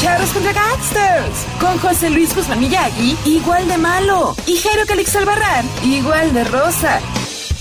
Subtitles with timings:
[0.00, 1.46] Charros contra Gangsters.
[1.60, 4.34] Con José Luis Guzmán Miyagi, igual de malo.
[4.46, 7.00] Y Jairo Calix Albarrán, igual de rosa.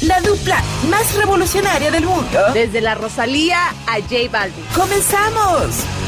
[0.02, 2.40] La dupla más revolucionaria del mundo.
[2.54, 4.66] Desde la Rosalía a J Balvin.
[4.76, 6.03] ¡Comenzamos!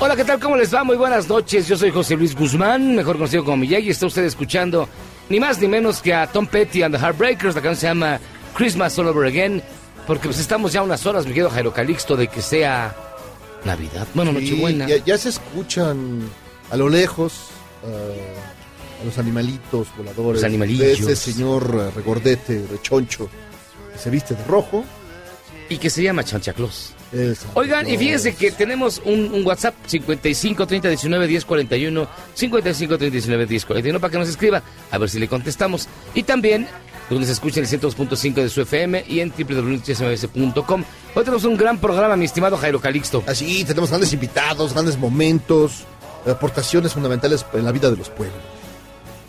[0.00, 0.38] Hola, ¿qué tal?
[0.38, 0.84] ¿Cómo les va?
[0.84, 1.66] Muy buenas noches.
[1.66, 3.90] Yo soy José Luis Guzmán, mejor conocido como Miyagi.
[3.90, 4.88] Está usted escuchando
[5.30, 7.54] ni más ni menos que a Tom Petty and the Heartbreakers.
[7.54, 8.20] La canción se llama
[8.54, 9.62] Christmas All Over Again.
[10.06, 12.94] Porque pues estamos ya unas horas, mi querido Jairo Calixto, de que sea
[13.64, 14.06] Navidad.
[14.12, 14.86] Bueno, Sí, Nochebuena.
[14.86, 16.20] ya, ya se escuchan
[16.70, 17.32] a lo lejos
[17.84, 20.42] uh, a los animalitos voladores.
[20.42, 21.06] Los animalillos.
[21.06, 23.30] De ese señor uh, regordete, rechoncho,
[23.96, 24.84] se viste de rojo.
[25.68, 26.92] Y que se llama Chancha Claus.
[27.10, 32.98] El Oigan, y fíjense que tenemos un, un WhatsApp 55 30 19 10 41 55
[32.98, 35.88] 30 19 10 41 para que nos escriba, a ver si le contestamos.
[36.14, 36.68] Y también
[37.10, 40.84] donde se escucha en el 102.5 de su FM y en www.csms.com.
[41.14, 43.22] Hoy tenemos un gran programa, mi estimado Jairo Calixto.
[43.26, 45.84] Así, tenemos grandes invitados, grandes momentos,
[46.26, 48.38] aportaciones fundamentales en la vida de los pueblos.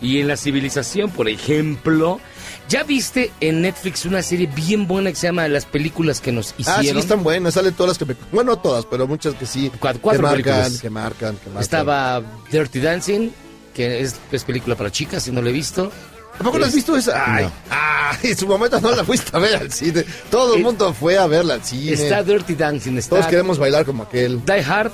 [0.00, 2.20] Y en la civilización, por ejemplo,
[2.68, 6.50] ¿ya viste en Netflix una serie bien buena que se llama Las películas que nos
[6.50, 7.02] Ah, sí, hicieron?
[7.02, 8.16] están buenas, salen todas las que me...
[8.32, 9.70] Bueno, no todas, pero muchas que sí.
[9.80, 10.80] Cuatro- cuatro que marcan, películas.
[10.80, 11.62] que marcan, que marcan.
[11.62, 13.30] Estaba Dirty Dancing,
[13.74, 15.90] que es, es película para chicas, si no la he visto.
[16.38, 17.34] ¿A poco no has visto esa?
[17.36, 17.52] Ay, No.
[17.70, 20.04] ah, en su momento no la fuiste a ver al cine.
[20.30, 21.92] Todo el mundo fue a verla al cine.
[21.92, 24.44] Está Dirty Dancing, está Todos queremos bailar como aquel.
[24.44, 24.92] Die Hard,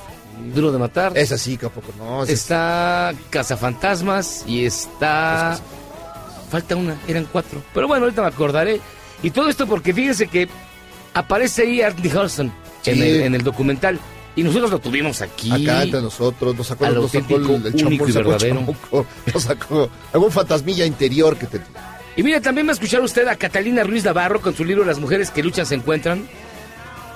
[0.55, 1.11] Duro de Matar.
[1.17, 2.23] Es así, que a poco no.
[2.23, 5.59] Es- Está Cazafantasmas y está...
[6.53, 7.63] Falta una, eran cuatro.
[7.73, 8.79] Pero bueno, ahorita me acordaré.
[9.23, 10.47] Y todo esto porque fíjense que
[11.15, 12.53] aparece ahí Andy Hudson
[12.85, 13.99] en, el, en el documental.
[14.35, 15.49] Y nosotros lo tuvimos aquí.
[15.51, 20.31] Acá entre nosotros, nos sacó, nos sacó el, el champú, sacó chamuco, nos sacó algún
[20.31, 21.59] fantasmilla interior que te...
[22.15, 24.99] Y mire, también va a escuchar usted a Catalina Ruiz Navarro con su libro Las
[24.99, 26.27] mujeres que luchan se encuentran.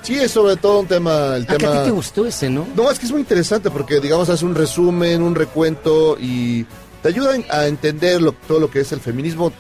[0.02, 1.36] Sí, es sobre todo un tema...
[1.36, 1.80] El ¿A que a tema...
[1.82, 2.68] ti te gustó ese, no?
[2.76, 6.66] No, es que es muy interesante porque, digamos, hace un resumen, un recuento y
[7.02, 9.52] te ayuda a entender lo- todo lo que es el feminismo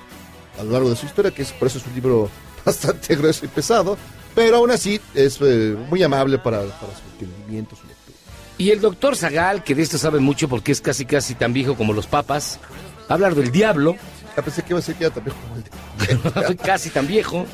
[0.59, 2.29] a lo largo de su historia, que es por eso es un libro
[2.65, 3.97] bastante grueso y pesado,
[4.35, 8.17] pero aún así es eh, muy amable para, para su entendimiento, su lectura.
[8.57, 11.75] Y el doctor Zagal, que de esto sabe mucho porque es casi casi tan viejo
[11.75, 12.59] como los papas,
[13.01, 13.95] va a hablar del diablo,
[14.35, 16.55] Ya pensé que iba a decir que era también como el de...
[16.63, 17.45] casi tan viejo.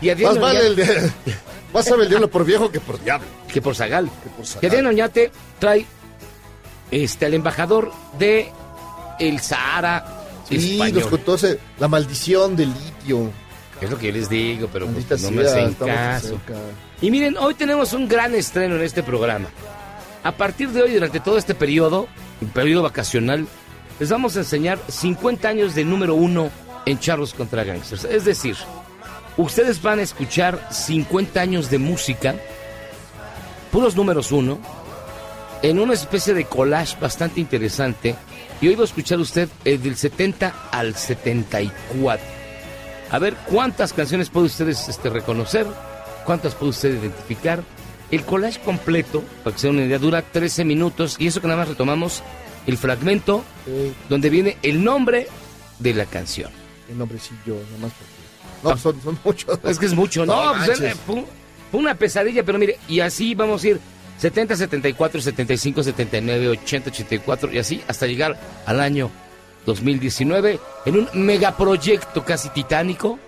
[0.00, 1.10] Y Adrián Más vale el de...
[1.72, 3.26] Más sabe el diablo por viejo que por diablo.
[3.48, 4.10] que por Zagal.
[4.24, 4.64] Que por Zagal.
[4.64, 5.86] Y Adrián Oñate trae
[6.90, 8.50] este, al embajador de
[9.28, 10.04] el Sahara
[10.48, 11.00] Sí, español.
[11.00, 13.30] nos contó ese- la maldición del litio.
[13.80, 16.28] Es lo que yo les digo, pero pues, no me hacen caso.
[16.28, 16.54] cerca.
[17.00, 19.48] Y miren, hoy tenemos un gran estreno en este programa.
[20.22, 22.06] A partir de hoy, durante todo este periodo,
[22.40, 23.46] un periodo vacacional,
[23.98, 26.50] les vamos a enseñar 50 años de número uno
[26.86, 28.04] en Charlos contra Gangsters.
[28.04, 28.56] Es decir,
[29.36, 32.36] ustedes van a escuchar 50 años de música,
[33.72, 34.58] puros números uno,
[35.62, 38.14] en una especie de collage bastante interesante.
[38.62, 42.24] Y hoy va a escuchar usted el del 70 al 74.
[43.10, 45.66] A ver cuántas canciones puede ustedes este, reconocer,
[46.24, 47.64] cuántas puede usted identificar.
[48.12, 51.48] El collage completo, para que se den una idea, dura 13 minutos y eso que
[51.48, 52.22] nada más retomamos
[52.68, 55.26] el fragmento Eh, donde viene el nombre
[55.80, 56.52] de la canción.
[56.88, 58.22] el nombrecillo, nomás porque...
[58.62, 59.58] No, son, son muchos.
[59.64, 60.54] Es que es mucho, ¿no?
[60.54, 60.94] No pues, eh,
[61.72, 63.80] una pesadilla, pero mire, y así vamos a ir
[64.22, 69.10] 70, 74, 75, 79, 80, 84 y así hasta llegar al año
[69.66, 73.18] 2019 en un megaproyecto casi titánico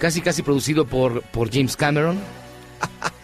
[0.00, 2.18] casi casi producido por, por James Cameron,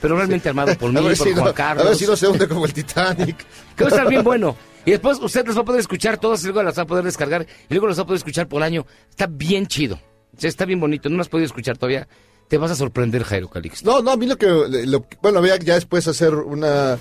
[0.01, 1.87] pero realmente armado por mí, a por si no, Juan a Carlos.
[1.89, 3.39] ver si no se hunde como el Titanic.
[3.75, 4.57] Que va a estar bien bueno.
[4.85, 7.05] Y después usted las va a poder escuchar todas y luego las va a poder
[7.05, 8.87] descargar y luego las va a poder escuchar por año.
[9.11, 9.99] Está bien chido.
[10.41, 11.09] Está bien bonito.
[11.09, 12.07] No las has podido escuchar todavía.
[12.49, 13.91] Te vas a sorprender, Jairo Calixto.
[13.91, 14.47] No, no, a mí lo que,
[14.87, 16.97] lo- bueno, voy a ya después hacer una,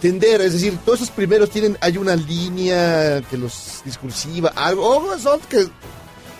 [0.00, 5.18] tender, es decir, todos esos primeros tienen, hay una línea que los discursiva, algo, o
[5.18, 5.66] son que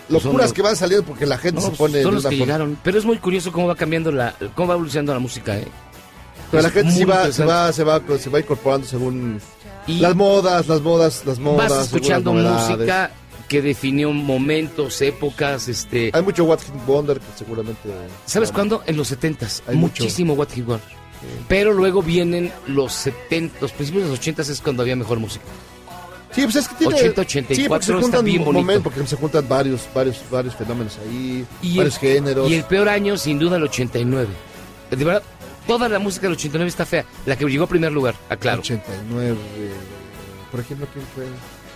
[0.09, 2.29] locuras los- que van saliendo porque la gente No, se pone de son los que
[2.29, 2.45] forma.
[2.45, 2.77] llegaron.
[2.83, 5.67] Pero es muy curioso cómo va cambiando la, cómo va evolucionando la música, ¿eh?
[6.51, 9.39] Pero la gente sí va, se va, se va, se va incorporando según
[9.87, 11.69] Y las modas, las modas, las modas.
[11.69, 13.11] vas escuchando música
[13.49, 16.11] que definió momentos, épocas, este...
[16.13, 17.89] Hay mucho What Hit Wonder que seguramente.
[18.25, 18.83] ¿Sabes cuándo?
[18.85, 19.63] En los 70s.
[19.67, 20.03] Hay mucho.
[20.03, 20.99] Muchísimo What Hit Wonder.
[21.49, 25.43] Pero luego vienen los 70, los principios de los 80s es cuando había mejor música.
[26.31, 26.95] Sí, pues es que tiene.
[26.95, 28.61] 80, 84 sí, está bien bonito.
[28.61, 32.49] momento, porque se juntan varios, varios, varios fenómenos ahí, Y varios el, géneros.
[32.49, 34.29] y el peor año, sin duda, el 89.
[34.91, 35.23] De verdad,
[35.67, 37.03] toda la música del 89 está fea.
[37.25, 38.61] La que llegó a primer lugar, aclaro.
[38.61, 39.35] 89.
[40.51, 41.25] Por ejemplo, ¿quién fue?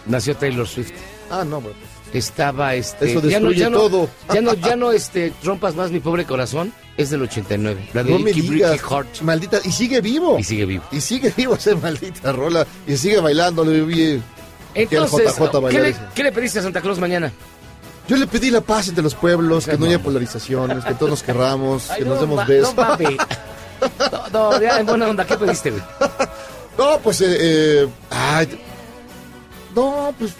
[0.05, 0.91] Nació Taylor Swift.
[1.33, 1.77] Ah, no, bueno.
[2.13, 3.11] Estaba este.
[3.11, 4.09] Eso ya no, destruye ya no, todo.
[4.31, 6.71] Ya no, ya no este, rompas más mi pobre corazón.
[6.95, 7.89] Es del 89.
[7.93, 8.69] La de No me Icky digas.
[8.71, 9.21] Bricky Heart.
[9.21, 9.59] Maldita.
[9.63, 10.37] Y sigue vivo.
[10.37, 10.83] Y sigue vivo.
[10.91, 12.67] Y sigue vivo esa maldita rola.
[12.85, 13.63] Y sigue bailando.
[14.75, 15.99] Entonces, JJ ¿qué le, eso.
[16.13, 17.31] qué le pediste a Santa Claus mañana?
[18.07, 21.23] Yo le pedí la paz entre los pueblos, que no haya polarizaciones, que todos nos
[21.23, 22.69] querramos, Ay, que no, nos demos besos.
[22.69, 23.17] No, papi.
[24.31, 25.83] No, no, ya en buena onda, ¿qué pediste, güey?
[26.77, 28.47] No, pues, eh, eh, ay,
[29.75, 30.33] no, pues,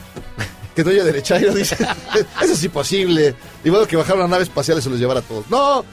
[0.75, 1.75] que no haya derechairo, dice.
[2.41, 3.35] Eso es imposible.
[3.63, 5.49] Y bueno, que bajar una nave espacial y se los llevara a todos.
[5.49, 5.83] No,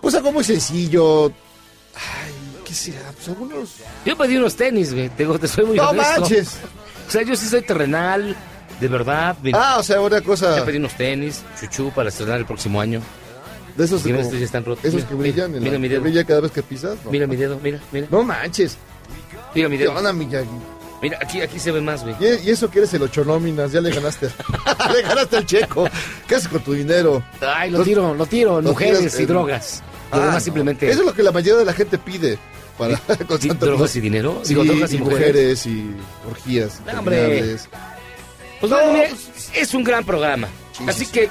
[0.00, 1.26] pues algo muy sencillo.
[1.94, 3.12] Ay, ¿qué será?
[3.14, 3.70] Pues algunos...
[4.04, 5.08] Yo pedí unos tenis, güey.
[5.10, 6.20] Te, soy muy ¡No honesto.
[6.20, 6.48] manches!
[7.08, 8.36] O sea, yo sí soy terrenal,
[8.80, 9.36] de verdad.
[9.42, 13.00] Mira, Ah, o sea, una cosa pedí unos tenis, chuchú, para estrenar el próximo año.
[13.76, 14.84] de esos, Mira, como- estos ya están rotos.
[14.84, 16.02] esos Mira, que brillan, en mira la- mi que dedo.
[16.02, 16.96] brilla cada vez que pisas.
[17.04, 18.06] No, Mira mi dedo, mira, mira.
[18.10, 18.76] no manches.
[19.54, 19.94] Mira mi ¿Qué dedo.
[19.96, 20.48] onda, Miyagi?
[21.02, 22.14] Mira, aquí, aquí se ve más, güey.
[22.20, 24.28] Y, y eso que eres el ocho nóminas, ya le ganaste.
[24.94, 25.86] le ganaste al checo.
[26.26, 27.22] ¿Qué haces con tu dinero?
[27.40, 28.60] Ay, lo tiro, lo tiro.
[28.62, 29.82] Lo Mujeres tiras y en- drogas.
[30.10, 30.40] Ah, no.
[30.40, 30.88] simplemente.
[30.90, 32.38] Eso es lo que la mayoría de la gente pide.
[32.78, 32.96] Para,
[33.28, 34.40] con drogas y dinero.
[34.42, 35.66] Sí, drogas y, y mujeres.
[35.66, 35.96] mujeres y
[36.28, 36.80] orgías.
[36.92, 37.56] No, hombre.
[38.60, 39.10] Pues bueno, mire,
[39.54, 40.48] es un gran programa.
[40.86, 41.28] Así que,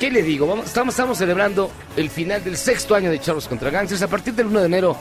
[0.00, 0.46] ¿qué le digo?
[0.46, 4.02] Vamos, estamos, estamos celebrando el final del sexto año de Charlos contra Gangsters.
[4.02, 4.96] A partir del 1 de enero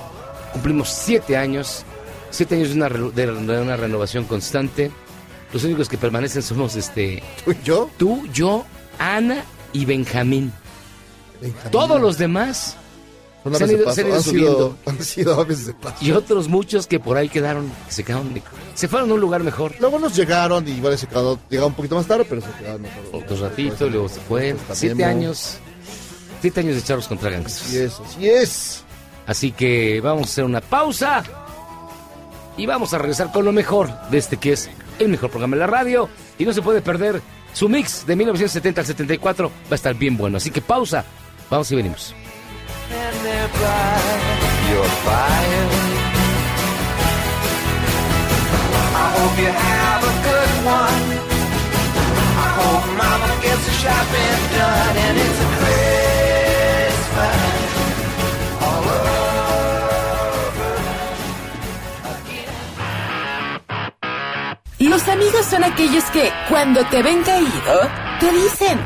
[0.54, 1.84] cumplimos siete años.
[2.36, 4.92] Siete años de una, re- de una renovación constante.
[5.54, 7.90] Los únicos que permanecen somos este ¿Tú y yo?
[7.98, 8.66] tú, yo,
[9.00, 10.52] Ana y Benjamín.
[11.42, 11.72] Benjamín.
[11.72, 12.76] Todos los demás
[13.54, 14.16] se han ido- se han ido paso.
[14.18, 14.78] Han sido, subiendo.
[14.88, 15.98] han sido aves de paso.
[16.04, 18.42] y otros muchos que por ahí quedaron, que se quedaron,
[18.74, 19.74] se fueron a un lugar mejor.
[19.80, 22.82] Luego nos llegaron y igual se quedaron, llegaron un poquito más tarde, pero se quedaron
[22.82, 23.04] mejor.
[23.14, 24.52] Otro ratito, luego se fue.
[24.52, 25.10] Hasta Siete Memo.
[25.10, 25.58] años.
[26.42, 27.68] Siete años de Charlos contra Gangsters.
[27.68, 28.84] Así es, así es.
[29.28, 31.24] Así que vamos a hacer una pausa
[32.58, 34.70] y vamos a regresar con lo mejor de este que es
[35.00, 36.10] el mejor programa de la radio.
[36.38, 37.22] Y no se puede perder
[37.54, 39.50] su mix de 1970 al 74.
[39.50, 40.38] Va a estar bien bueno.
[40.38, 41.06] Así que pausa.
[41.50, 42.16] Vamos y venimos.
[65.06, 68.80] Los amigos son aquellos que, cuando te ven caído, te dicen,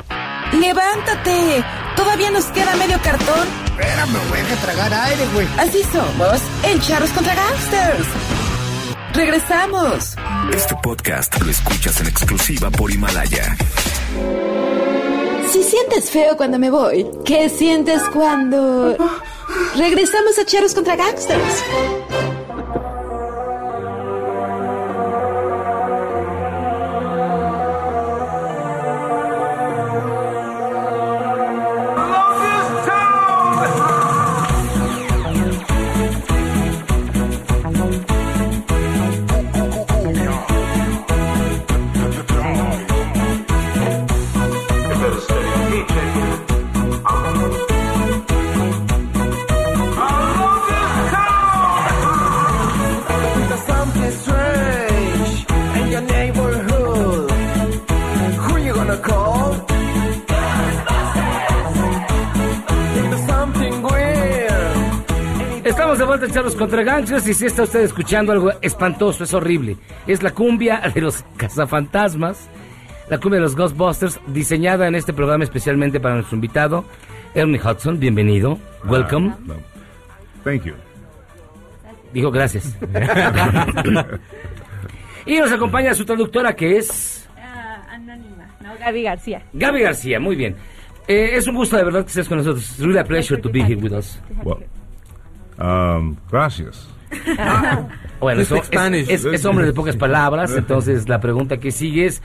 [0.59, 1.63] levántate,
[1.95, 3.47] todavía nos queda medio cartón.
[3.67, 5.47] Espérame, güey, que tragar aire, güey.
[5.57, 8.07] Así somos en Charros contra Gangsters.
[9.13, 10.15] Regresamos.
[10.53, 13.55] Este podcast lo escuchas en exclusiva por Himalaya.
[15.49, 18.97] Si sientes feo cuando me voy, ¿qué sientes cuando...
[19.77, 21.63] Regresamos a Charros contra Gangsters?
[66.29, 69.33] Estamos de vuelta en Charlos contra Gangsters y si está usted escuchando algo espantoso, es
[69.33, 69.77] horrible.
[70.05, 72.47] Es la cumbia de los cazafantasmas,
[73.09, 76.85] la cumbia de los Ghostbusters, diseñada en este programa especialmente para nuestro invitado.
[77.33, 78.59] Ernie Hudson, bienvenido.
[78.85, 79.33] Welcome.
[79.45, 79.55] No.
[80.43, 80.73] Thank you.
[82.13, 82.77] Dijo gracias.
[85.25, 87.27] y nos acompaña su traductora que es
[87.89, 88.69] anónima, ¿no?
[88.79, 89.41] Gaby García.
[89.53, 90.55] Gaby García, muy bien.
[91.07, 92.69] Eh, es un gusto de verdad que estés con nosotros.
[92.69, 94.19] It's really a pleasure to be here with us.
[94.43, 94.59] Well,
[95.59, 96.87] um, gracias.
[98.19, 102.05] Bueno, You eso- es, es- es hombre de pocas palabras, entonces la pregunta que sigue
[102.05, 102.21] es,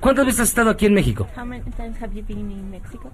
[0.00, 1.26] ¿cuántas veces has estado aquí en México?
[1.36, 3.10] How many times have you been in Mexico?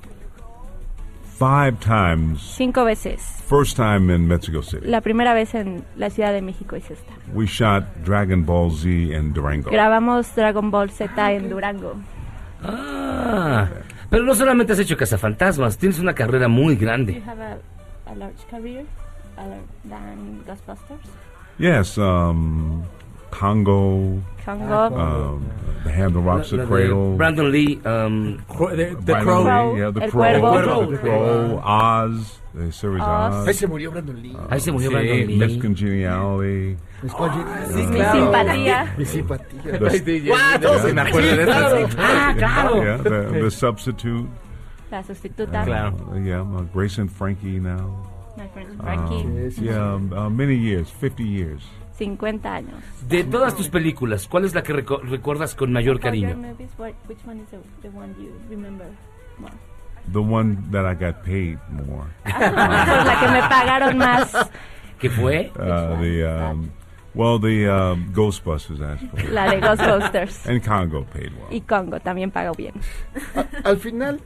[1.38, 2.40] Five times.
[2.42, 3.23] Cinco veces.
[3.49, 4.87] First time in Mexico City.
[4.87, 7.12] La primera vez en la Ciudad de México es esta.
[7.33, 9.71] We shot Dragon Ball Z in Durango.
[9.71, 11.95] Grabamos Dragon Ball Z en Durango.
[12.62, 13.68] Ah,
[14.11, 17.23] pero no solamente has hecho cazafantasmas, tienes una carrera muy You grande.
[17.26, 17.57] have a,
[18.11, 18.85] a large career
[19.37, 21.05] other than Ghostbusters.
[21.59, 22.85] Yes, um,
[23.31, 24.23] Congo.
[24.45, 24.97] Congo.
[24.97, 25.50] Um,
[25.85, 27.17] the Hand that Rocks the La- la Cradle.
[27.17, 29.73] Brandon Lee, um, Brandon Crow.
[29.75, 30.23] Lee, yeah, the El Crow.
[30.23, 30.91] Cuervo.
[30.91, 31.62] The Crow.
[31.65, 32.38] Oz.
[32.55, 33.35] The series Oz.
[33.35, 33.49] Oz.
[33.49, 34.37] Ahí se murió Brandon Lee.
[34.50, 35.38] Ahí se murió Sí, Brandon Lee.
[35.38, 36.77] Miss Congeniality.
[37.03, 38.95] Mi escoge- Sí, Mi simpatía.
[38.99, 39.79] Mi simpatía.
[39.79, 41.77] The- Sí, me acuerdo de claro.
[41.77, 41.97] eso.
[42.00, 42.83] Ah, claro.
[42.83, 44.27] Yeah, the, the substitute.
[44.90, 45.62] La sustituta.
[45.62, 48.07] Uh, yeah, uh, Grace and Frankie now.
[48.37, 49.23] My friend Frankie.
[49.25, 51.62] Um, yeah, um, uh, many years, 50 years.
[51.99, 52.80] 50 años.
[53.09, 56.37] De todas tus películas, ¿cuál es la que reco- recuerdas con mayor cariño?
[56.37, 58.87] movies, what, which one is the, the one you remember
[59.38, 59.52] more?
[60.12, 62.07] The one that I got paid more.
[62.23, 64.33] Por la que me pagaron más.
[65.00, 65.50] ¿Qué fue?
[65.57, 66.71] Uh, the um,
[67.14, 69.33] well, the um, Ghostbusters actually.
[69.33, 70.47] La de Ghostbusters.
[70.47, 71.49] And Congo paid well.
[71.50, 72.75] Y Congo también pagó bien.
[73.64, 74.21] Al final,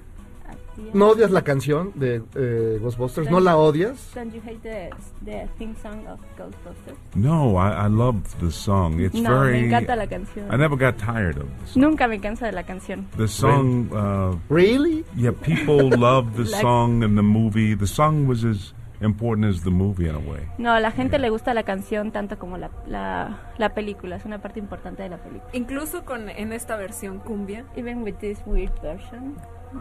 [0.95, 3.31] ¿no odias la canción de eh, Ghostbusters?
[3.31, 4.11] ¿No la odias?
[4.15, 4.91] Don't you hate the,
[5.25, 6.97] the theme song of Ghostbusters?
[7.15, 9.01] No, I, I love the song.
[9.01, 9.61] It's No, very.
[9.61, 10.47] me encanta la canción.
[10.53, 11.83] I never got tired of the song.
[11.83, 13.07] Nunca me canso de la canción.
[13.17, 13.89] The song.
[13.93, 15.05] Uh, really?
[15.17, 17.75] Yeah, people love the Like- song and the movie.
[17.75, 20.47] The song was as important as the movie in a way.
[20.59, 24.15] No, a la gente le gusta la canción tanto como la, la, la película.
[24.17, 25.51] Es una parte importante de la película.
[25.53, 27.65] Incluso con en esta versión cumbia.
[27.77, 29.35] Even with this weird version.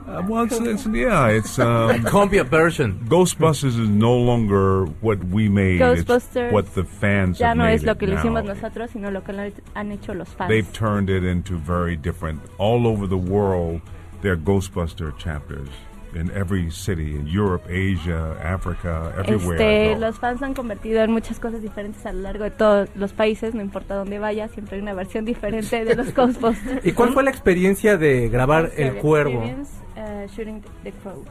[0.08, 3.00] Uh, well, it's, it's yeah, it's um, Cumbia version.
[3.08, 5.82] Ghostbusters is no longer what we made.
[5.82, 8.44] it's Ghostbusters what the fans ya have no made es lo it que le hicimos
[8.46, 8.54] now.
[8.54, 10.50] nosotros, sino lo que lo han hecho los fans.
[10.50, 12.42] They've turned it into very different.
[12.58, 13.82] All over the world,
[14.22, 15.70] there are Ghostbuster chapters
[16.14, 19.92] in every city in Europe, Asia, Africa, everywhere.
[19.92, 23.14] Este, los fans han convertido en muchas cosas diferentes a lo largo de todos los
[23.14, 26.82] países, no importa dónde vaya, siempre hay una versión diferente de los Ghostbusters.
[26.86, 29.44] ¿Y cuál fue la experiencia de grabar El Cuervo?
[29.44, 31.24] uh, shooting the Crow?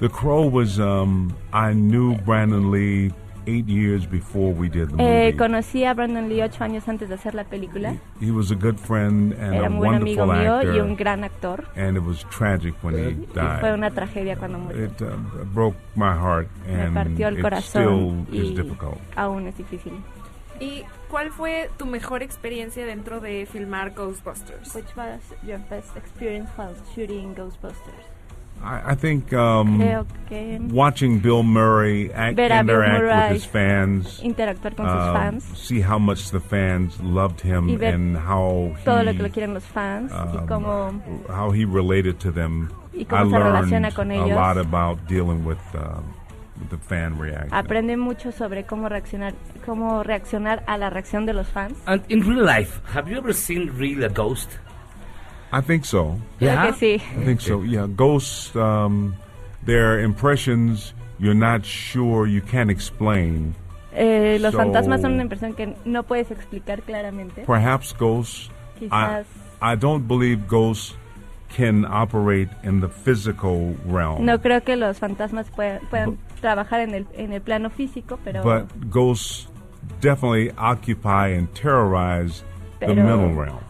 [0.00, 0.78] The Crow was.
[0.78, 3.12] Um, I knew Brandon Lee
[3.46, 5.28] eight years before we did the movie.
[5.28, 7.94] Eh, conocí a Brandon Lee ocho años antes de hacer la película.
[8.20, 10.74] He was a good friend and Era a un buen amigo mío actor.
[10.76, 11.64] y un gran actor.
[11.76, 13.60] And it was tragic when he Y died.
[13.60, 14.84] fue una tragedia cuando murió.
[14.86, 18.98] It uh, broke my heart, Me and partió el it corazón still is y difficult.
[19.16, 19.92] aún es difícil.
[20.60, 24.72] ¿Y cuál fue tu mejor experiencia dentro de filmar Ghostbusters?
[24.74, 28.13] Which was your best experience while shooting Ghostbusters?
[28.62, 33.32] I, I think um, Creo que watching Bill Murray act, Ver a Bill interact Murray
[33.32, 37.68] with his fans, interactuar con sus um, fans see how much the fans loved him
[37.68, 41.02] y ver and how todo he, lo que lo quieren los fans y um, cómo
[41.28, 42.70] how he related to them.
[42.92, 46.00] Y I cómo se learned relaciona con a lot about dealing with, uh,
[46.70, 47.52] the fan reaction.
[47.52, 49.34] aprende mucho sobre cómo reaccionar
[49.66, 51.76] cómo reaccionar a la reacción de los fans.
[51.86, 54.50] And in real life, have you ever seen really a ghost?
[55.56, 56.16] I think so.
[56.40, 56.94] Yeah, que sí.
[57.20, 57.62] I think so.
[57.62, 58.54] Yeah, ghosts.
[58.56, 59.14] Um,
[59.64, 63.54] their impressions you're not sure you can't explain.
[63.92, 67.44] Eh, los So- fantasmas son una impresión que no puedes explicar claramente.
[67.46, 68.50] Perhaps ghosts.
[68.80, 69.26] I, Quizás
[69.62, 70.96] I don't believe ghosts
[71.56, 74.24] can operate in the physical realm.
[74.24, 78.42] no creo que los fantasmas puedan, puedan trabajar en el en el plano físico, pero
[78.42, 79.46] But ghosts
[80.00, 82.42] definitely occupy and terrorize
[82.80, 83.60] the Pero- mental realm.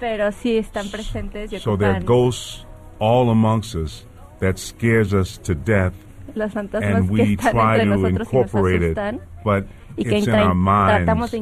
[0.00, 2.66] Pero sí están presentes y So there are ghosts
[2.98, 4.06] all amongst us
[4.40, 5.92] that scares us to death,
[6.34, 9.20] los fantasmas and que we están try entre to nosotros y nos incorporate it, asustan.
[9.44, 9.64] but
[9.96, 11.04] y que it's in our minds.
[11.06, 11.38] tratamos de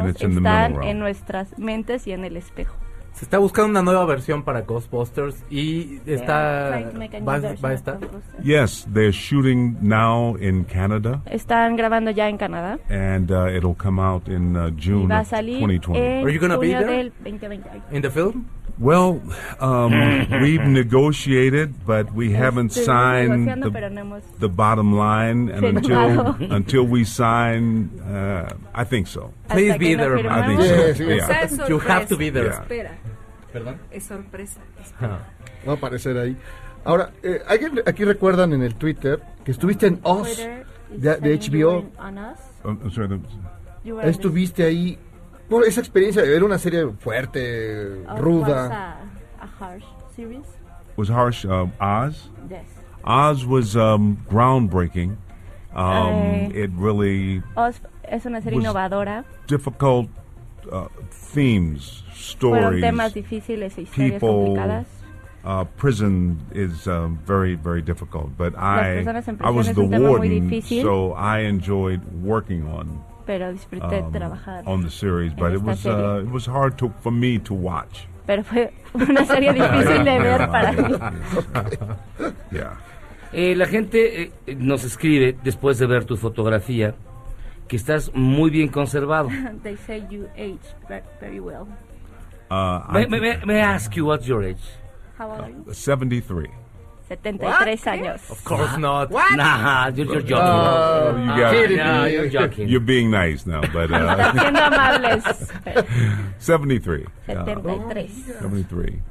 [0.00, 2.74] and it's in the están en nuestras mentes y en el espejo.
[3.14, 6.82] Se está buscando una nueva versión para Ghostbusters y está
[7.26, 7.98] va, va a estar.
[8.42, 14.00] Yes, they're shooting now in Canada, Están grabando ya en Canadá and uh, it'll come
[14.02, 16.18] out in uh, y June va a salir 2020.
[16.18, 16.86] en Are you gonna be there?
[16.86, 17.96] del 2020.
[17.96, 18.46] In the film?
[18.76, 19.22] Well,
[19.60, 19.92] um,
[20.42, 25.62] we've negotiated, but we haven't Estoy signed the, pero no hemos the bottom line, and
[25.78, 26.34] Firmado.
[26.40, 29.32] until until we sign, uh, I think so.
[29.48, 30.18] Please be no there.
[30.28, 30.68] I think firmamos.
[30.68, 30.74] so.
[30.74, 31.08] Yes, yes.
[31.08, 31.24] Yeah.
[31.24, 32.48] O sea, es You have to be there.
[32.50, 32.90] Espera,
[33.52, 33.78] Perdón.
[33.90, 34.60] es sorpresa.
[35.00, 36.36] Va a aparecer ahí.
[36.84, 40.36] Ahora, eh, ¿alguien aquí recuerdan en el Twitter que estuviste en Oz
[40.90, 41.86] de, de HBO?
[41.98, 42.18] on
[44.02, 44.98] Estuviste ahí.
[45.48, 48.98] Bueno, esa experiencia de ver una serie fuerte, ruda.
[49.40, 49.84] a, a harsh
[50.16, 50.46] series.
[50.96, 51.44] was harsh.
[51.44, 52.30] Um, Oz.
[52.48, 52.66] Yes.
[53.04, 55.16] Oz was um, groundbreaking.
[55.74, 56.64] Um, Eh.
[56.64, 57.42] it really
[58.04, 59.24] es una serie innovadora.
[59.46, 60.08] difficult
[60.70, 60.86] uh,
[61.34, 62.04] themes,
[62.38, 62.82] Fueron stories.
[62.82, 64.28] temas difíciles historias people.
[64.56, 64.86] complicadas.
[65.44, 69.04] Uh, prison is um, very, very difficult, but I,
[69.40, 74.10] I was the un tema muy warden, so I enjoyed working on Pero disfruté um,
[74.12, 74.62] trabajar.
[74.66, 75.34] on the series.
[75.34, 78.06] But it was uh, it was hard to for me to watch.
[78.26, 81.94] Pero fue una serie difícil de ver para mí.
[82.50, 82.76] Yeah.
[83.34, 86.94] Eh, la gente eh, nos escribe después de ver tu fotografía
[87.68, 89.28] que estás muy bien conservado.
[89.62, 91.66] They say you age ve- very well.
[92.50, 94.60] Uh, May, I- may, may- may I ask you what's your age?
[95.18, 95.64] How old are you?
[95.74, 96.48] 73.
[97.08, 98.30] 73 años.
[98.30, 99.10] Of course not.
[99.10, 100.36] Nah, you're, you're joking.
[100.36, 102.68] Oh, you got you're joking.
[102.68, 105.52] You're being nice now, but uh, siendo amables.
[105.64, 105.84] pero
[106.38, 107.06] 73.
[107.28, 108.10] Uh, 73.
[108.40, 109.02] 73.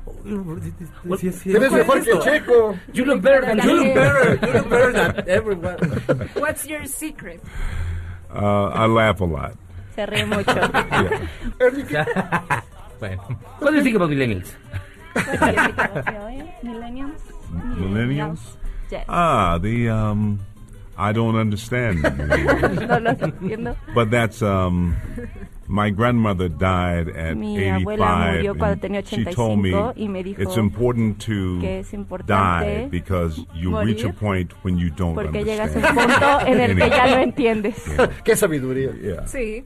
[1.17, 2.79] Sí, es Eres mejor que Checo.
[2.93, 4.39] You look better than You look better.
[4.41, 5.77] You look better than everyone.
[6.35, 7.41] What's your secret?
[8.33, 9.57] Uh, I laugh a lot.
[9.95, 10.53] Se ríe mucho.
[12.99, 13.21] bueno.
[13.59, 14.53] What do you think about millennials?
[16.63, 17.32] Millenniums?
[17.53, 18.39] Millennials?
[18.91, 19.05] Yes.
[19.07, 20.39] Ah, the um,
[20.97, 22.03] I don't understand.
[22.87, 23.75] No los entiendo.
[23.95, 24.95] but that's um,
[25.67, 27.83] my grandmother died at Mi 85.
[27.97, 32.27] murió and cuando she told me y me dijo it's important to que es importante
[32.27, 36.11] die because you reach a point when you don't porque llegas a un understand.
[36.11, 37.75] punto en el que ya lo entiendes.
[38.23, 38.91] Qué sabiduría.
[39.01, 39.25] Yeah.
[39.27, 39.63] Sí.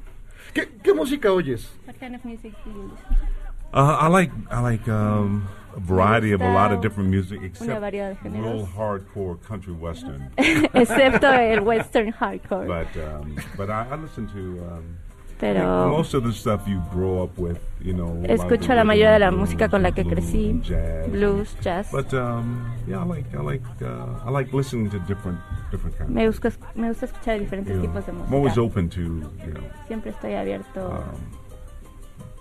[0.53, 1.67] ¿Qué, qué música oyes?
[1.85, 3.77] What kind of music do you listen to?
[3.77, 7.69] Uh, I like I like um, a variety of a lot of different music, except
[7.69, 10.31] real hardcore country western.
[10.37, 12.67] Excepto el western hardcore.
[12.67, 14.97] but um, but I, I listen to um,
[15.39, 18.07] Pero- most of the stuff you grow up with, you know.
[18.07, 21.07] a lot of Escucho la mayoría de la música con la que crecí, jazz.
[21.09, 21.91] blues, jazz.
[21.91, 25.37] But um, yeah, I like I like uh, I like listening to different
[25.69, 26.09] different kinds.
[26.09, 27.87] Me of gusta, me gusta escuchar diferentes you know.
[27.87, 29.01] tipos de I'm always open to
[29.45, 29.61] you know.
[29.87, 30.89] Siempre estoy abierto.
[30.89, 31.31] Um,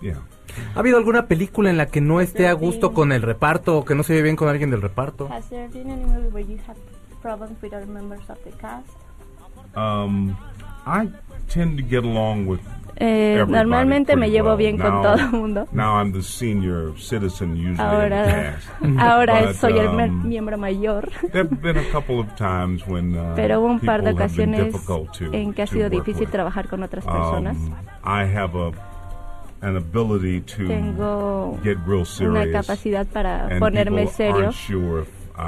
[0.01, 0.15] yeah.
[0.75, 3.85] ¿Ha habido alguna película en la que no esté a gusto con el reparto o
[3.85, 5.27] que no se ve bien con alguien del reparto?
[5.31, 6.75] Has there been any movie where you had
[7.21, 8.87] problems with other members of the cast?
[9.75, 10.35] Um,
[10.85, 11.09] I
[11.53, 12.59] tend to get along with.
[12.99, 14.57] Eh, normalmente me llevo well.
[14.57, 15.67] bien con Now- todo el mundo.
[15.71, 18.67] Now I'm the senior citizen usually in the Ahora, cast.
[18.99, 21.07] ahora But, soy el um, miembro mayor.
[21.31, 25.31] Been a couple of times when uh, Pero hubo un par de ocasiones difficult to-
[25.31, 26.31] en que ha sido work difícil with.
[26.31, 27.55] trabajar con otras personas.
[27.57, 28.71] Um, I have a
[29.61, 32.51] an ability to Tengo get real una serious.
[32.65, 35.05] capacidad para and ponerme people serio aren't sure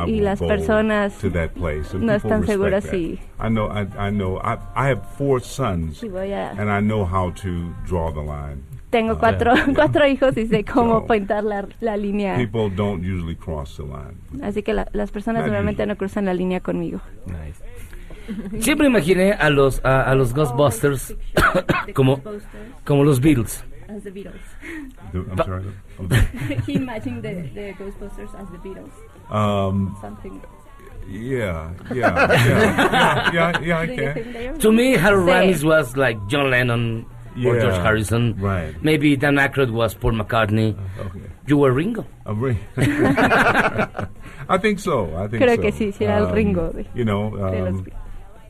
[0.08, 3.72] y las go personas to that place, and no están respect seguras si- I know.
[3.72, 4.38] I, I know.
[4.43, 8.22] I, I have four sons, Si voy a- and I know how to draw the
[8.22, 8.63] line.
[8.91, 12.36] Tengo Uh, cuatro, cuatro hijos y sé cómo So, pintar la, la línea.
[12.36, 14.17] People don't usually cross the line.
[14.43, 17.00] Así que la- las personas Not normalmente no cruzan la línea conmigo.
[18.60, 21.15] Siempre imaginé a los a, a los Ghostbusters
[21.95, 22.22] como
[22.86, 23.63] como los Beatles.
[23.89, 24.45] As the Beatles.
[25.12, 25.63] The- I'm But- sorry.
[26.08, 28.93] the- He imagined the, the Ghostbusters as the Beatles.
[29.34, 30.39] Um, Something.
[31.10, 34.13] yeah, yeah, yeah, yeah, yeah, yeah, I Do can.
[34.13, 34.58] think they are?
[34.58, 35.34] To me, Harold Sí.
[35.34, 37.06] Ramis was like John Lennon
[37.45, 38.36] or George Harrison.
[38.39, 38.75] right.
[38.84, 40.78] Maybe Dan Aykroyd was Paul McCartney.
[40.99, 41.21] Okay.
[41.47, 42.06] You were Ringo.
[42.28, 42.60] A ring.
[42.78, 45.15] I think so.
[45.15, 45.62] I think Creo so.
[45.62, 47.86] que sí, sí era el Um, Ringo de- You know, um,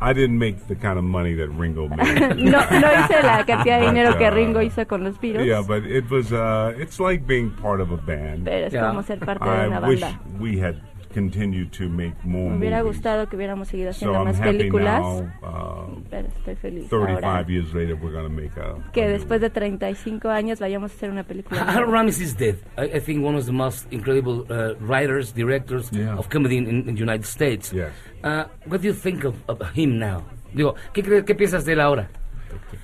[0.01, 1.97] I didn't make the kind of money that Ringo made.
[2.37, 5.45] no, no hice la cantidad de But, dinero que uh, Ringo hizo con los Beatles.
[5.45, 6.31] Yeah, but it was.
[6.31, 8.45] Uh, it's like being part of a band.
[8.45, 10.03] Pero es como ser parte de una I wish
[10.39, 10.81] we had
[11.13, 12.97] continued to make more Me hubiera movies.
[12.97, 15.31] gustado que hubiéramos seguido So haciendo I'm más happy películas, now.
[15.41, 18.75] Uh, pero estoy feliz 35 ahora years later, we're going to make a.
[18.91, 21.61] que a new después de 35 años vayamos a hacer una película.
[21.61, 21.91] Harold nueva.
[21.99, 22.55] Ramis is dead.
[22.77, 26.15] I, I think one of the most incredible uh, writers, directors Yeah.
[26.17, 27.73] of comedy in, in the United States.
[27.73, 27.91] Yes.
[28.23, 30.23] Uh, what do you think of, of him now?
[30.53, 32.09] Digo, ¿qué, cre- ¿qué piensas de él ahora?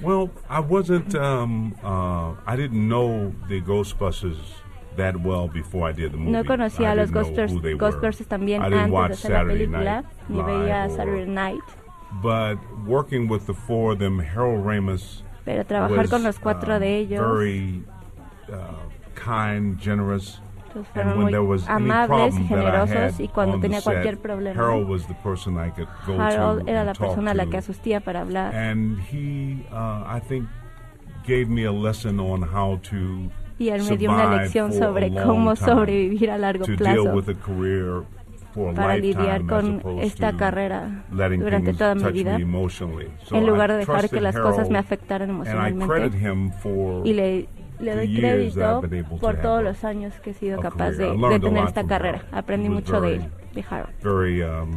[0.02, 1.16] Well, I wasn't.
[1.16, 4.38] Um, uh, I didn't know the Ghostbusters
[4.96, 6.32] that well before I did the movie.
[6.32, 7.76] No conocía a los were.
[7.78, 11.64] Ghostbusters también antes de la Saturday película, Night ni veía Saturday Night,
[12.22, 15.24] But working with the four of them, Harold Ramis.
[15.44, 17.84] pero trabajar was, con los cuatro um, de ellos, Very
[18.50, 18.76] uh,
[19.16, 20.42] kind, generous.
[20.68, 21.34] Entonces fueron muy
[21.68, 25.14] amables y problem that I generosos had y cuando tenía cualquier problema, Harold was the
[25.24, 28.02] person I could go Harold to era and la talk persona a la que asistía
[28.02, 28.54] para hablar.
[28.54, 30.50] And he, uh, I think,
[31.26, 35.56] gave me a lesson on how to Y él me dio una lección sobre cómo
[35.56, 37.04] sobrevivir a largo plazo.
[38.76, 41.04] para lidiar con esta carrera
[41.44, 42.38] durante toda mi vida
[43.38, 47.50] en lugar de dejar que las cosas me afectaran emocionalmente credit him for y le,
[47.80, 48.82] le doy crédito
[49.20, 52.22] por todos los años que he sido capaz de, de tener esta carrera.
[52.32, 53.94] Aprendí mucho de, very- de Harold.
[54.44, 54.72] um.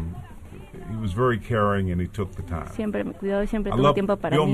[2.72, 4.52] Siempre me cuidó y siempre tuvo tiempo para mí.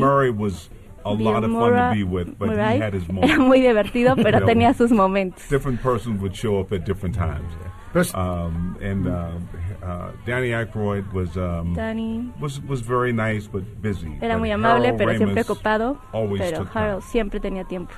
[1.04, 3.38] A lot of fun to be with, but Murray he had his Era moments.
[3.38, 5.48] muy divertido, pero You know, tenía sus momentos.
[5.50, 7.52] Different persons would show up at different times.
[8.12, 9.28] Um, and uh,
[9.86, 14.18] uh, Danny Aykroyd was um, Danny was was very nice but busy.
[14.20, 15.98] era But muy amable, Harold pero siempre ocupado.
[16.12, 16.82] always Pero took time.
[16.84, 17.92] Harold siempre tenía tiempo.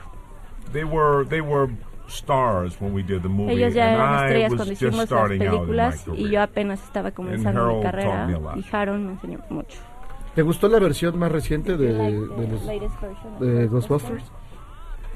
[0.72, 1.70] They were they were
[2.08, 4.82] stars when we did the movie, Ellos ya and eran I estrellas was cuando just
[4.82, 6.30] hicimos las starting out in my películas y career.
[6.30, 8.56] yo apenas estaba comenzando mi Harold taught carrera me a lot.
[8.58, 9.78] y Harold me enseñó mucho.
[10.36, 12.66] ¿Te gustó la versión más reciente de, de los-
[13.40, 14.22] de Ghostbusters?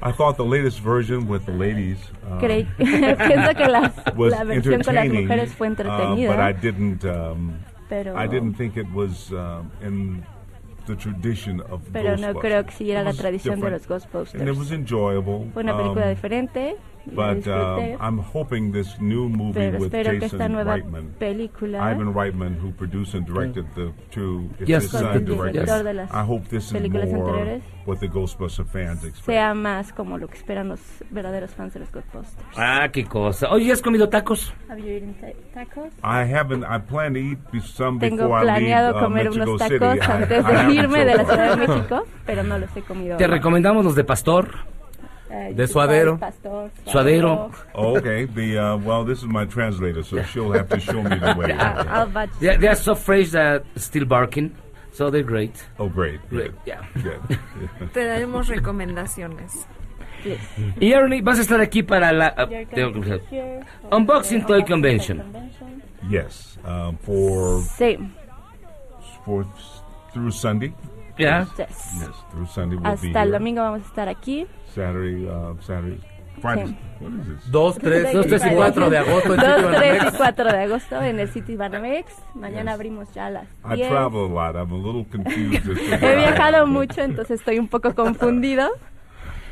[0.03, 4.43] I thought the latest version with the ladies um, Creí- pienso que las- was la
[4.43, 6.35] versión con las entertaining, mujeres fue uh, entretenida.
[6.35, 7.05] but I didn't.
[7.05, 7.51] Um,
[7.87, 10.23] Pero- I didn't think it was um, in
[10.87, 12.41] the tradition of Pero no Ghostbusters.
[12.41, 14.41] creo que siguiera la tradición de different, los Ghostbusters.
[14.41, 15.51] And it was enjoyable.
[15.53, 16.77] Fue una película um, diferente.
[17.05, 17.95] But disfruté.
[17.95, 21.89] um, I'm hoping this new movie Pero with espero que Jason esta nueva Reitman, película
[21.91, 24.83] Ivan Reitman, who produced and directed the two, Yes.
[24.83, 25.67] his son directed.
[26.11, 27.63] I hope this is more anteriores.
[27.87, 29.25] what the Ghostbuster fans expect.
[29.25, 32.45] sea más como lo que esperan los verdaderos fans de los Ghostbusters.
[32.55, 33.49] Ah, qué cosa.
[33.49, 34.53] Oye, ¿has comido tacos?
[34.69, 35.33] Have you eaten ta-
[35.65, 35.91] tacos?
[36.03, 36.63] I haven't.
[36.65, 39.97] I plan to eat some Tengo before planeado I leave uh, comer Mexico unos tacos
[40.07, 41.25] I- antes I de irme so de la.
[41.25, 43.17] Ciudad de México, pero no los he comido.
[43.17, 44.49] Te recomendamos los de pastor.
[45.33, 46.17] Eh, de suadero.
[46.19, 47.51] pastor, Suadero.
[47.73, 48.25] Oh, okay.
[48.25, 51.55] The uh, well, this is my translator, so she'll have to show me the way.
[51.57, 52.31] Ah, I'll batch.
[52.41, 54.51] They, they are so fresh that still barking.
[54.91, 55.55] So they're great.
[55.79, 56.19] Oh, great.
[56.29, 56.55] Great, Good.
[56.65, 56.83] yeah.
[57.01, 57.39] Good.
[57.93, 59.65] Te daremos recomendaciones.
[60.79, 63.35] Y Ernie, vas a estar aquí para la uh, You're tengo going que- to be
[63.37, 65.19] here Unboxing Toy Convention.
[65.19, 65.81] Convention.
[66.09, 66.57] yes.
[66.65, 67.97] Um, for Sí.
[69.25, 69.45] for
[70.13, 70.73] through Sunday.
[71.17, 71.45] Yeah.
[71.57, 71.69] Yes.
[71.99, 73.31] Yes, through Sunday we'll be Hasta el here.
[73.31, 74.47] domingo vamos a estar aquí.
[74.73, 75.99] Saturday, uh, Saturday,
[76.41, 76.67] Friday.
[76.67, 76.77] Sí.
[77.01, 77.51] What is this?
[77.51, 79.33] 2, 3, Dos, tres y cuatro de agosto.
[79.33, 80.17] en 2, Sitio 3 y Banamex.
[80.17, 82.13] 4 de agosto en el City Banamex.
[82.35, 82.73] Mañana Yes.
[82.75, 83.89] abrimos ya a las I 10.
[83.89, 84.55] travel a lot.
[84.55, 85.57] I'm a little confused.
[85.57, 88.69] as to He viajado mucho, entonces estoy un poco confundido.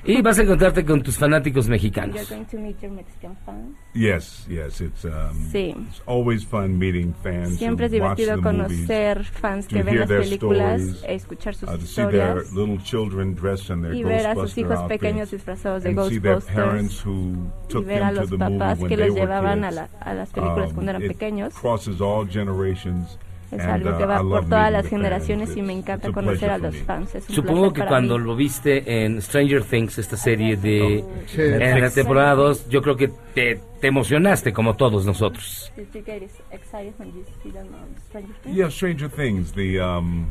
[0.05, 2.29] Y vas a encontrarte con tus fanáticos You're mexicanos.
[2.29, 3.75] going to meet your Mexican fans.
[3.93, 4.79] Yes, yes.
[4.81, 5.11] It's um,
[5.51, 5.75] Sí.
[5.89, 7.57] it's always fun meeting fans.
[7.57, 11.73] Siempre es divertido the movies, conocer fans que ven las películas, stories, escuchar sus uh,
[11.73, 14.87] to see their historias little children dressed in their y ver a sus hijos outfits,
[15.01, 17.33] pequeños disfrazados de Ghostbusters parents who
[17.65, 19.71] y took ver a them to los papás when que they los were llevaban a,
[19.71, 21.53] la- a las películas Um, cuando eran it pequeños.
[21.55, 23.17] crosses all generations.
[23.51, 26.51] Es and, algo uh, que va por love todas las generaciones y me encanta conocer
[26.51, 26.79] a los me.
[26.81, 27.15] fans.
[27.15, 28.25] Es un Supongo que para cuando mí.
[28.25, 31.41] lo viste en Stranger Things, esta serie de Sí.
[31.41, 35.71] en la temporada 2, yo creo que te, te emocionaste como todos nosotros.
[35.75, 38.55] Did you get excited when you see them on Stranger Things?
[38.55, 39.51] Yeah, Stranger Things.
[39.53, 40.29] The um,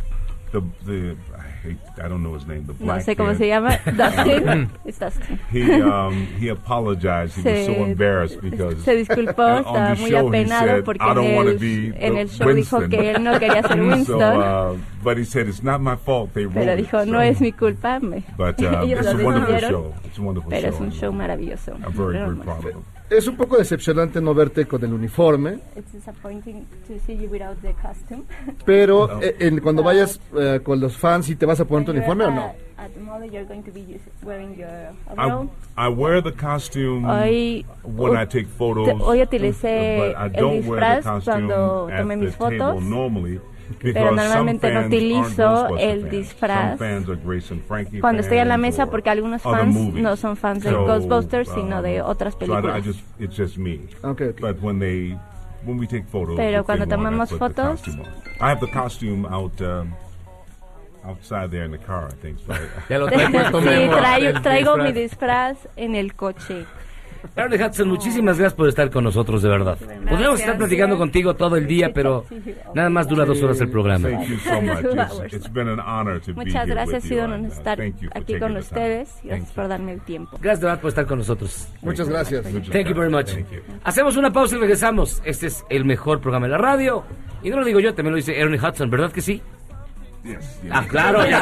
[0.53, 1.17] the the
[2.03, 2.65] I don't know his name.
[2.67, 3.79] The No black sé cómo se llama.
[3.87, 4.71] Dustin.
[4.85, 5.39] Es Dustin.
[5.51, 7.37] He um he apologized.
[7.37, 11.15] He was so embarrassed because Se disculpó, on estaba the muy apenado said, porque I
[11.15, 13.63] don't en want to el, be en the el show dijo que él no quería
[13.63, 16.33] ser Winston, So, uh, but he said it's not my fault.
[16.35, 16.79] They wrote pero it.
[16.79, 18.25] dijo, So- no es mi culpa, me.
[18.37, 19.95] But uh, it's a wonderful show.
[20.05, 20.83] It's a wonderful pero es show.
[20.85, 21.73] un show maravilloso.
[21.85, 22.85] I'm very very proud of him.
[23.11, 27.57] Es un poco decepcionante no verte con el uniforme, It's disappointing to see you without
[27.63, 28.25] the costume.
[28.67, 31.93] pero eh, en- cuando vayas eh, con los fans, ¿y te vas a poner tu
[31.93, 32.55] When uniforme o no?
[32.77, 35.51] At, the mall, you're going to be wearing your I, overall.
[35.77, 38.89] I wear the costume Hoy, when I take photos.
[39.01, 42.83] hoy utilicé but I el don't wear the disfraz costume cuando tomé mis fotos.
[42.85, 43.41] normally
[43.83, 46.11] Pero normalmente no utilizo el fans.
[46.11, 46.79] disfraz
[48.01, 51.49] cuando estoy en la mesa or porque algunos fans no son fans de So, Ghostbusters
[51.49, 52.85] um, sino de otras so I- I, películas.
[52.85, 53.81] just, it's just me.
[54.03, 54.41] Okay, okay.
[54.41, 55.17] But when they
[55.65, 58.09] when we take photos, Pero cuando tomamos fotos- costume on.
[58.41, 59.93] I have the costume out um,
[61.05, 62.07] outside there in the car.
[62.09, 62.39] I think.
[62.47, 66.65] So I, Ya lo trae puesto sí, traigo, el traigo mi disfraz en el coche.
[67.37, 69.77] Ernie Hudson, muchísimas gracias por estar con nosotros, de verdad.
[70.09, 72.25] Podríamos estar platicando contigo todo el día, pero
[72.75, 74.09] nada más dura dos horas el programa.
[74.09, 74.79] Thank you so much.
[75.25, 77.79] It's, it's been an honor to be Muchas here gracias, ha sido un uh, estar
[77.79, 78.59] thank you for aquí con the time.
[78.61, 79.09] ustedes.
[79.25, 80.39] Gracias por darme el tiempo.
[80.41, 81.69] Gracias de verdad por estar con nosotros.
[81.83, 82.43] Muchas gracias.
[82.45, 83.31] Thank you very much.
[83.85, 85.21] Hacemos una pausa y regresamos.
[85.25, 87.05] Este es el mejor programa de la radio.
[87.43, 89.41] Y no lo digo yo, también lo dice Ernie Hudson, ¿verdad que sí?
[90.25, 90.73] Yes, yes.
[90.73, 91.41] Ah, claro, ya.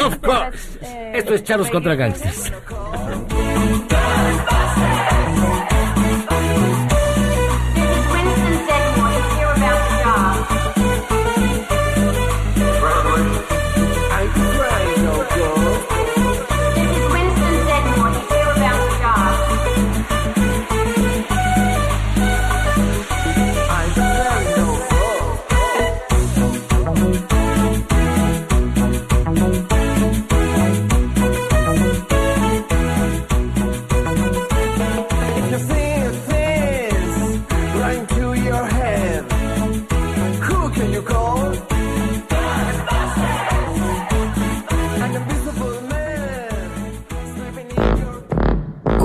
[0.06, 0.78] Of course.
[0.82, 2.52] Eh, Esto es Charlos contra Gangsters.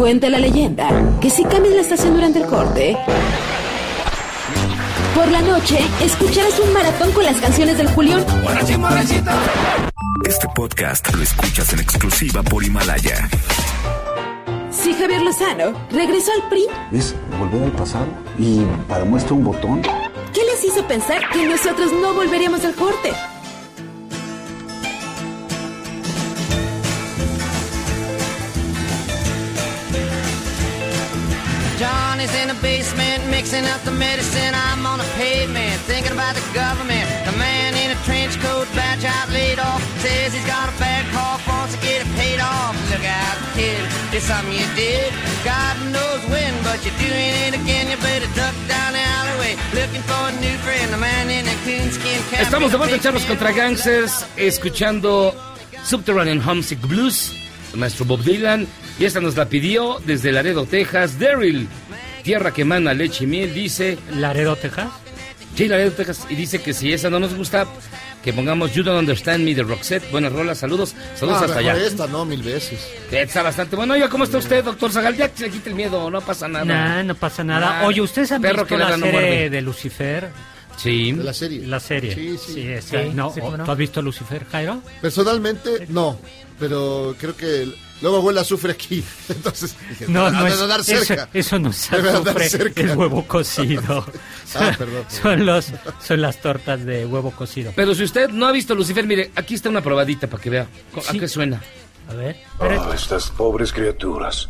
[0.04, 0.90] Cuenta la leyenda
[1.22, 2.98] que si cambias la estación durante el corte,
[5.16, 8.22] por la noche escucharás un maratón con las canciones del Julión.
[10.26, 13.30] Este podcast lo escuchas en exclusiva por Himalaya.
[14.72, 19.84] Si Javier Lozano regresó al PRI, Es volver al pasado y para muestra un botón.
[20.34, 23.14] ¿qué les hizo pensar que nosotros no volveríamos al corte?
[32.54, 34.54] The basement mixing up the medicine.
[34.54, 37.06] I'm on the pavement thinking about the government.
[37.26, 41.06] The man in a trench coat, badge out laid off, says he's got a bad
[41.14, 42.76] cough, wants to get it paid off.
[42.92, 43.82] Look out, kid,
[44.14, 45.14] it's something you did.
[45.44, 47.90] God knows when, but you're doing it again.
[47.90, 50.94] You better duck down the alleyway looking for a new friend.
[50.94, 52.42] The man in a coonskin cap.
[52.42, 55.34] Estamos de vuelta en Charlos contra Gangsters, escuchando
[55.84, 57.34] Subterranean Homesick Blues,
[57.76, 58.68] maestro Bob Dylan,
[59.00, 61.68] y esta nos la pidió desde Laredo, Texas, Daryl,
[62.24, 63.98] tierra que emana leche y miel, dice...
[64.16, 64.88] ¿Laredo, Texas?
[65.56, 67.68] Sí, Laredo, Texas, y dice que si esa no nos gusta,
[68.24, 71.78] que pongamos You Don't Understand Me de Roxette, buenas rolas, saludos, saludos Ah, hasta allá.
[71.78, 72.80] esta, no, mil veces.
[73.12, 73.94] Está bastante bueno.
[73.94, 75.16] Oiga, ¿cómo está usted, doctor Zagal?
[75.16, 76.66] Ya se le quita el miedo, no pasa nada.
[76.66, 77.82] Nah, no pasa nada.
[77.82, 79.50] Nah, Oye, ¿ustedes han perro visto que la no serie muerde.
[79.52, 80.30] de Lucifer?
[80.76, 81.12] Sí.
[81.12, 81.68] De la serie.
[81.68, 82.16] La serie.
[82.16, 82.54] Sí, sí.
[82.82, 83.64] Sí, no, sí, no.
[83.64, 84.82] ¿Tú has visto Lucifer, Jairo?
[85.02, 86.18] Personalmente, no.
[86.60, 89.04] Pero creo que el- luego huele azufre aquí.
[89.30, 91.30] Entonces, dije, No, "Ah, no es, eso, cerca.
[91.34, 92.82] eso no es Debe andar azufre, cerca.
[92.82, 94.06] es huevo cocido.
[94.56, 95.04] Ah, perdón.
[95.08, 97.72] Son, los, son las tortas de huevo cocido.
[97.76, 100.68] Pero si usted no ha visto Lucifer, mire, aquí está una probadita para que vea.
[100.96, 101.20] ¿A Sí.
[101.20, 101.60] qué suena?
[102.08, 102.36] A ver.
[102.60, 104.50] Ah, estas pobres criaturas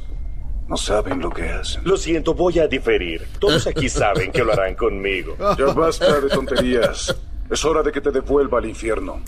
[0.68, 1.84] no saben lo que hacen.
[1.86, 3.26] Lo siento, voy a diferir.
[3.40, 5.38] Todos aquí saben que lo harán conmigo.
[5.58, 7.16] Ya basta de tonterías.
[7.50, 9.22] Es hora de que te devuelva al infierno.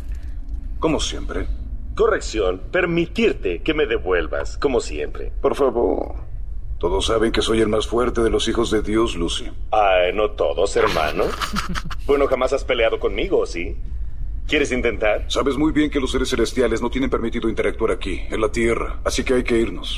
[0.80, 1.48] Como siempre.
[1.96, 5.32] Corrección, permitirte que me devuelvas, como siempre.
[5.42, 6.16] Por favor.
[6.78, 9.50] Todos saben que soy el más fuerte de los hijos de Dios, Lucy.
[9.72, 11.24] Ah, no todos, hermano.
[12.06, 13.78] bueno, jamás has peleado conmigo, ¿sí?
[14.48, 15.26] ¿Quieres intentar?
[15.28, 19.00] Sabes muy bien que los seres celestiales no tienen permitido interactuar aquí, en la Tierra,
[19.04, 19.98] así que hay que irnos.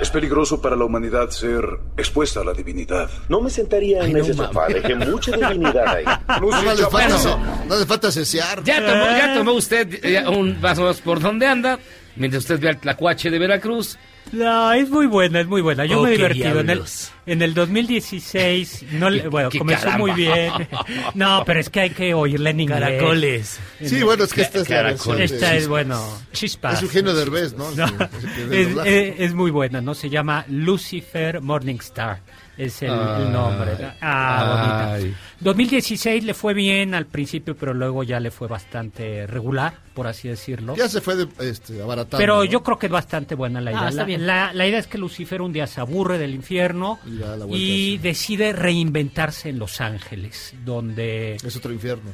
[0.00, 1.64] Es peligroso para la humanidad ser
[1.96, 3.10] expuesta a la divinidad.
[3.28, 4.52] No me sentaría en Ay, no ese mames.
[4.54, 6.04] sofá, dejé mucha divinidad ahí.
[6.40, 8.62] No, no le falta, no le falta cesear.
[8.62, 11.78] Ya tomó, ya tomó usted eh, un vaso por donde anda,
[12.14, 13.98] mientras usted ve al tlacuache de Veracruz.
[14.32, 15.84] No, es muy buena, es muy buena.
[15.86, 16.60] Yo Oh, me he qué divertido.
[16.60, 16.82] En el,
[17.26, 20.06] en el 2016, no, le- bueno, qué comenzó caramba.
[20.06, 20.52] muy bien.
[21.14, 22.80] No, pero es que hay que oírla en inglés.
[22.80, 23.60] Caracoles.
[23.82, 26.74] Sí, bueno, es que esta es de Esta es, bueno, chispas.
[26.74, 27.70] Es Eugenio Derbez, ¿no?
[27.72, 27.86] No,
[28.50, 29.94] es muy buena, ¿no?
[29.94, 32.20] Se llama Lucifer Morningstar.
[32.58, 32.90] Es el,
[33.32, 33.70] nombre.
[34.00, 35.16] Ah, bonita.
[35.40, 40.26] 2016 le fue bien al principio, pero luego ya le fue bastante regular, por así
[40.28, 40.74] decirlo.
[40.74, 42.18] Ya se fue de, este, abaratando.
[42.18, 42.44] Pero ¿no?
[42.44, 43.88] yo creo que es bastante buena la Ah, idea.
[43.90, 44.26] está la, bien.
[44.26, 46.98] la- la idea es que Lucifer un día se aburre del infierno
[47.50, 51.36] Y decide reinventarse en Los Ángeles, donde...
[51.36, 52.10] Es otro infierno.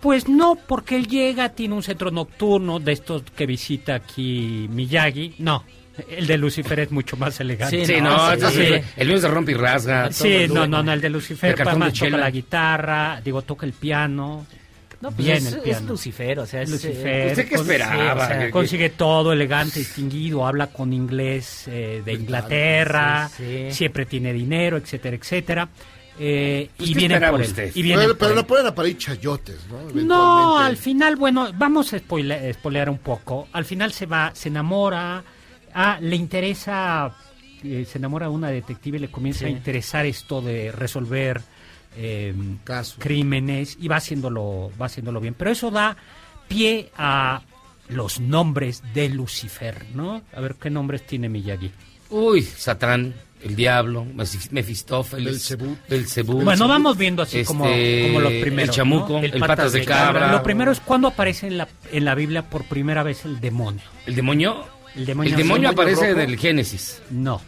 [0.00, 5.34] Pues no, porque él llega, tiene un centro nocturno de estos que visita aquí Miyagi.
[5.38, 5.62] No,
[6.08, 7.84] el de Lucifer es mucho más elegante.
[7.84, 10.10] Sí, no, sí, es- el mío es de rompe y rasga.
[10.12, 13.72] Sí, no, no, no, el de Lucifer El de toca la guitarra, digo, toca el
[13.72, 14.46] piano.
[15.02, 15.88] No, pues bien es, el es piano.
[15.88, 16.68] Lucifer, o sea, es...
[16.70, 17.28] Lucifer.
[17.28, 18.22] ¿Usted qué con- esperaba?
[18.22, 23.72] o sea, Que- consigue todo elegante, distinguido, habla con inglés eh, de Inglaterra, Sí, sí.
[23.72, 25.68] siempre tiene dinero, etcétera, etcétera.
[26.22, 27.48] Eh, Pues, y ¿qué vienen esperaba por él.
[27.48, 27.72] usted?
[27.74, 28.36] Y vienen Pero, por pero él.
[28.36, 30.02] no pueden aparecer chayotes, ¿no?
[30.02, 33.48] No, al final, bueno, vamos a spoile- spoilear un poco.
[33.54, 35.24] Al final se va, se enamora,
[35.74, 37.14] ah, le interesa,
[37.64, 41.40] eh, se enamora de una detective y le comienza a interesar esto de resolver
[41.96, 42.34] eh,
[42.98, 45.34] crímenes y va haciéndolo, va haciéndolo bien.
[45.34, 45.96] Pero eso da
[46.48, 47.42] pie a
[47.88, 50.22] los nombres de Lucifer, ¿no?
[50.34, 51.70] A ver qué nombres tiene Miyagi.
[52.10, 55.76] Uy, Satán, el diablo, Mef- Mefistófeles, Belcebú.
[55.88, 56.42] Belcebú.
[56.42, 58.68] Bueno, vamos viendo así como, Este, como los primeros.
[58.68, 59.18] El chamuco, ¿no?
[59.20, 60.30] el, patas de cabra.
[60.32, 63.82] Lo primero es cuando aparece en la, en la Biblia por primera vez el demonio.
[64.06, 64.66] ¿El demonio?
[64.96, 66.18] El demonio, El demonio azul, aparece rojo.
[66.20, 67.02] del Génesis.
[67.10, 67.40] No.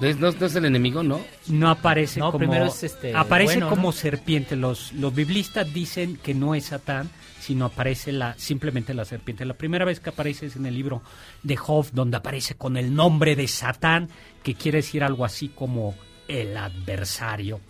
[0.00, 1.20] ¿No es, no- no es el enemigo, no?
[1.48, 3.92] No aparece No, como primero es, este, aparece bueno, como ¿no?
[3.92, 4.56] serpiente.
[4.56, 9.44] Los los biblistas dicen que no es Satán, sino aparece la simplemente la serpiente.
[9.44, 11.02] La primera vez que aparece es en el libro
[11.42, 14.08] de Job, donde aparece con el nombre de Satán,
[14.42, 15.94] que quiere decir algo así como
[16.26, 17.60] el adversario.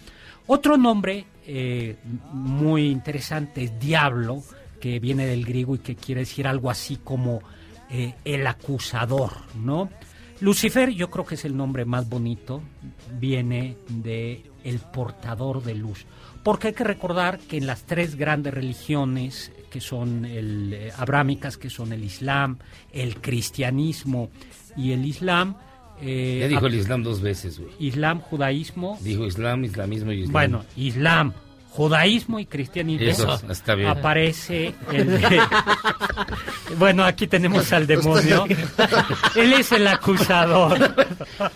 [0.47, 1.97] Otro nombre eh,
[2.33, 4.43] muy interesante es Diablo,
[4.81, 7.43] que viene del griego y que quiere decir algo así como
[7.93, 9.91] eh, el acusador, ¿no?
[10.41, 12.63] Lucifer, yo creo que es el nombre más bonito,
[13.21, 16.07] viene de el portador de luz.
[16.43, 21.57] Porque hay que recordar que en las tres grandes religiones, que son el, eh, abrámicas,
[21.57, 22.59] que son el Islam,
[22.93, 24.31] el cristianismo
[24.77, 25.57] y el Islam,
[26.01, 27.71] eh, Ya dijo el Islam dos veces, güey.
[27.79, 28.99] Islam, judaísmo.
[29.03, 30.33] Dijo Islam, islamismo y Islam.
[30.33, 31.33] Bueno, Islam,
[31.73, 33.07] judaísmo y cristianismo.
[33.07, 33.89] Eso, está bien.
[33.89, 35.19] Aparece el
[36.79, 38.45] bueno, aquí tenemos al demonio.
[39.35, 40.79] Él es el acusador.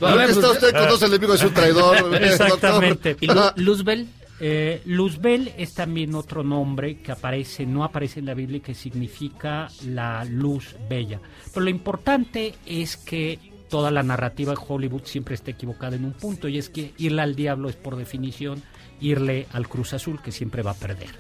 [0.01, 1.41] ¿Dónde está usted con dos enemigos?
[1.41, 2.15] Es un traidor.
[2.23, 3.17] Exactamente.
[3.57, 4.09] Luzbel?
[4.41, 8.75] Eh, Luzbel es también otro nombre que aparece, no aparece en la Biblia y que
[8.75, 11.21] significa la luz bella.
[11.53, 16.13] Pero lo importante es que toda la narrativa de Hollywood siempre está equivocada en un
[16.13, 18.63] punto y es que irle al diablo es por definición
[19.01, 21.11] irle al Cruz Azul que siempre va a perder.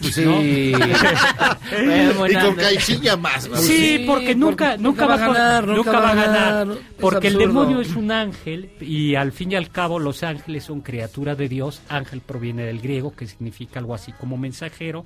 [0.00, 0.24] Sí.
[0.24, 0.42] ¿no?
[2.28, 3.48] y con Caixinha más.
[3.48, 3.56] ¿no?
[3.56, 6.68] Sí, porque nunca, nunca, va a ganar, nunca, va a ganar,
[7.00, 10.80] porque el demonio es un ángel y al fin y al cabo los ángeles son
[10.80, 11.80] criaturas de Dios.
[11.88, 15.04] Ángel proviene del griego que significa algo así como mensajero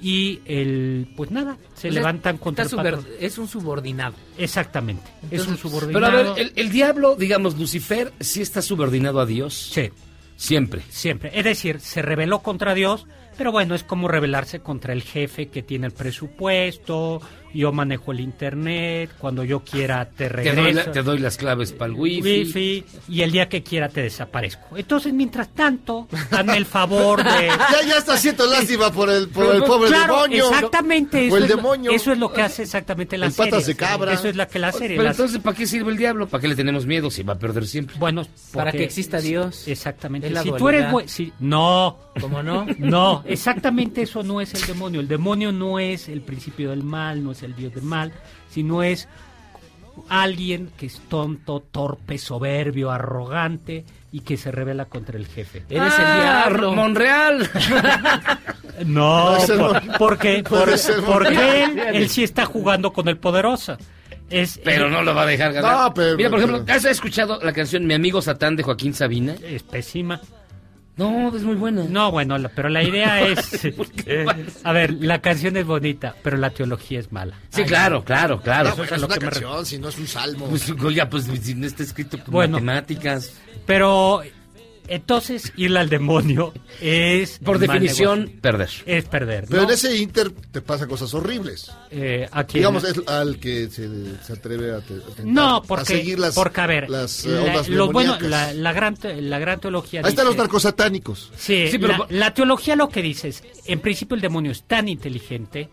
[0.00, 2.98] y el, pues nada, se O sea, levantan contra el.
[3.20, 4.14] Es un subordinado.
[4.36, 6.06] Exactamente, es un Entonces, subordinado.
[6.06, 9.70] Pero a ver, el, el diablo, digamos, Lucifer, sí está subordinado a Dios.
[9.72, 9.90] Sí.
[10.38, 10.82] Siempre.
[10.88, 11.32] Siempre.
[11.34, 15.64] Es decir, se rebeló contra Dios, pero bueno, es como rebelarse contra el jefe que
[15.64, 17.20] tiene el presupuesto,
[17.54, 20.90] yo manejo el internet, cuando yo quiera te Te doy, la- regreso.
[20.90, 22.22] te doy las claves para el wifi.
[22.44, 24.76] wifi y el día que quiera te desaparezco.
[24.76, 27.48] Entonces, mientras tanto, hazme el favor de...
[27.48, 30.50] Ya, ya está haciendo lástima por el, por el pobre claro, demonio.
[30.50, 31.90] Exactamente, O eso, el es lo- demonio.
[31.90, 33.50] eso es lo que hace exactamente la El serie.
[33.50, 34.12] patas de cabra.
[34.12, 34.96] Eso es la que la serie.
[34.96, 36.28] Pero la- entonces, ¿para qué sirve el diablo?
[36.28, 37.96] ¿Para qué le tenemos miedo si va a perder siempre?
[37.98, 39.66] Bueno, Para que exista Dios.
[39.68, 40.28] Exactamente.
[40.28, 40.90] Si tú eres dualidad.
[40.92, 41.98] buen- si- no.
[42.20, 42.66] ¿Cómo no?
[42.78, 45.00] No, exactamente eso no es el demonio.
[45.00, 48.12] El demonio no es el principio del mal, no es el dios del mal,
[48.50, 49.08] sino es
[50.08, 55.64] alguien que es tonto, torpe, soberbio, arrogante y que se revela contra el jefe.
[55.68, 56.72] Eres Ah, el diablo.
[56.74, 57.50] Monreal.
[58.86, 60.70] No, por- porque, por-
[61.04, 63.76] porque él, sí está jugando con el poderoso.
[64.30, 65.72] Es, Pero no lo va a dejar ganar.
[65.88, 69.34] No, pero- Mira, por ejemplo, ¿has escuchado la canción Mi amigo Satán de Joaquín Sabina?
[69.42, 70.20] es pésima.
[70.98, 71.84] No, es muy buena.
[71.88, 73.66] No, bueno, la- pero la idea es...
[74.64, 77.36] a ver, la canción es bonita, pero la teología es mala.
[77.50, 78.70] Sí, claro, claro, claro.
[78.70, 80.46] No, bueno, es lo una que me canción, si no es un salmo.
[80.48, 82.52] Pues, oiga, pues si no está escrito con Bueno.
[82.54, 83.32] matemáticas.
[83.64, 84.22] Pero
[84.88, 87.38] entonces irle al demonio es...
[87.38, 88.40] Por definición, negocio.
[88.40, 88.70] perder.
[88.86, 89.44] Es perder.
[89.48, 89.68] Pero ¿no?
[89.68, 91.70] en ese inter te pasan cosas horribles.
[91.90, 93.88] Eh, Digamos, es al que se,
[94.24, 97.24] se atreve a, te- a tentar- No, porque, a seguir las, porque a ver, las
[97.24, 101.30] eh, la, ondas bueno, la, la gran, te- la gran teología Ahí están los narcosatánicos.
[101.36, 104.62] Sí, Sí, pero- la, la teología lo que dice es, en principio el demonio es
[104.64, 105.68] tan inteligente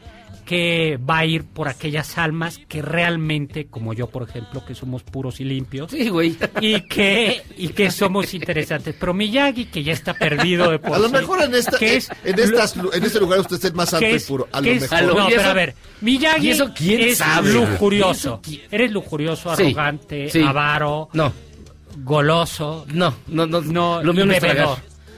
[0.45, 5.01] que va a ir por aquellas almas que realmente, como yo por ejemplo, que somos
[5.03, 6.37] puros y limpios, Sí, güey.
[6.61, 8.95] y que y que somos interesantes.
[8.99, 11.95] Pero Miyagi, que ya está perdido de por A lo sí, mejor en, esta, que
[11.97, 14.25] es en, estas, lu- en este lugar usted es el más santo que y es-
[14.25, 14.47] puro.
[14.51, 14.97] A lo es- mejor.
[14.97, 17.51] A lo- no, ¿Y pero eso- a ver, Miyagi eso quién es sabe?
[17.51, 18.39] lujurioso.
[18.45, 18.61] ¿Y eso quién?
[18.71, 20.41] Eres lujurioso, arrogante, sí.
[20.41, 21.33] avaro, No,
[22.03, 22.85] goloso.
[22.93, 23.61] no, no, no.
[23.61, 24.41] No, lo mío no es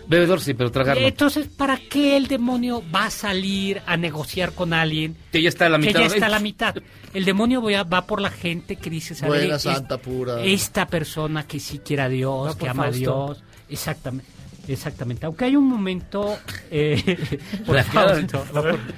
[0.07, 0.41] bebedor.
[0.41, 1.05] sí, pero tragar no.
[1.07, 5.65] Entonces, ¿para qué el demonio va a salir a negociar con alguien Que ya está
[5.65, 5.99] a la que mitad.
[6.01, 6.75] ya está a la mitad?
[7.13, 9.37] El demonio voy a- va por la gente que dice, ¿sabe?
[9.39, 10.43] Buena, Es- santa, pura.
[10.43, 12.91] Esta persona que sí quiere a Dios, Va que ama a.
[12.91, 13.43] Dios.
[13.69, 14.31] Exactamente.
[14.69, 16.37] Exactamente, aunque hay un momento
[16.69, 17.01] eh,
[17.65, 18.43] por Fausto.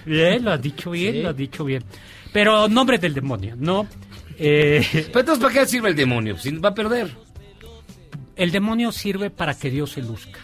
[0.03, 1.21] bien, lo has dicho bien, Sí.
[1.21, 1.83] lo has dicho bien.
[2.33, 3.87] Pero nombre del demonio, ¿no?
[4.39, 6.37] Eh, Pero entonces, ¿para qué sirve el demonio?
[6.39, 7.11] Si va a perder.
[8.35, 10.39] el demonio sirve para que Dios se luzca.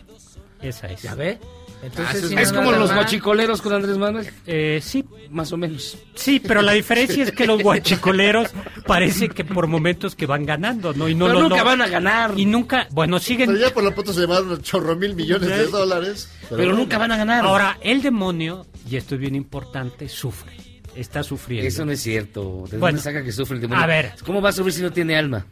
[0.68, 1.02] Esa es.
[1.02, 1.40] ¿Ya ve?
[1.84, 4.28] Entonces, Ah, si Es no como los guachicoleros con Andrés Manuel.
[4.48, 5.98] Eh, sí, Más o menos.
[6.16, 8.50] Sí, pero la diferencia es que los guachicoleros
[8.88, 11.08] parece que por momentos que van ganando, ¿no?
[11.10, 12.32] Y no Pero lo nunca no- van a ganar.
[12.38, 13.48] Y nunca, bueno, siguen.
[13.52, 16.30] Pero ya por lo pronto se llevaron chorro mil millones de dólares.
[16.50, 16.74] Pero bueno.
[16.78, 17.44] nunca van a ganar.
[17.44, 20.54] Ahora, el demonio, y esto es bien importante, sufre.
[20.96, 21.68] Está sufriendo.
[21.68, 22.64] Eso no es cierto.
[22.72, 23.84] ¿De Bueno, dónde saca que sufre el demonio?
[23.84, 24.14] a ver.
[24.26, 25.46] ¿Cómo va a sufrir si no tiene alma?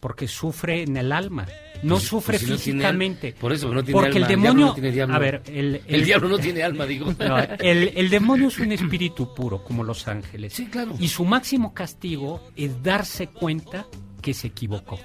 [0.00, 1.46] Porque sufre en el alma.
[1.82, 3.32] No Pues- sufre pues si no tiene físicamente.
[3.38, 4.18] por eso, no tiene Porque alma.
[4.18, 4.66] el El diablo demonio.
[4.66, 5.02] no tiene.
[5.14, 7.12] A ver, el, El diablo no tiene alma, digo.
[7.18, 10.52] No, el, el demonio es un espíritu puro, como los ángeles.
[10.54, 10.94] Sí, claro.
[10.98, 13.86] Y su máximo castigo es darse cuenta
[14.20, 14.98] que se equivocó.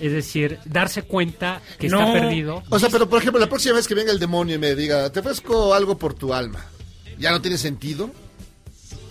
[0.00, 2.12] Es decir, darse cuenta que está No.
[2.14, 2.62] perdido.
[2.70, 5.10] O sea, pero por ejemplo, la próxima vez que venga el demonio y me diga,
[5.12, 6.64] te ofrezco algo por tu alma,
[7.18, 8.10] ¿ya no tiene sentido?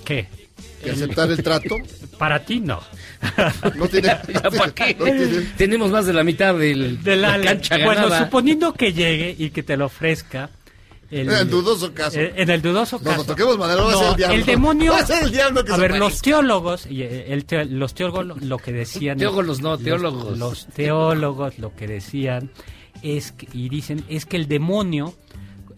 [0.04, 0.28] ¿Qué?
[0.84, 1.76] ¿Que aceptar el trato?
[2.18, 2.80] Para ti no.
[3.76, 4.08] No tiene.
[4.34, 4.96] ¿Ya para qué?
[4.98, 8.26] no tiene- Tenemos más de la mitad del, De la, la cancha bueno, ganada.
[8.26, 10.50] suponiendo que llegue y que te lo ofrezca.
[11.12, 12.20] En el dudoso caso.
[12.20, 13.18] eh, en el dudoso No, caso.
[13.18, 14.46] no toquemos madera, va a ser el diablo.
[14.46, 14.92] demonio.
[14.94, 16.10] Va a ser el diablo que a se ver, aparezca.
[16.14, 19.18] los teólogos, y eh, el teo- los teólogos lo, que decían.
[19.18, 20.38] Teólogos no, los- teólogos.
[20.38, 22.52] Los, teólogos lo que decían
[23.02, 25.16] es que- y dicen es que el demonio,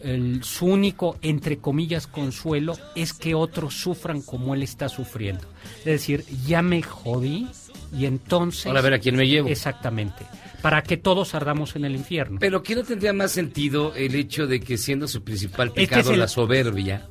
[0.02, 5.44] el, su único entre comillas consuelo es que otros sufran como él está sufriendo.
[5.78, 7.48] Es decir, ya me jodí,
[7.94, 8.66] Y entonces...
[8.66, 9.48] Ahora a ver a quién me llevo.
[9.48, 10.24] Exactamente.
[10.62, 12.38] Para que todos ardamos en el infierno.
[12.40, 16.00] Pero ¿qué no tendría más sentido el hecho de que siendo su principal Este pecado
[16.02, 17.08] es el- la soberbia,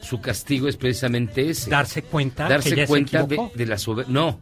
[0.00, 1.68] su castigo es precisamente ese?
[1.68, 4.12] Darse cuenta Darse que ya se cuenta de la soberbia.
[4.12, 4.40] No,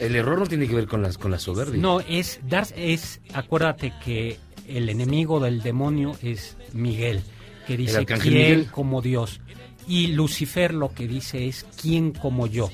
[0.00, 1.80] el error no tiene que ver con, las, con la soberbia.
[1.80, 4.38] No, es dar, es, acuérdate que
[4.68, 7.22] el enemigo del demonio es Miguel,
[7.66, 8.70] que dice quién Miguel.
[8.70, 9.40] como Dios.
[9.86, 12.70] Y Lucifer lo que dice es quién como yo.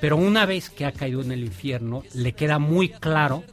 [0.00, 3.44] Pero una vez que ha caído en el infierno, le queda muy claro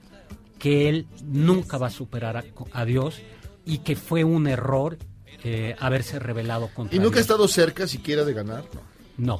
[0.58, 3.22] que él nunca va a superar a, a Dios
[3.66, 4.98] y que fue un error
[5.44, 8.66] eh, haberse rebelado contra Y nunca ha estado cerca siquiera de ganar.
[8.74, 8.82] No.
[9.20, 9.40] No.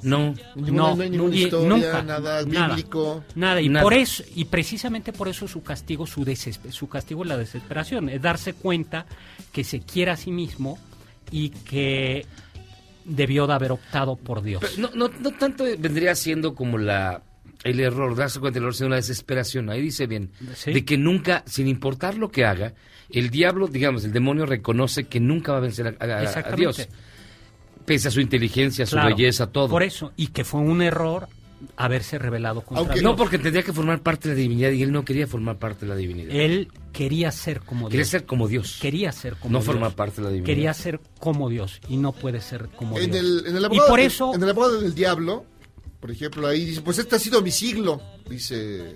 [0.56, 3.24] Ninguna- no hay ninguna y historia, nada bíblico.
[3.36, 3.84] Nada, y Nada.
[3.84, 6.26] por eso y precisamente por eso su castigo su
[6.72, 9.06] su castigo es la desesperación, es darse cuenta
[9.52, 10.78] que se quiere a sí mismo
[11.32, 12.26] y que
[13.06, 14.62] debió de haber optado por Dios.
[14.62, 17.24] Pero no, no, no tanto vendría siendo como la
[17.64, 19.70] el error, darse cuenta del error, sino una desesperación.
[19.70, 20.72] Ahí dice bien, Sí.
[20.72, 22.74] de que nunca, sin importar lo que haga,
[23.10, 26.56] el diablo, digamos, el demonio reconoce que nunca va a vencer a, a- a Exactamente.
[26.62, 26.88] Dios.
[27.90, 29.68] Pese a su inteligencia, su Claro, belleza, todo.
[29.68, 31.28] Por eso y que fue un error
[31.76, 33.04] haberse rebelado contra Aunque Dios.
[33.04, 35.86] no, porque tendría que formar parte de la divinidad y él no quería formar parte
[35.86, 36.30] de la divinidad.
[36.34, 38.08] Él quería ser como Quería Dios.
[38.10, 38.78] ser como Dios.
[38.80, 39.66] Quería ser como No Dios.
[39.66, 40.46] formar parte de la divinidad.
[40.56, 43.18] Quería ser como Dios y no puede ser como En Dios.
[43.26, 45.46] el, en el y abogado, por en- eso en el abogado del diablo,
[46.00, 48.94] por ejemplo, ahí dice, pues este ha sido mi siglo, dice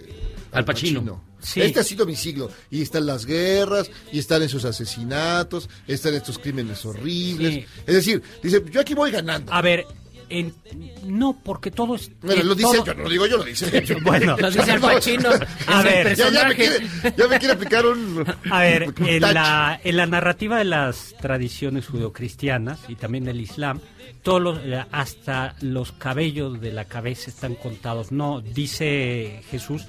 [0.51, 1.19] Al Pacino.
[1.43, 1.61] Sí.
[1.61, 2.49] Este ha sido mi siglo.
[2.71, 7.53] Y están las guerras, y están esos asesinatos, están estos crímenes horribles.
[7.53, 7.65] Sí.
[7.85, 9.51] Es decir, dice, yo aquí voy ganando.
[9.53, 9.85] A ver,
[10.29, 10.53] en-
[11.05, 12.09] no, porque todo es.
[12.21, 13.97] Bueno, lo dice todo- yo, no lo digo yo, lo dice él.
[14.03, 15.29] Bueno, Lo dice Al Pacino.
[15.67, 16.77] A el ver, Ya, ya me quiere,
[17.17, 18.25] ya me quiere aplicar un...
[18.49, 23.41] A ver, un en la, en la narrativa de las tradiciones judeocristianas y también del
[23.41, 23.79] Islam,
[24.23, 28.11] todos los, eh, hasta los cabellos de la cabeza están contados.
[28.13, 29.83] No, dice Jesús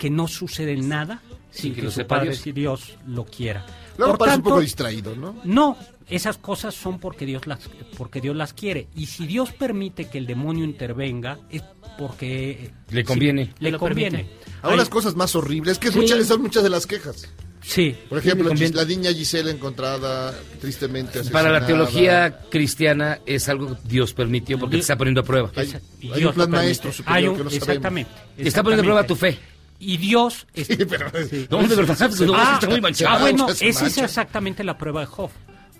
[0.00, 1.22] que no sucede nada
[1.52, 2.46] sin que que, lo su sepa Padre Dios.
[2.46, 3.64] y Dios lo quiera.
[3.98, 5.36] Luego Por parece un tanto, poco distraído, ¿no?
[5.44, 5.76] No,
[6.08, 7.60] esas cosas son porque Dios las
[7.98, 11.62] porque Dios las quiere y si Dios permite que el demonio intervenga es
[11.98, 13.46] porque Le conviene.
[13.46, 14.18] sí, le conviene.
[14.24, 14.40] permite.
[14.62, 16.00] Ahora Hay- las cosas más horribles, que es Sí.
[16.00, 17.28] muchas, son muchas de las quejas.
[17.62, 17.94] Sí.
[18.08, 20.32] Por ejemplo, Sí, la niña Gisela encontrada
[20.62, 21.66] tristemente Para la asesinada.
[21.66, 25.50] teología cristiana es algo que Dios permitió porque te está poniendo a prueba.
[25.54, 25.70] Hay,
[26.10, 28.36] hay Dios un plan maestro superior Hay un- que no exactamente, sabemos.
[28.36, 29.38] Te está poniendo a prueba tu fe.
[29.80, 30.46] Y Dios...
[30.54, 31.10] es- Sí, pero-
[31.50, 33.16] No, de verdad, pues, no, ah, está muy manchado.
[33.16, 35.30] ah, bueno, esa es exactamente la prueba de Job.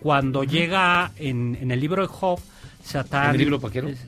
[0.01, 2.41] Cuando llega en, en el libro de Job,
[2.83, 3.27] Satán...
[3.27, 3.89] ¿En el libro paquero?
[3.89, 3.99] es-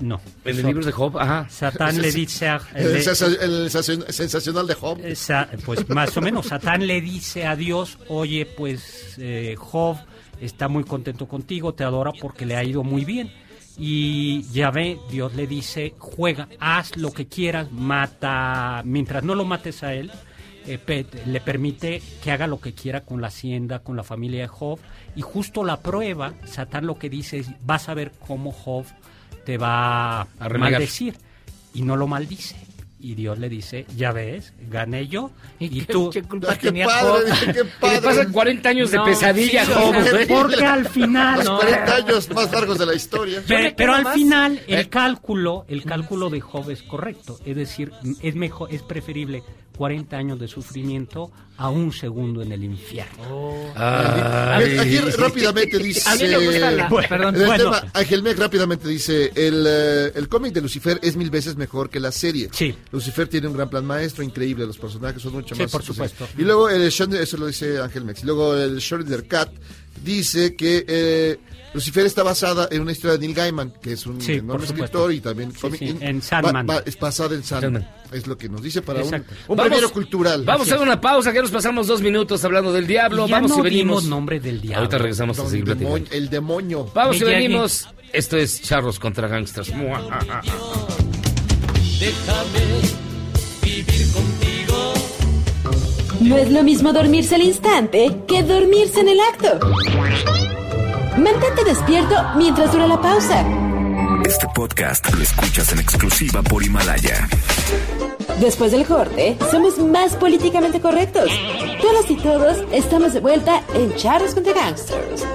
[0.00, 0.20] No.
[0.44, 1.46] En el libro de Job, ajá.
[1.48, 2.60] Satán le dice a...
[2.74, 3.00] El,
[4.12, 5.00] sensacional de Job.
[5.02, 9.96] Esa- pues más o menos, Satán le dice a Dios, oye, pues eh, Job
[10.40, 13.32] está muy contento contigo, te adora porque le ha ido muy bien.
[13.78, 19.44] Y ya ve, Dios le dice, juega, haz lo que quieras, mata, mientras no lo
[19.44, 20.10] mates a él,
[20.66, 24.48] eh, le permite que haga lo que quiera con la hacienda, con la familia de
[24.48, 24.78] Job.
[25.14, 28.84] Y justo la prueba, Satán lo que dice es, vas a ver cómo Job
[29.44, 30.72] te va a renegar.
[30.72, 31.16] maldecir.
[31.72, 32.56] Y no lo maldice.
[33.00, 35.30] Y Dios le dice, ya ves, gané yo.
[35.60, 36.10] Y, qué- tú...
[36.12, 37.52] qué culpa Qué tenía padre, Job?
[37.54, 37.94] qué padre.
[37.96, 39.94] le pasan 40 años de No, pesadilla, sí, Job.
[40.10, 40.26] güey.
[40.26, 41.38] Porque al final...
[41.44, 43.40] Los 40 años más largos de la historia.
[43.46, 44.88] Pero quedo al final el Eh.
[44.88, 49.44] cálculo, el cálculo de Job es correcto, es decir, es mejor, es preferible
[49.78, 53.54] 40 años de sufrimiento a un segundo en el infierno.
[53.76, 54.76] Ay.
[54.78, 56.08] Aquí rápidamente dice.
[56.08, 57.64] A mí me gusta la- perdón, en el bueno.
[57.64, 61.88] tema, Ángel Mec rápidamente dice: el, eh, el cómic de Lucifer es mil veces mejor
[61.90, 62.48] que la serie.
[62.52, 62.74] Sí.
[62.92, 64.66] Lucifer tiene un gran plan maestro, increíble.
[64.66, 65.70] Los personajes son mucho Sí, más.
[65.70, 66.28] por supuesto.
[66.36, 68.22] Y luego, el Sean- eso lo dice Ángel Mex.
[68.22, 69.50] Y luego, el Sheridan Cat
[70.04, 71.38] dice que eh,
[71.74, 75.12] Lucifer está basada en una historia de Neil Gaiman, que es un Sí, enorme escritor
[75.12, 76.66] y también Sí, en Sandman.
[76.86, 77.82] es basada en Sandman.
[77.82, 77.98] Sandman.
[78.12, 79.34] Es lo que nos dice para un, Exacto.
[79.48, 80.44] un Vamos- premio cultural.
[80.44, 83.26] Vamos a hacer una pausa, que nos pasamos dos minutos hablando del diablo.
[83.26, 84.04] Y ya Vamos no y venimos.
[84.04, 84.78] nombre del diablo.
[84.78, 85.94] Ahorita regresamos a seguir platicando.
[85.96, 86.90] demonio- el demonio.
[86.94, 87.86] Vamos y venimos.
[88.12, 89.70] Esto es Charros contra Gangsters.
[96.20, 99.60] No es lo mismo dormirse al instante que dormirse en el acto.
[101.18, 103.44] Mantente despierto mientras dura la pausa.
[104.24, 107.28] Este podcast lo escuchas en exclusiva por Himalaya.
[108.40, 111.28] Después del corte, somos más políticamente correctos.
[111.82, 115.26] Todos y todos estamos de vuelta en Charros contra Gangsters.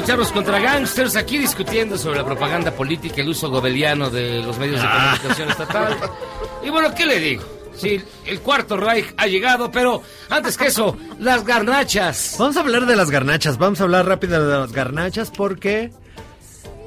[0.00, 4.58] En Charros contra Gangsters, aquí discutiendo sobre la propaganda política, el uso gobeliano de los
[4.58, 5.14] medios de Ah.
[5.18, 5.96] comunicación estatal.
[6.64, 7.42] Y bueno, ¿qué le digo?
[7.76, 12.36] Sí, el cuarto Reich ha llegado, pero antes que eso, las garnachas.
[12.38, 15.90] Vamos a hablar de las garnachas, vamos a hablar rápido de las garnachas porque...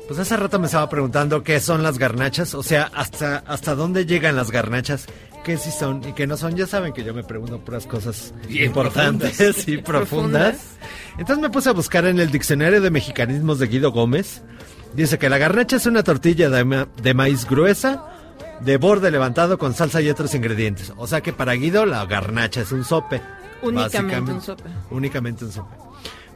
[0.08, 4.06] Pues hace rato me estaba preguntando qué son las garnachas, o sea, hasta, hasta dónde
[4.06, 5.06] llegan las garnachas,
[5.44, 6.56] qué sí son y qué no son.
[6.56, 9.68] Ya saben que yo me pregunto puras cosas Bien importantes profundas.
[9.68, 10.56] y profundas.
[11.18, 14.42] Entonces me puse a buscar en el diccionario de mexicanismos de Guido Gómez.
[14.94, 18.06] Dice que la garnacha es una tortilla de, ma- de maíz gruesa,
[18.62, 20.94] de borde levantado con salsa y otros ingredientes.
[20.98, 23.22] O sea que para Guido la garnacha es un sope.
[23.62, 24.70] Únicamente un sope.
[24.92, 25.76] Únicamente un sope.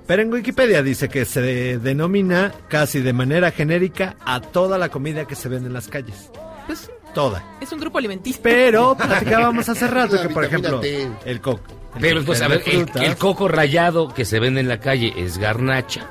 [0.08, 4.90] Pero en Wikipedia dice que se de- denomina casi de manera genérica a toda la
[4.90, 6.32] comida que se vende en las calles.
[6.66, 7.44] Pues Toda.
[7.60, 8.40] es un grupo alimenticio.
[8.44, 11.10] Pero platicábamos hace rato que, por ejemplo, T.
[11.26, 11.64] el coco.
[11.96, 15.40] el Pero pues a ver, el, coco rallado que se vende en la calle es
[15.40, 16.06] garnacha.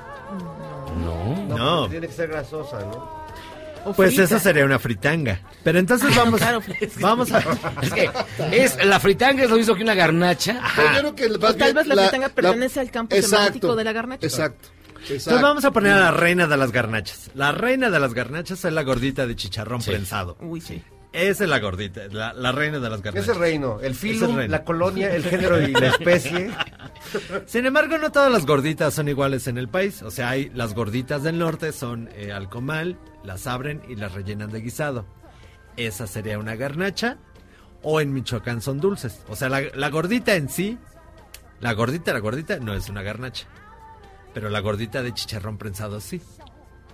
[1.01, 1.57] No.
[1.57, 1.89] No.
[1.89, 3.95] Tiene que ser grasosa, ¿no?
[3.95, 5.43] Pues eso sería una fritanga.
[5.63, 6.61] Pero entonces vamos, claro.
[6.99, 7.39] vamos a...
[7.83, 8.11] Es que
[8.51, 10.61] es, la fritanga es lo mismo que una garnacha.
[10.75, 13.85] Pero yo creo que tal bien vez la fritanga pertenece al campo Exacto, semántico de
[13.85, 14.27] la garnacha.
[14.27, 14.71] Exacto.
[15.03, 17.31] Entonces vamos a poner a la reina de las garnachas.
[17.35, 19.91] La reina de las garnachas es la gordita de chicharrón Sí.
[19.91, 20.37] prensado.
[20.41, 20.83] Uy, sí.
[21.17, 23.35] Esa es la gordita, la, la reina de las ¿Qué es garnachas.
[23.37, 23.81] el reino?
[23.81, 24.53] El filum, el reino.
[24.53, 26.51] la colonia, el género y la especie.
[27.47, 30.03] Sin embargo, no todas las gorditas son iguales en el país.
[30.03, 34.13] O sea, hay las gorditas del norte son eh, al comal, las abren y las
[34.13, 35.07] rellenan de guisado.
[35.79, 37.17] Esa sería una garnacha.
[37.83, 39.21] O en Michoacán son dulces.
[39.29, 40.77] O sea, la, la gordita en sí,
[41.61, 43.47] la gordita, la gordita no es una garnacha.
[44.35, 46.21] Pero la gordita de chicharrón prensado sí.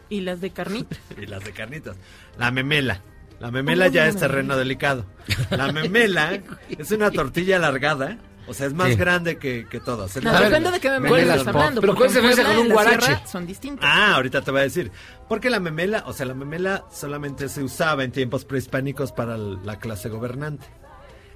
[0.09, 0.97] Y las de carnita.
[1.21, 1.97] Y las de carnitas.
[2.39, 3.01] La memela.
[3.43, 5.05] La memela ya es terreno delicado.
[5.51, 6.41] La memela
[6.71, 8.19] es una tortilla alargada.
[8.47, 8.95] O sea, es más Sí.
[8.97, 10.17] grande que, que todas.
[10.17, 11.81] Es No, la- depende de qué ¿cuál memela es la- estás hablando.
[11.81, 13.19] pero cuál se con un guarache?
[13.27, 13.85] Son distintas.
[13.91, 14.91] Ah, ahorita te voy a decir.
[15.29, 19.79] Porque la memela, o sea, la memela solamente se usaba en tiempos prehispánicos para la
[19.79, 20.67] clase gobernante.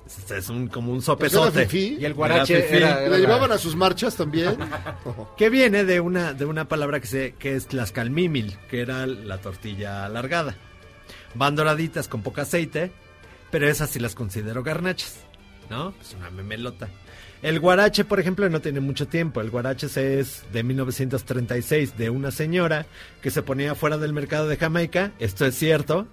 [0.07, 1.97] Es, es un, como un fifí.
[2.01, 2.77] Y el guarache fifí.
[2.77, 4.57] era- ¿Y la llevaban a sus marchas también?
[5.37, 9.39] Que viene de una, de una palabra que, se, que es tlaxcalmímil, que era la
[9.39, 10.57] tortilla alargada.
[11.37, 12.91] Van doraditas con poco aceite,
[13.51, 15.17] pero esas sí las considero garnachas,
[15.71, 15.95] ¿no?
[16.01, 16.89] Es una memelota.
[17.43, 19.41] El guarache, por ejemplo, no tiene mucho tiempo.
[19.41, 19.87] El guarache
[20.19, 22.87] es de 1936 de una señora
[23.21, 26.07] que se ponía fuera del mercado de Jamaica, esto es cierto.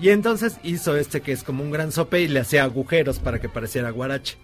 [0.00, 3.40] Y entonces hizo este que es como un gran sope y le hacía agujeros para
[3.40, 4.36] que pareciera guarache.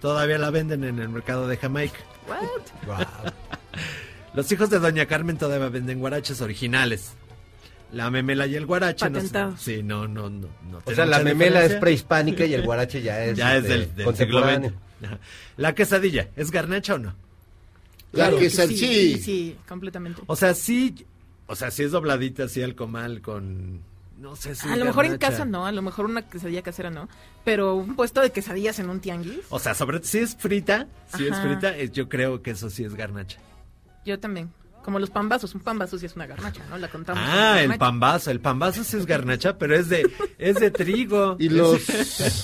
[0.00, 1.98] Todavía la venden en el mercado de Jamaica.
[4.34, 7.14] Los hijos de Doña Carmen todavía venden guaraches originales.
[7.92, 11.64] La memela y el guarache no, sí, no, no, no, no O sea, la memela
[11.64, 14.42] es prehispánica y el guarache ya es, ya es este, del, del siglo.
[14.44, 14.72] XX.
[15.56, 17.14] La quesadilla, ¿es garnacha o no?
[18.12, 19.12] La Claro que que sal- sí, sí.
[19.14, 20.22] sí, sí, completamente.
[20.26, 21.06] O sea, sí,
[21.46, 23.80] o sea, sí es dobladita así al comal con,
[24.18, 26.90] no sé si a lo mejor en casa no, a lo mejor una quesadilla casera
[26.90, 27.08] no,
[27.44, 31.26] pero un puesto de quesadillas en un tianguis, O sea, sobre si es frita, si
[31.26, 33.38] es frita, yo creo que eso sí es garnacha.
[34.04, 34.50] yo también.
[34.86, 36.78] Como los pambazos, un pambazo sí es una garnacha, ¿no?
[36.78, 37.20] La contamos.
[37.26, 40.08] Ah, el pambazo, el pambazo sí es garnacha, pero es de,
[40.38, 41.34] es de trigo.
[41.40, 41.82] Y los...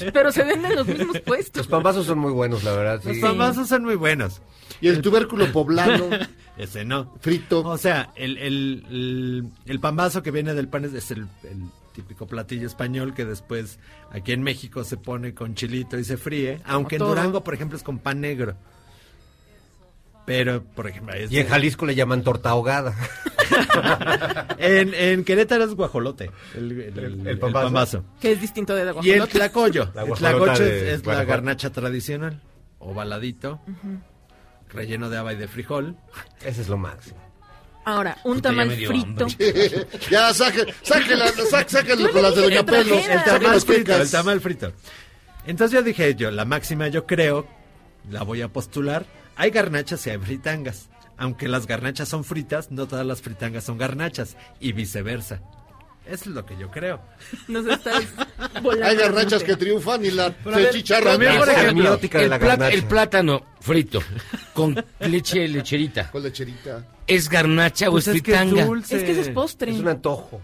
[0.12, 1.59] Pero se venden en los mismos puestos.
[1.59, 3.01] Los pambazos son muy buenos, la verdad.
[3.05, 4.43] Los pambazos son muy buenos.
[4.80, 6.11] Y el tubérculo poblano
[6.59, 7.14] Ese no.
[7.20, 7.61] frito.
[7.61, 11.62] O sea, el, el, el, el pambazo que viene del pan es, es el, el
[11.95, 13.78] típico platillo español que después
[14.11, 16.61] aquí en México se pone con chilito y se fríe.
[16.64, 17.03] Aunque en.
[17.03, 18.57] Durango, por ejemplo, es con pan negro.
[20.24, 22.94] Pero, por ejemplo, Y en Jalisco le llaman torta ahogada.
[24.58, 26.30] en, en Querétaro es guajolote.
[26.54, 27.66] El, el- el- El el pambazo.
[27.66, 28.04] pambazo.
[28.20, 29.90] Que es distinto de la Y el tlacoyo.
[29.94, 30.60] La el tlacoyo es,
[31.00, 32.40] es la garnacha tradicional.
[32.78, 33.60] Ovaladito.
[34.70, 35.96] Relleno de haba y de frijol.
[36.44, 37.18] Ese es lo máximo.
[37.84, 39.26] Ahora, un Puta, tamal frito.
[40.08, 42.64] ya, saque, sáquela, saque, sáquenlo con las de Doña.
[42.64, 43.06] Pelos.
[43.08, 44.72] El tamal frito, el tamal frito.
[45.46, 47.46] Entonces yo dije yo, la máxima yo creo,
[48.08, 49.04] la voy a postular.
[49.43, 50.88] Hay garnachas y hay fritangas.
[51.16, 54.36] Aunque las garnachas son fritas, no todas las fritangas son garnachas.
[54.61, 55.40] Y viceversa.
[56.07, 57.01] Es lo que yo creo.
[57.49, 58.05] Nos estás
[58.62, 58.86] volando.
[58.86, 60.32] Hay garnachas que triunfan y la
[60.70, 61.11] chicharra.
[61.12, 62.74] también, por La ejemplo, semiótica de El, la plata- garnacha.
[62.76, 64.01] el plátano frito
[64.55, 66.09] con leche lecherita.
[66.12, 66.86] Con lecherita.
[67.09, 68.64] ¿Es garnacha Pues o es es que es fritanga?
[68.64, 68.97] dulce.
[68.97, 69.72] Es que es postre.
[69.72, 70.40] Es un antojo.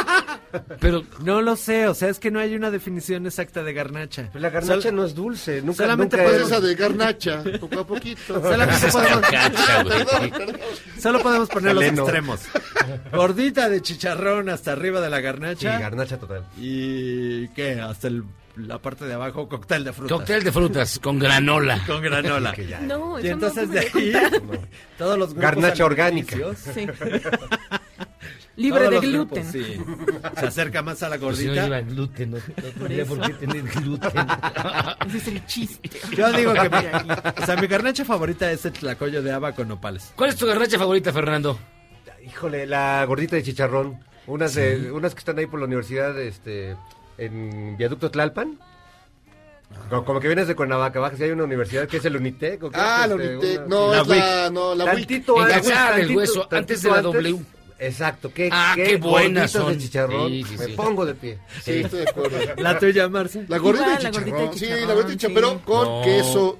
[0.80, 4.28] Pero No lo sé, o sea, es que no hay una definición exacta de garnacha.
[4.32, 5.60] Pero la garnacha Sol- no es dulce.
[5.62, 8.40] Nunca, solamente nunca Pues es- esa de garnacha, poco a poquito.
[8.42, 10.04] Solamente podemos, Cacha, güey.
[10.04, 10.56] Perdón, perdón.
[11.00, 12.02] solo podemos poner los Galeno.
[12.02, 12.40] extremos.
[13.12, 15.78] Gordita de chicharrón hasta arriba de la Sí, garnacha.
[15.78, 16.44] garnacha total.
[16.58, 17.80] ¿Y qué?
[17.80, 18.24] Hasta el
[18.56, 20.16] la parte de abajo, cóctel de frutas.
[20.16, 21.78] Cóctel de frutas con granola.
[21.86, 22.54] Con granola.
[22.80, 24.12] No, y eso no entonces se de ahí,
[24.96, 26.36] todos los grupos Garnacha orgánica.
[26.72, 26.86] Sí.
[28.56, 29.52] Libre todos de gluten.
[29.52, 29.80] grupos, sí.
[30.40, 31.64] Se acerca más a la Pues si no gordita.
[31.64, 33.26] lleva gluten, no, no Por tendría por eso.
[33.28, 34.10] qué tener gluten.
[35.08, 35.90] Ese es el chiste.
[36.16, 36.76] Yo digo que mi,
[37.42, 40.12] o sea, mi garnacha favorita es el tlacoyo de haba con nopales.
[40.16, 41.58] ¿Cuál es tu garnacha favorita, Fernando?
[42.26, 44.00] Híjole, la gordita de chicharrón.
[44.26, 46.76] Unas, de, unas que están ahí por la universidad, este,
[47.18, 48.58] en Viaducto Tlalpan.
[49.90, 52.62] Como, como que vienes de Cuernavaca, bajas y hay una universidad que es el Unitec.
[52.64, 53.58] ¿o qué Ah, es, la este, Unitec.
[53.58, 54.84] una- No, La es la, no, la.
[54.86, 57.38] Tantito antes, tantito- Hueso, antes de la W.
[57.78, 59.72] Exacto, qué, Ah, qué buenas son.
[59.72, 60.28] de chicharrón.
[60.30, 60.72] Sí, sí, Me sí.
[60.72, 61.38] pongo de pie.
[61.62, 62.38] Sí, estoy de acuerdo.
[62.56, 63.44] La tuya, Marce.
[63.48, 64.50] La gordita Igual, de la gordita chicharrón.
[64.50, 65.60] de Sí, chicharrón, la gordita de chicharrón, sí.
[65.64, 66.02] pero con No.
[66.04, 66.58] queso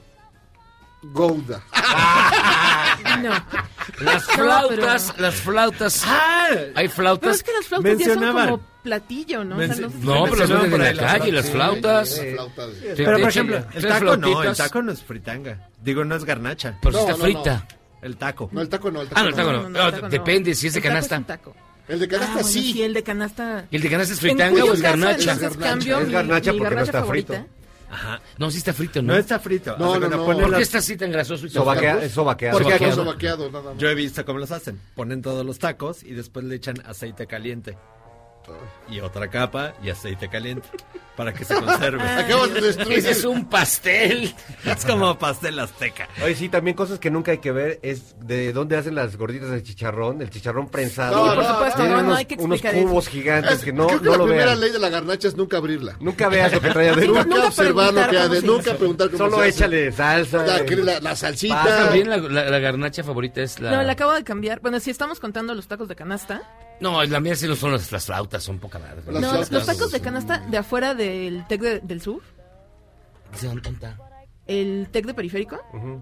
[1.03, 1.63] Gouda.
[3.23, 3.31] No.
[4.01, 6.03] Las No, flautas, pero- las flautas.
[6.05, 7.37] Ah, Hay Pero flautas.
[7.37, 9.57] es que las flautas ya son como platillo, ¿no?
[9.57, 12.09] O sea, no- No, pero las venden por en la las calle, las flautas.
[12.11, 12.23] Sí,
[12.97, 15.69] Pero por ejemplo, el taco no, el taco no es fritanga.
[15.83, 16.77] Digo, no es garnacha.
[16.83, 17.67] Pero si está no, frita.
[18.07, 18.49] El taco.
[18.53, 19.63] No, el taco no, el taco Ah, no, el taco no.
[19.65, 20.09] no, no, el taco no.
[20.11, 21.19] Depende si es de El canasta.
[21.19, 21.57] un taco.
[21.89, 22.73] El de canasta Ah, bueno, sí.
[22.73, 23.67] sí, el de canasta.
[23.71, 25.33] ¿Y el de canasta es fritanga o es garnacha?
[25.33, 26.01] entonces, Garnacha.
[26.01, 27.35] Es garnacha mi porque no garnacha está favorita.
[27.35, 27.49] frito.
[27.89, 28.21] Ajá.
[28.39, 29.13] No, sí está frito, ¿no?
[29.13, 29.77] No está frito.
[29.79, 30.25] No, no, no.
[30.25, 31.47] ¿Por qué está así tan grasoso?
[31.47, 31.99] y tan Sobakea- flaco?
[32.07, 32.59] es sobaqueado.
[32.59, 32.97] Porque Sobaqueado.
[32.97, 33.79] queso vaqueado, nada más.
[33.79, 34.81] Yo he visto cómo los hacen.
[34.97, 37.77] Ponen todos los tacos y después le echan aceite caliente.
[38.89, 40.69] Y otra capa y aceite caliente.
[41.17, 42.03] Para que se conserve.
[42.07, 42.99] Acabas de destruir.
[42.99, 44.35] Ese es un pastel.
[44.67, 46.09] es como pastel azteca.
[46.23, 49.49] Oye, sí, también cosas que nunca hay que ver es de dónde hacen las gorditas
[49.51, 51.17] de chicharrón, el chicharrón prensado.
[51.17, 52.79] No, Sí, por no, supuesto, no, no unos, hay que unos eso.
[52.87, 54.61] cubos gigantes Es- que no, creo que no la lo primera vean.
[54.61, 55.97] ley de la garnacha es nunca abrirla.
[56.01, 57.15] Nunca veas lo que trae adentro.
[57.15, 59.49] Nunca, nunca observar lo que se nunca preguntar cómo Solo se hace.
[59.49, 60.47] échale salsa.
[60.47, 60.77] La, eh.
[60.77, 61.65] la, la salsita.
[61.65, 63.71] También la, la- la garnacha favorita es la...
[63.71, 64.61] No, le acabo de cambiar.
[64.61, 66.43] Bueno, si estamos contando los tacos de canasta.
[66.81, 68.97] No, la mía sí no son las, las flautas, son poca madre.
[69.07, 69.51] No, flautas.
[69.51, 72.21] los tacos de canasta de afuera del TEC de- del sur.
[73.41, 73.97] ¿De dónde está?
[74.47, 75.59] El TEC de periférico.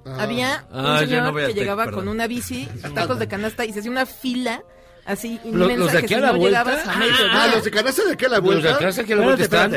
[0.06, 0.16] Ah.
[0.22, 2.00] Había un Ah, señor no que llegaba perdón.
[2.00, 4.62] con una bici, tacos de canasta y se hacía una fila
[5.06, 6.64] así ¿Los- inmensa los de que aquí a la no vuelta?
[6.64, 7.44] llegabas a Ah.
[7.44, 8.74] Ah, los de canasta de aquí a la Los de vuelta.
[8.74, 9.72] atrás aquí a la vuelta están...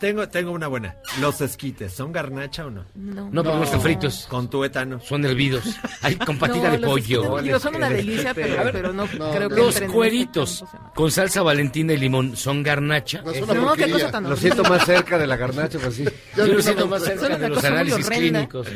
[0.00, 0.96] Tengo, tengo una buena.
[1.20, 2.86] Los esquites, ¿son garnacha o no?
[2.94, 4.26] No, No, porque no están fritos.
[4.30, 4.98] Con tuétano.
[5.00, 5.62] Son hervidos.
[6.00, 7.22] Hay con patita No, de los pollo.
[7.22, 10.62] esquites, digo, son una delicia, pero, A ver, pero no, no, creo que Los cueritos
[10.62, 13.20] este con salsa valentina y limón son garnacha.
[13.22, 13.66] No, es se una llama.
[13.66, 13.94] No, qué porquería.
[14.06, 16.04] cosa tan Lo siento más cerca de la garnacha, pues sí.
[16.36, 18.68] Yo lo siento más cerca Son de los análisis clínicos.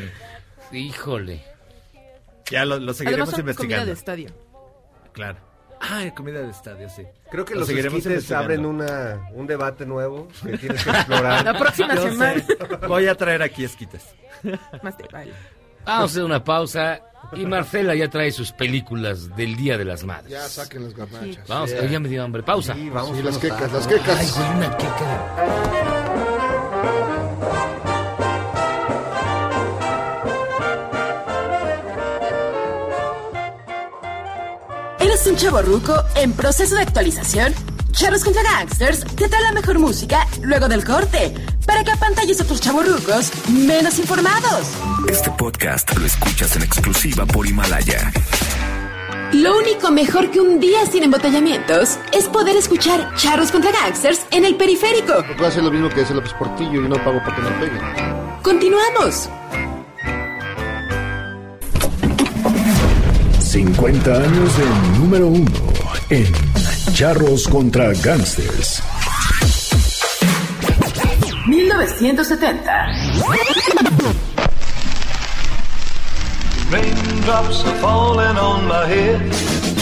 [0.72, 1.42] Híjole.
[2.50, 3.86] Ya lo, lo Además seguiremos son comida investigando.
[3.86, 4.28] de estadio.
[5.12, 5.38] Claro.
[5.90, 7.02] Ah, comida de estadio, sí.
[7.30, 11.44] Creo que Lo los seguiremos esquites abren una, un debate nuevo que tienes que explorar.
[11.44, 12.42] La próxima Yo semana.
[12.42, 12.56] sé.
[12.88, 14.14] Voy a traer aquí esquites.
[14.82, 15.32] Más te vale.
[15.84, 17.00] Vamos a hacer una pausa.
[17.32, 20.30] Y Marcela ya trae sus películas del Día de las Madres.
[20.30, 21.46] Ya saquen las garnachas.
[21.48, 22.42] Vamos, ahí ya me dio hambre.
[22.42, 22.74] Pausa.
[22.74, 24.18] Sí, vamos Sí, las quecas, las quecas.
[24.18, 25.34] Ay, güey, una queca.
[35.24, 37.54] ¿Eres un chavo ruco en proceso de actualización?
[37.92, 41.32] Charros contra Gangsters te trae la mejor música luego del corte
[41.64, 44.66] para que apantalles a otros chavos rucos menos informados.
[45.08, 48.12] Este podcast lo escuchas en exclusiva por Himalaya.
[49.32, 54.44] Lo único mejor que un día sin embotellamientos es poder escuchar Charros contra Gangsters en
[54.44, 55.24] el periférico.
[55.38, 57.80] Puedo hacer lo mismo que hace López Portillo y no pago para que me peguen.
[58.42, 59.30] Continuamos.
[63.54, 65.48] 50 años de número uno
[66.10, 66.26] en
[66.92, 68.82] Charros contra Gangsters.
[71.46, 72.86] 1970.
[76.68, 79.73] Raindrops are falling on my head.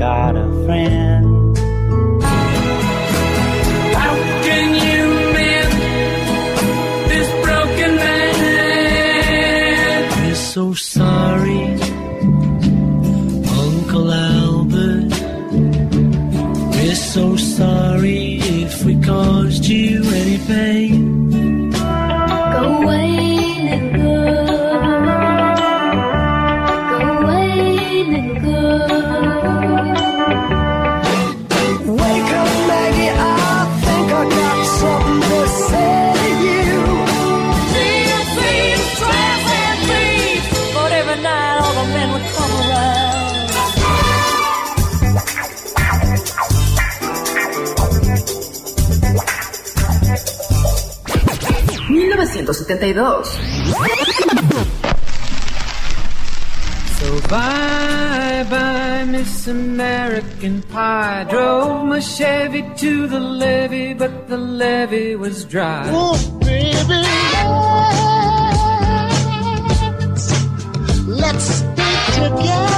[0.00, 1.39] got a friend.
[52.50, 53.24] 1972.
[56.98, 61.26] So bye bye, Miss American Pie.
[61.30, 65.84] Drove my Chevy to the levee, but the levee was dry.
[65.92, 67.04] Oh, baby.
[71.06, 72.69] Let's stay together.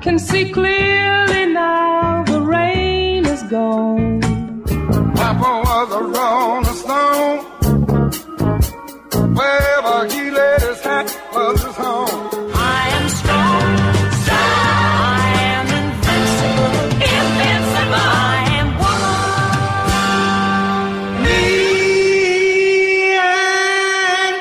[0.00, 4.20] can see clearly now the rain is gone.
[5.14, 7.38] Papa was a rolling stone.
[9.34, 12.30] Wherever he laid his hat was his home.
[12.54, 13.76] I am strong,
[14.22, 14.52] strong.
[15.14, 15.26] I
[15.56, 16.76] am invincible,
[17.16, 18.08] invincible.
[18.30, 19.62] I am woman.
[21.24, 21.42] Me
[23.18, 24.36] and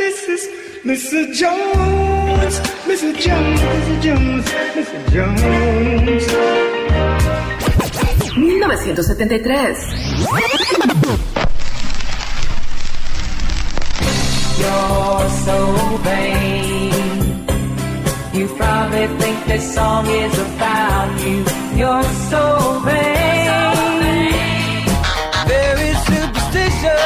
[0.00, 0.42] Mrs.
[0.84, 1.26] Mrs.
[1.40, 2.54] Jones,
[2.86, 3.14] Mrs.
[3.18, 3.98] Jones, Mrs.
[4.02, 4.61] Jones.
[5.12, 5.28] 1973.
[14.58, 15.56] You're so
[15.98, 16.92] vain.
[18.32, 20.32] You probably think this song is.
[21.76, 22.80] You're so.
[25.46, 27.02] Very superstitious.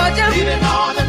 [0.00, 0.30] Georgia.
[0.30, 0.99] Leaving all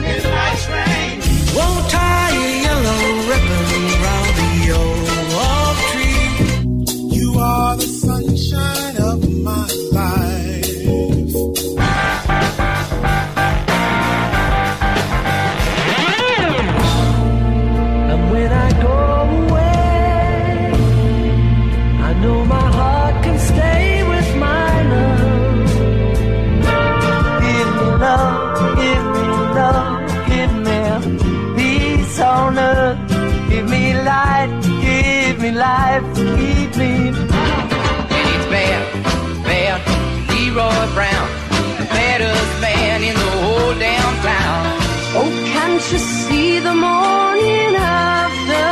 [46.63, 48.69] the morning after.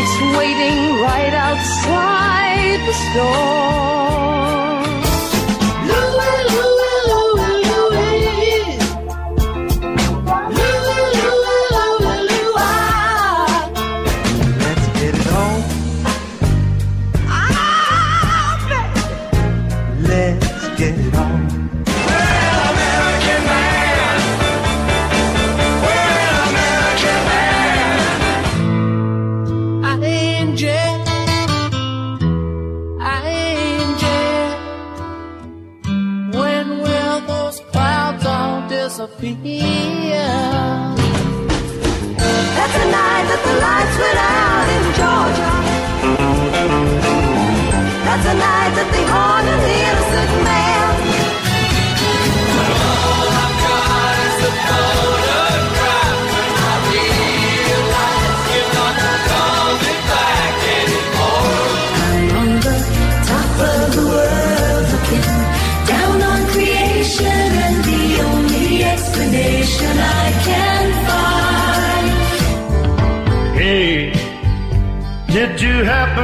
[0.00, 3.83] It's waiting right outside the store.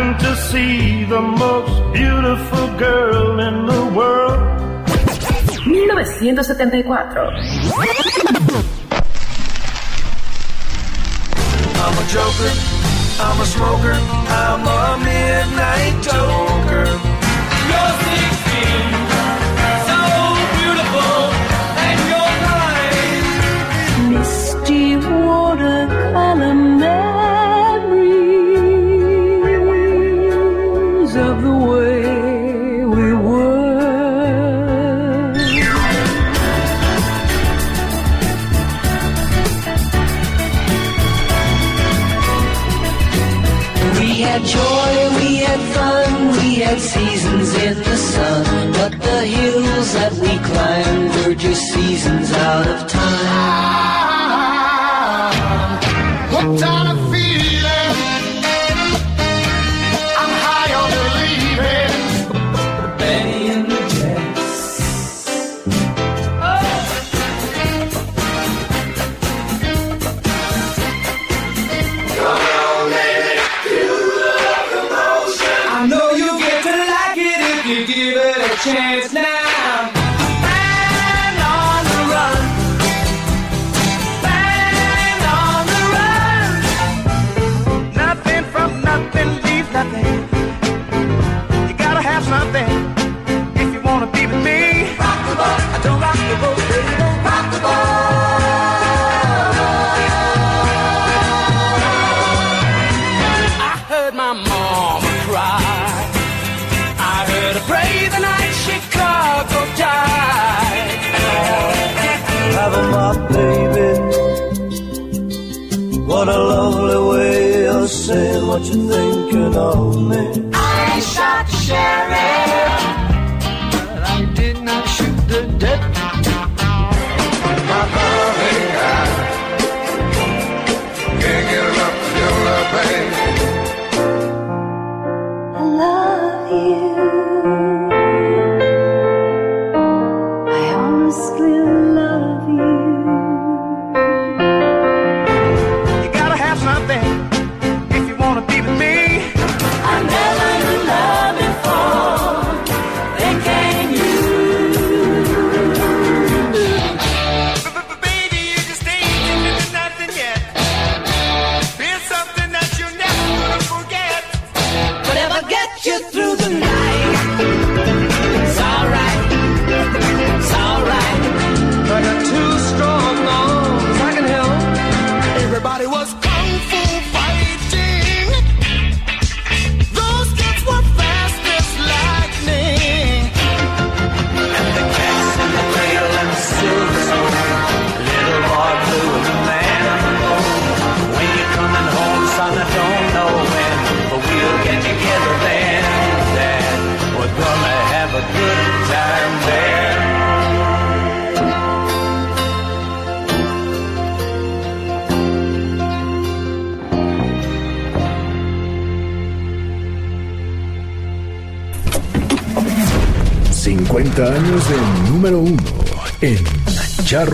[0.01, 4.41] happened to see the most beautiful girl in the world.
[5.67, 6.97] 1974.
[11.83, 12.53] I'm a joker,
[13.21, 13.97] I'm a smoker,
[14.41, 16.87] I'm a midnight joker.
[17.69, 17.95] You're
[18.25, 19.10] 16.
[52.51, 54.10] out of time.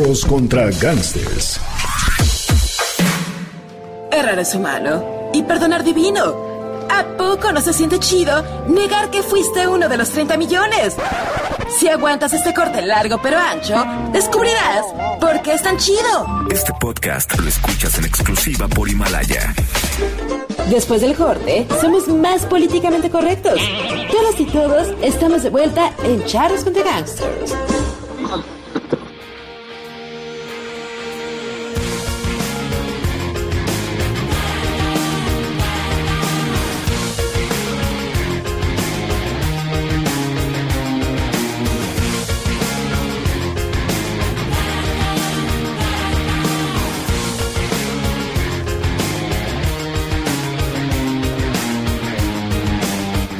[0.06, 1.60] Contra Gangsters.
[4.12, 6.22] Errar es humano y perdonar divino.
[6.88, 10.94] ¿A poco no se siente chido negar que fuiste uno de los 30 millones?
[11.76, 14.84] Si aguantas este corte largo pero ancho, descubrirás
[15.20, 16.46] por qué es tan chido.
[16.52, 19.52] Este podcast lo escuchas en exclusiva por Himalaya.
[20.70, 23.60] Después del corte, somos más políticamente correctos.
[24.12, 27.45] Todas y todos estamos de vuelta en Charros contra Gangsters.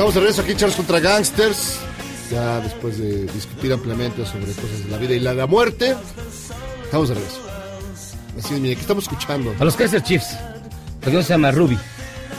[0.07, 1.81] Estamos de regreso aquí, Charles contra Gangsters.
[2.31, 5.97] Ya después de discutir ampliamente sobre cosas de la vida y la de la muerte,
[6.85, 7.41] estamos de regreso.
[8.39, 9.53] Así es, mire, ¿qué estamos escuchando?
[9.59, 10.35] A los Kaiser Chiefs.
[11.01, 11.77] La canción se llama Ruby.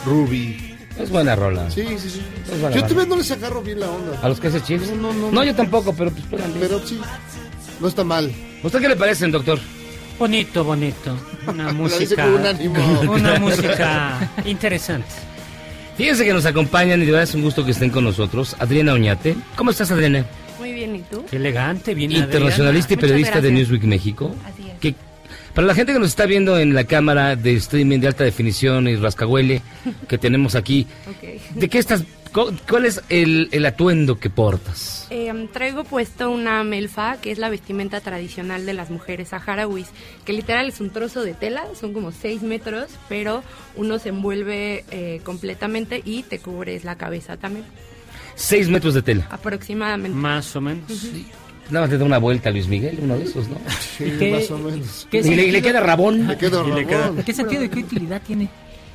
[0.06, 0.78] Ruby.
[0.98, 1.70] Es buena rola.
[1.70, 2.22] Sí, sí, sí.
[2.50, 4.18] Es buena Yo todavía no les agarro bien la onda.
[4.22, 4.90] ¿A los Kaiser Chiefs?
[4.92, 6.54] No, no, No, yo tampoco, pero pues espérame.
[6.58, 6.98] Pero sí,
[7.80, 8.32] no está mal.
[8.62, 9.58] ¿Usted qué le parecen, doctor?
[10.18, 11.14] Bonito, bonito.
[11.46, 12.24] Una música.
[12.24, 13.00] con un ánimo.
[13.12, 15.27] Una música interesante.
[15.98, 18.54] Fíjense que nos acompañan y de verdad es un gusto que estén con nosotros.
[18.60, 19.34] Adriana Oñate.
[19.56, 20.24] ¿Cómo estás, Adriana?
[20.60, 21.24] Muy bien, ¿y tú?
[21.28, 23.50] Qué elegante, bien Internacionalista y periodista de.
[23.50, 24.32] Newsweek México.
[24.46, 24.67] Así
[25.58, 28.86] para la gente que nos está viendo en la cámara de streaming de alta definición
[28.86, 29.60] y rascahuele
[30.06, 31.56] que tenemos aquí, Ok.
[31.56, 32.04] ¿de qué estás?
[32.32, 35.08] cu- ¿Cuál es el, el atuendo que portas?
[35.10, 39.88] Eh, traigo puesto una melfa, que es la vestimenta tradicional de las mujeres saharauis,
[40.24, 43.42] que literal es un trozo de tela, son como 6 metros, pero
[43.74, 47.64] uno se envuelve eh, completamente y te cubres la cabeza también,
[48.36, 49.26] Seis metros de tela.
[49.28, 50.16] aproximadamente.
[50.16, 50.88] Más o menos.
[50.88, 51.08] Ujú.
[51.70, 53.56] Nada más le da una vuelta a Luis Miguel, uno de esos, ¿no?
[53.98, 55.06] Sí, ¿Qué- más o menos.
[55.10, 56.26] qué Y le, y le sentido- queda rabón.
[56.26, 57.22] Le queda Y le queda- rabón.
[57.24, 58.48] ¿Qué sentido y qué utilidad tiene?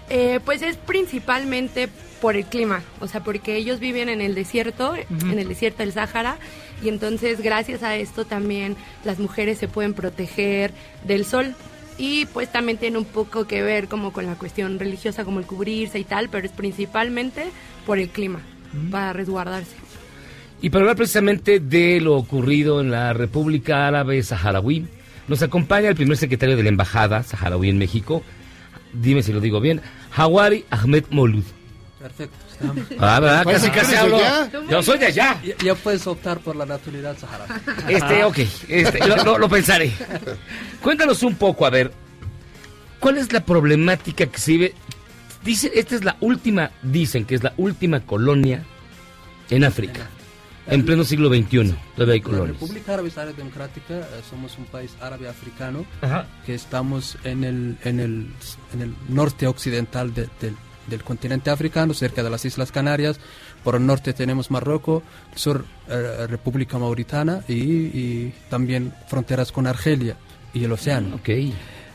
[0.09, 1.87] Eh, pues es principalmente
[2.21, 5.91] por el clima, o sea, porque ellos viven en el desierto, en el desierto del
[5.91, 6.37] Sáhara,
[6.81, 10.71] y entonces gracias a esto también las mujeres se pueden proteger
[11.05, 11.53] del sol.
[11.97, 15.45] Y pues también tiene un poco que ver como con la cuestión religiosa, como el
[15.45, 17.43] cubrirse y tal, pero es principalmente
[17.85, 18.41] por el clima,
[18.89, 19.75] para resguardarse.
[20.63, 24.87] Y para hablar precisamente de lo ocurrido en la República Árabe Saharaui,
[25.27, 28.23] nos acompaña el primer secretario de la Embajada Saharaui en México,
[28.93, 29.81] dime si lo digo bien,
[30.15, 31.43] Hawari Ahmed Molud.
[31.99, 32.37] Perfecto.
[32.97, 33.43] Ah, ¿verdad?
[33.43, 34.17] Pues, Casi, ¿tú casi hablo.
[34.69, 35.37] Yo soy de allá.
[35.43, 37.49] Ya, ya puedes optar por la naturalidad saharaui.
[37.89, 38.37] Este, ok,
[38.69, 39.91] este, lo, lo- lo pensaré.
[40.81, 41.91] Cuéntanos un poco, a ver,
[43.01, 44.73] ¿cuál es la problemática que se vive?
[45.43, 48.63] Dice, esta es la última, dicen que es la última colonia
[49.49, 50.07] en África.
[50.67, 52.59] En pleno siglo XXI, todavía hay La colonias.
[52.59, 56.25] República Árabe Saharaui Democrática eh, somos un país árabe africano Ajá.
[56.45, 58.27] que estamos en el, en el,
[58.73, 60.55] en el norte occidental de- del-
[60.87, 63.17] del continente africano, cerca de las Islas Canarias.
[63.63, 65.01] Por el norte tenemos Marruecos,
[65.35, 70.17] sur eh, República Mauritana y, y también fronteras con Argelia
[70.53, 71.15] y el océano.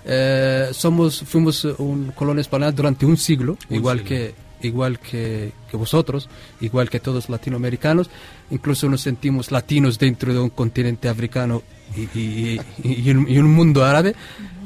[0.05, 4.09] Eh, somos, fuimos un colonia española durante un siglo, Un igual siglo.
[4.09, 6.29] que igual que, que vosotros,
[6.61, 8.11] igual que todos latinoamericanos.
[8.51, 11.63] Incluso nos sentimos latinos dentro de un continente africano
[11.97, 14.15] y, y- y- y un, y un mundo árabe.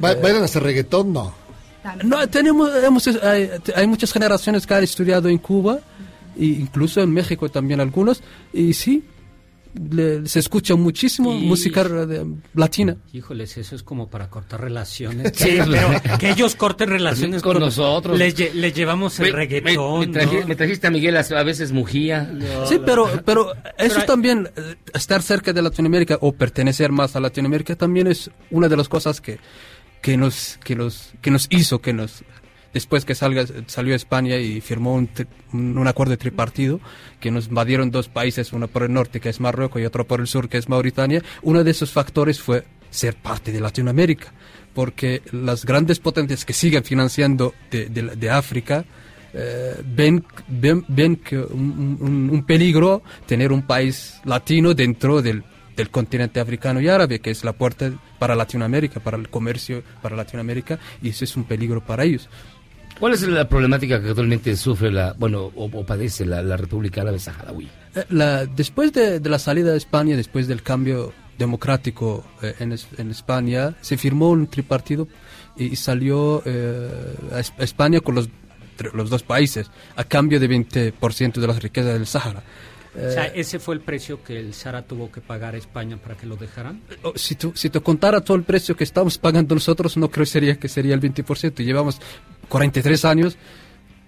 [0.02, 1.12] Va- ¿Bailan hasta reggaetón?
[1.12, 1.34] No.
[2.04, 5.80] No, tenemos, hemos, hay, hay muchas generaciones que han estudiado en Cuba,
[6.38, 8.22] e incluso en México también algunos,
[8.52, 9.02] y sí,
[9.90, 12.96] le- se escucha muchísimo Y- música de- latina.
[13.12, 15.32] Híjoles, eso es como para cortar relaciones.
[15.34, 18.18] Sí, pero que ellos corten relaciones con nosotros.
[18.18, 20.00] Les, lle- les llevamos el Me- reggaetón.
[20.00, 20.46] Me, me traji- ¿no?
[20.48, 22.30] me trajiste a Miguel a, a veces Mujía.
[22.68, 27.20] Sí, pero, pero eso Pero también, eh, estar cerca de Latinoamérica o pertenecer más a
[27.20, 29.38] Latinoamérica también es una de las cosas que,
[30.00, 32.24] que, nos, que, nos, que nos hizo, que nos,
[32.72, 35.08] después que salga, salió España y firmó un,
[35.52, 36.80] un, acuerdo tripartido,
[37.20, 40.20] que nos invadieron dos países, uno por el norte que es Marruecos y otro por
[40.20, 44.32] el sur que es Mauritania, uno de esos factores fue ser parte de Latinoamérica,
[44.74, 48.84] porque las grandes potencias que siguen financiando de, de- África,
[49.34, 55.42] eh, ven, ven, ven que un, un- un peligro tener un país latino dentro del,
[55.74, 60.14] del continente africano y árabe, que es la puerta para Latinoamérica, para el comercio para
[60.16, 62.28] Latinoamérica, y eso es un peligro para ellos.
[62.98, 67.00] ¿Cuál es la problemática que actualmente sufre la, bueno, o, o padece la, la República
[67.02, 67.68] Árabe Saharaui?
[67.94, 72.76] Eh, la- después de, de la salida de España, después del cambio democrático eh, en,
[72.98, 75.08] en España, se firmó un tripartido
[75.56, 76.88] y, y salió eh,
[77.32, 78.28] a Es- a España con los,
[78.94, 82.42] los dos países a cambio de 20% de las riquezas del Sahara.
[82.94, 85.96] O sea, Eh, ese fue el precio que el Sara tuvo que pagar a España
[85.96, 86.82] para que lo dejaran.
[87.02, 90.26] Oh, si, tú- si te contara todo el precio que estamos pagando nosotros, no creo
[90.26, 91.64] sería que sería el 20%.
[91.64, 91.98] Llevamos
[92.52, 93.36] 43 años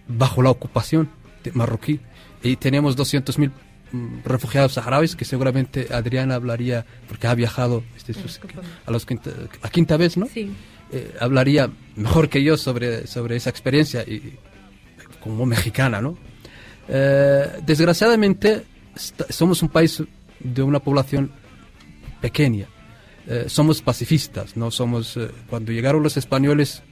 [0.07, 1.09] bajo la ocupación
[1.43, 2.01] de marroquí
[2.43, 3.51] y tenemos 200.000
[3.93, 8.39] mm, refugiados saharauis que seguramente Adriana hablaría, porque ha viajado este, sus-
[8.87, 9.31] a, los quinta,
[9.63, 10.27] a quinta vez, ¿no?
[10.27, 10.53] Sí.
[10.93, 14.35] Eh, hablaría mejor que yo sobre, sobre esa experiencia y,
[15.23, 16.19] como mexicana, ¿no?
[16.89, 18.65] Eh, desgraciadamente,
[18.95, 20.03] esta- somos un país
[20.39, 21.31] de una población
[22.21, 22.67] pequeña.
[23.27, 25.19] Eh, somos pacifistas, no somos.
[25.49, 26.83] cuando llegaron los españoles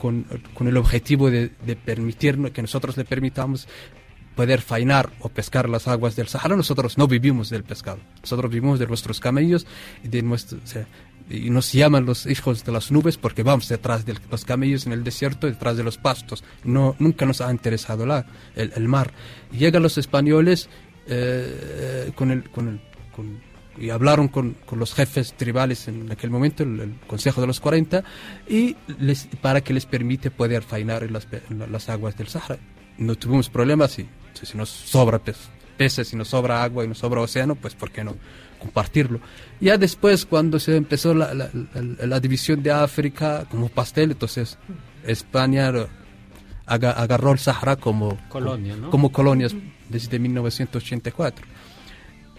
[0.00, 0.26] con,
[0.66, 1.50] el objetivo de,
[1.84, 3.68] permitirnos que nosotros le permitamos
[4.34, 7.98] poder faenar o pescar las aguas del Sahara, nosotros no vivimos del pescado.
[8.22, 9.66] Nosotros vivimos de nuestros camellos
[10.02, 14.92] y nos llaman los hijos de las nubes porque vamos detrás de los camellos en
[14.92, 16.42] el desierto, detrás de los pastos.
[16.64, 18.26] No, nunca nos ha interesado la,
[18.56, 19.12] el, mar.
[19.52, 20.68] Llegan los españoles
[21.06, 22.80] eh, con el, con el,
[23.14, 23.49] con-
[23.80, 27.58] y hablaron con, con los jefes tribales en aquel momento, el, el Consejo de los
[27.60, 28.04] 40,
[28.48, 32.28] y les, para que les permite poder faenar en las, en la- las aguas del
[32.28, 32.58] Sahara.
[32.98, 34.06] No tuvimos problemas y
[34.42, 35.48] si, nos sobra pez-
[35.78, 38.14] peces, si nos sobra agua y nos sobra océano, pues ¿por qué no
[38.58, 39.20] compartirlo?
[39.60, 44.58] Ya después, cuando se empezó la, la- la- la división de África como pastel, entonces
[45.06, 45.72] España
[46.66, 48.90] aga- agarró el Sahara como Colonia, ¿no?
[48.90, 49.54] como colonias
[49.88, 51.46] desde 1984.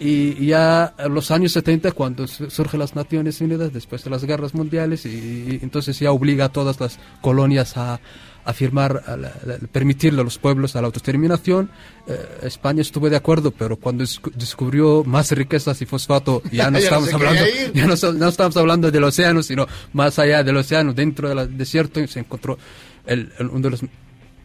[0.03, 4.23] Y ya en los años 70, cuando su- surgen las Naciones Unidas, después de las
[4.25, 7.99] guerras mundiales, y, y entonces ya obliga a todas las colonias a,
[8.43, 9.31] a firmar, a la-
[9.71, 11.69] permitirle a los pueblos a la autodeterminación.
[12.07, 16.79] Eh, España estuvo de acuerdo, pero cuando descu- descubrió más riquezas y fosfato, ya no
[16.79, 17.43] Ya estamos hablando,
[17.75, 22.19] ya no, estamos hablando del océano, sino más allá del océano, dentro del desierto, se
[22.21, 22.57] encontró
[23.05, 23.81] el, el- uno de los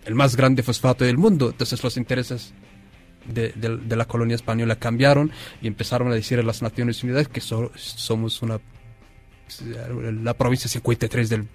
[0.05, 1.49] el más grande fosfato del mundo.
[1.51, 2.53] Entonces los intereses
[3.29, 5.31] de, de- de la colonia española cambiaron
[5.63, 8.59] y empezaron a decir a las Naciones Unidas que so- somos una
[10.23, 11.47] la provincia 53 del,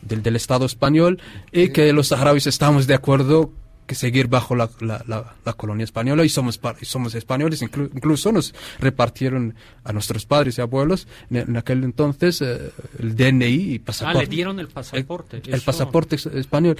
[0.00, 1.20] del, del Estado español
[1.50, 3.50] y que los saharauis estamos de acuerdo
[3.84, 7.90] que seguir bajo la, la, la- la colonia española y somos, y somos españoles, inclu-
[7.94, 12.70] incluso nos repartieron a nuestros padres y abuelos en, en aquel entonces eh,
[13.00, 14.20] el DNI y Ah, pasaporte.
[14.20, 15.42] le dieron el pasaporte.
[15.44, 16.76] El Eso- pasaporte español.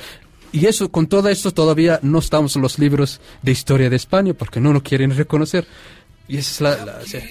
[0.52, 4.34] Y eso, con todo esto, todavía no estamos en los libros de historia de España
[4.34, 5.66] porque no lo quieren reconocer.
[6.28, 6.84] Y esa es la.
[6.84, 7.22] la- o sea,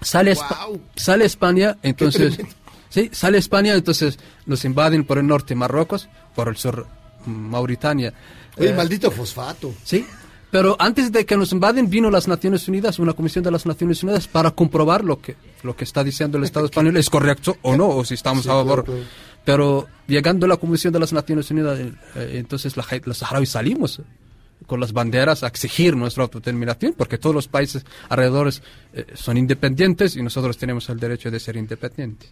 [0.00, 2.38] sale, Espa- sale España, entonces.
[2.88, 6.86] Sí, sale España, entonces nos invaden por el norte Marruecos, por el sur
[7.26, 8.12] Mauritania.
[8.56, 9.74] Oye, Eh, maldito fosfato.
[9.84, 10.06] Sí,
[10.50, 14.02] pero antes de que nos invaden vino las Naciones Unidas, una comisión de las Naciones
[14.02, 17.76] Unidas para comprobar lo que lo que está diciendo el Estado español es correcto o
[17.76, 18.84] no, o si estamos Sí, a favor.
[18.84, 19.26] claro, claro.
[19.46, 21.92] Pero llegando a la Comisión de las Naciones Unidas, eh,
[22.34, 24.02] entonces la los saharauis salimos
[24.66, 28.62] con las banderas a exigir nuestra autodeterminación, porque todos los países alrededores
[28.92, 32.30] eh, son independientes y nosotros tenemos el derecho de ser independientes.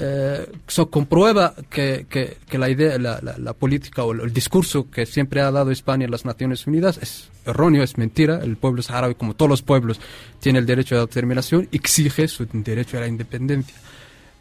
[0.00, 2.06] Eh, eso comprueba que,
[2.52, 6.10] la idea, la, la- la política o el discurso que siempre ha dado España en
[6.12, 8.40] las Naciones Unidas es erróneo, es mentira.
[8.42, 10.00] El pueblo saharaui, como todos los pueblos,
[10.40, 13.74] tiene el derecho de autodeterminación, exige su derecho a la independencia.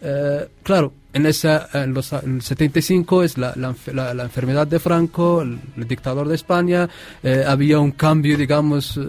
[0.02, 4.24] Eh, claro, en, esa, en los en el 75 es la, la, enfe- la- la
[4.24, 6.88] enfermedad de Franco, el, el dictador de España,
[7.24, 9.02] eh, había un cambio, digamos, eh,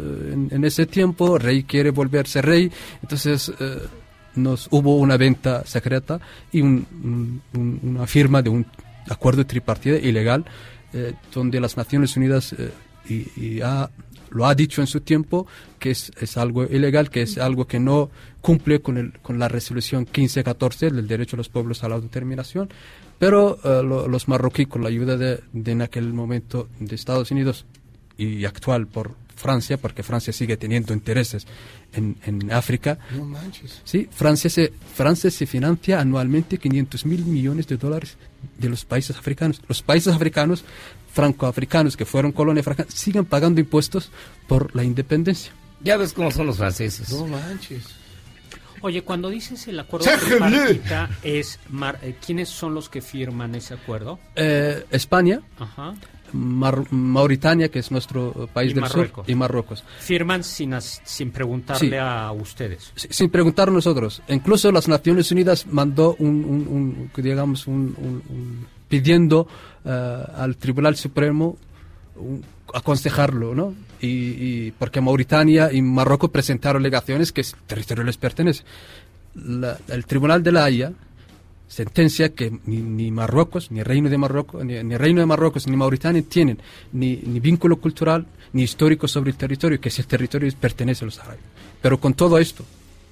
[0.50, 3.52] en, ese tiempo, rey quiere volverse rey, entonces
[4.34, 6.18] nos hubo una venta secreta
[6.52, 8.64] y un- un- un- una firma de un
[9.10, 10.44] acuerdo tripartita ilegal,
[11.34, 12.54] donde las Naciones Unidas
[13.08, 13.90] y, y ha-
[14.30, 15.46] lo ha dicho en su tiempo
[15.78, 18.10] que es, es algo ilegal, que es algo que no
[18.40, 22.68] cumple con, el, con la resolución 1514 del derecho de los pueblos a la autodeterminación,
[23.18, 27.30] pero eh, lo- los marroquíes, con la ayuda de, de en aquel momento de Estados
[27.30, 27.64] Unidos
[28.16, 31.46] y actual por Francia, porque Francia sigue teniendo intereses
[31.92, 33.80] en, en África, No manches.
[33.84, 38.16] Sí, Francia se, Francia se financia anualmente 500 mil millones de dólares
[38.58, 39.62] de los países africanos.
[39.68, 40.64] Los países africanos,
[41.18, 44.12] francoafricanos que fueron colonia francesa, siguen pagando impuestos
[44.46, 45.50] por la independencia.
[45.82, 47.10] Ya ves cómo son los franceses.
[47.12, 47.82] No manches.
[48.82, 53.74] Oye, cuando dices el acuerdo tripartita, es mar- eh, ¿quiénes son los que firman ese
[53.74, 54.20] acuerdo?
[54.36, 55.94] Eh, España, Ajá.
[56.32, 59.24] Mar- Mauritania, que es nuestro país Y del Marruecos.
[59.26, 59.82] sur, y Marruecos.
[59.98, 61.96] Firman sin, as- sin preguntarle Sí.
[61.96, 62.92] a ustedes.
[62.94, 64.22] Sí, sin preguntar nosotros.
[64.28, 69.46] Incluso las Naciones Unidas mandó un, un- un- digamos, un, un- un- pidiendo
[69.84, 71.56] eh, al Tribunal Supremo
[72.74, 73.74] aconsejarlo, ¿no?
[74.00, 78.62] Y, porque Mauritania y Marruecos presentaron alegaciones que el territorio les pertenece.
[79.34, 80.92] La- el Tribunal de la Haya
[81.66, 86.22] sentencia que ni, ni Marruecos, ni Reino de Marruecos, ni, Reino de Marruecos, ni Mauritania
[86.22, 86.58] tienen
[86.92, 91.18] ni, ni vínculo cultural ni histórico sobre el territorio, que ese territorio pertenece a los
[91.18, 91.40] árabes.
[91.82, 92.64] Pero con todo esto,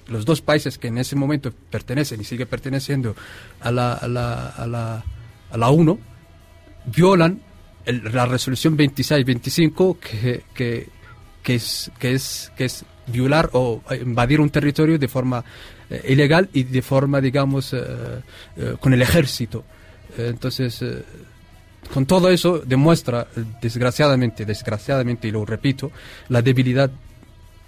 [0.08, 3.14] los dos países que en ese momento pertenecen y sigue perteneciendo
[3.60, 5.04] a la,
[5.50, 5.98] a la UNO,
[6.86, 7.40] violan
[7.84, 10.88] el- la resolución 26-25 que, que,
[11.42, 15.44] que, es, que, es, que es violar o invadir un territorio de forma
[15.90, 17.78] eh, ilegal y de forma, digamos, eh,
[18.56, 19.64] eh, con el ejército.
[20.18, 20.82] Entonces,
[21.92, 23.28] con todo eso demuestra,
[23.60, 25.92] desgraciadamente, desgraciadamente, y lo repito,
[26.30, 26.90] la debilidad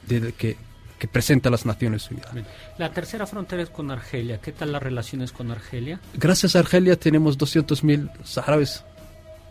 [0.07, 0.57] de, que,
[0.99, 2.31] que presenta las Naciones Unidas.
[2.79, 4.39] La tercera frontera es con Argelia.
[4.41, 6.01] ¿Qué tal las relaciones con Argelia?
[6.15, 8.83] Gracias a Argelia tenemos 200.000 saharauis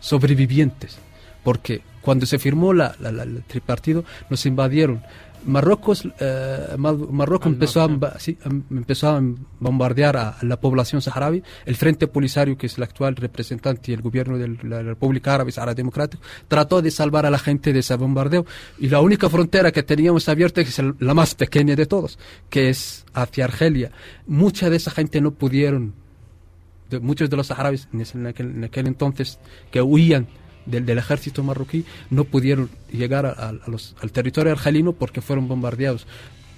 [0.00, 0.96] sobrevivientes,
[1.42, 5.02] porque cuando se firmó la, la- la- el tripartido nos invadieron.
[5.48, 9.22] Marruecos, eh, Ma- Marruecos empezó, a, sí, em- empezó a
[9.58, 11.42] bombardear a, la población saharaui.
[11.66, 15.50] El Frente Polisario, que es el actual representante y el gobierno de la República Árabe
[15.50, 18.46] Sahara Democrática, trató de salvar a la gente de ese bombardeo.
[18.78, 22.18] Y la única frontera que teníamos abierta es el- la más pequeña de todos,
[22.50, 23.90] que es hacia Argelia.
[24.26, 25.94] Mucha de esa gente no pudieron
[26.90, 29.38] de muchos de los saharauis en aquel, en aquel entonces
[29.70, 30.26] que huían
[30.70, 35.20] del, del ejército marroquí no pudieron llegar a- a- a los- al territorio argelino porque
[35.20, 36.06] fueron bombardeados.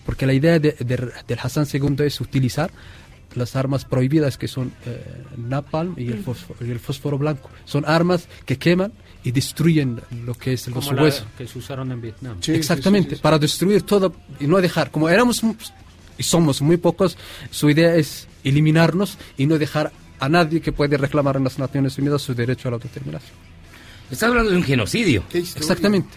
[0.04, 2.70] Porque la idea de, de- del Hassan II es utilizar
[3.34, 5.04] las armas prohibidas que son eh,
[5.36, 7.48] napalm y el, fósforo, y el fósforo blanco.
[7.64, 8.92] Son armas que queman
[9.22, 11.26] y destruyen lo que es los Como la huesos.
[11.38, 12.38] que se usaron en Vietnam.
[12.48, 15.42] Exactamente, para destruir todo y no dejar, como éramos
[16.18, 17.16] y somos muy pocos,
[17.50, 21.96] su idea es eliminarnos y no dejar a nadie que puede reclamar en las Naciones
[21.98, 23.32] Unidas su derecho a la autodeterminación.
[24.10, 25.22] Estás hablando de un genocidio.
[25.32, 26.08] Exactamente.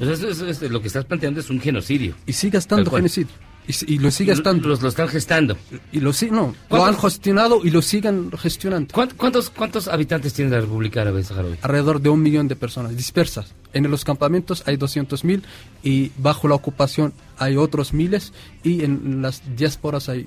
[0.00, 2.14] O sea, eso- eso- eso- lo que estás planteando es un genocidio.
[2.26, 3.32] Y sigue estando genocidio.
[3.68, 4.68] Y, y lo sigue Lo- estando.
[4.68, 5.56] Los lo están gestando.
[5.92, 8.92] Y lo, si- no, lo ¿Cuántos- han gestionado y lo siguen gestionando.
[9.16, 11.58] ¿Cuántos, cuántos habitantes tiene la República Árabe Saharaui?
[11.62, 13.54] Alrededor de un millón de personas dispersas.
[13.72, 15.42] En los campamentos hay 200.000
[15.84, 18.32] y bajo la ocupación hay otros miles
[18.64, 20.26] y en las diásporas hay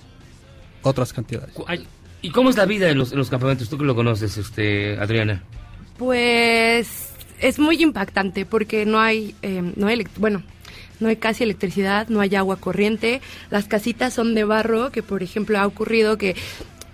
[0.81, 1.53] otras cantidades.
[2.21, 3.67] ¿Y cómo es la vida en los, en los campamentos?
[3.69, 5.43] Tú que lo conoces, este, Adriana.
[5.97, 7.09] Pues
[7.39, 10.43] es muy impactante porque no hay, eh, no hay, bueno,
[10.99, 15.23] no hay casi electricidad, no hay agua corriente, las casitas son de barro, que por
[15.23, 16.35] ejemplo ha ocurrido que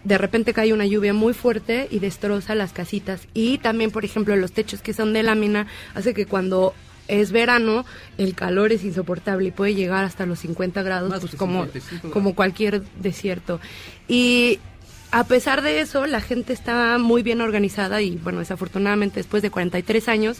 [0.03, 3.27] de repente cae una lluvia muy fuerte y destroza las casitas.
[3.33, 6.73] Y también, por ejemplo, los techos que son de lámina hace que cuando
[7.07, 7.85] es verano
[8.17, 12.35] el calor es insoportable y puede llegar hasta los 50 grados, pues como, 55 como
[12.35, 13.59] cualquier desierto.
[14.07, 14.59] Y
[15.11, 19.51] a pesar de eso, la gente está muy bien organizada y, bueno, desafortunadamente después de
[19.51, 20.37] 43 años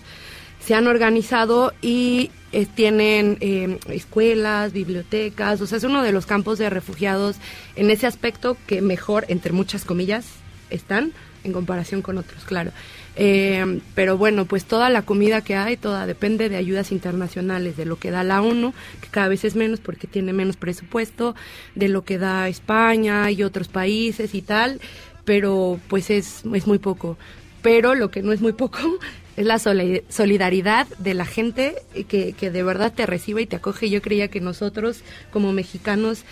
[0.66, 6.26] se han organizado y eh, tienen eh, escuelas, bibliotecas, o sea, es uno de los
[6.26, 7.38] campos de refugiados
[7.76, 10.26] en ese aspecto que mejor, entre muchas comillas,
[10.70, 11.12] están
[11.44, 12.72] en comparación con otros, claro.
[13.18, 17.86] Eh, pero bueno, pues toda la comida que hay, toda depende de ayudas internacionales, de
[17.86, 21.36] lo que da la ONU, que cada vez es menos porque tiene menos presupuesto,
[21.76, 24.80] de lo que da España y otros países y tal,
[25.26, 27.18] pero pues es, es muy poco.
[27.62, 28.80] Pero lo que no es muy poco
[29.38, 31.76] es la soli- solidaridad de la gente
[32.08, 33.90] que, que de verdad te recibe y te acoge.
[33.90, 35.02] Yo creía que nosotros,
[35.32, 36.24] como mexicanos,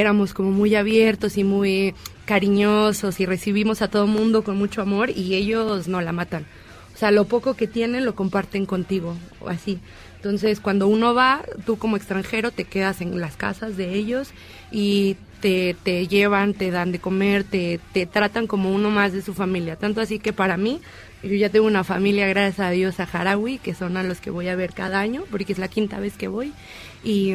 [0.00, 1.94] éramos como muy abiertos y muy
[2.26, 6.44] cariñosos y recibimos a todo mundo con mucho amor y ellos no la matan.
[6.94, 9.78] O sea, lo poco que tienen lo comparten contigo, o así.
[10.16, 14.30] Entonces, cuando uno va, tú como extranjero te quedas en las casas de ellos
[14.70, 19.22] y te, te llevan, te dan de comer, te, te tratan como uno más de
[19.22, 19.76] su familia.
[19.76, 20.80] Tanto así que para mí,
[21.22, 24.48] yo ya tengo una familia, gracias a Dios, saharaui, que son a los que voy
[24.48, 26.52] a ver cada año, porque es la quinta vez que voy.
[27.06, 27.34] Y,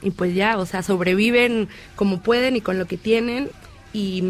[0.00, 3.50] y pues ya, o sea, sobreviven como pueden y con lo que tienen.
[3.92, 4.22] Y,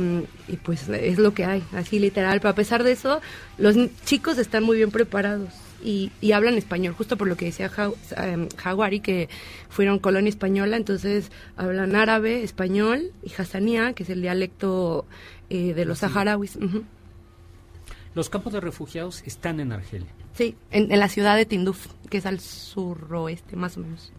[0.48, 2.40] y pues es lo que hay, así literal.
[2.40, 3.20] Pero a pesar de eso,
[3.58, 5.50] los chicos están muy bien preparados
[5.84, 9.28] y, y hablan español, justo por lo que decía Ja- em, Jaguari, que
[9.68, 15.04] fueron colonia española, entonces hablan árabe, español y hassanía, que es el dialecto
[15.50, 16.58] eh, de los saharauis.
[18.14, 20.08] Los campos de refugiados están en Argelia.
[20.34, 24.10] Sí, en, en la ciudad de Tinduf, que es al suroeste, más o menos.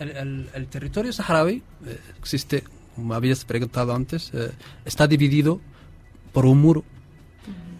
[0.00, 2.64] El, el- el territorio saharaui eh, existe,
[2.96, 4.50] como habías preguntado antes, eh,
[4.84, 5.60] está dividido
[6.32, 6.82] por un muro.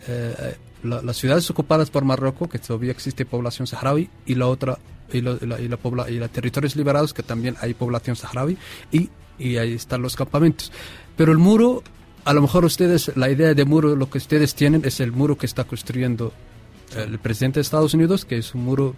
[0.06, 4.46] Eh, eh, la- las ciudades ocupadas por Marruecos, que todavía existe población saharaui, y la
[4.46, 4.78] otra,
[5.12, 5.78] y, lo- y la, y la
[6.10, 8.56] y los territorios liberados, que también hay población saharaui,
[8.92, 10.70] y, y ahí están los campamentos.
[11.16, 11.82] Pero el muro,
[12.24, 15.36] a lo mejor ustedes, la idea de muro, lo que ustedes tienen es el muro
[15.36, 16.32] que está construyendo
[16.96, 18.94] el presidente de Estados Unidos, que es un muro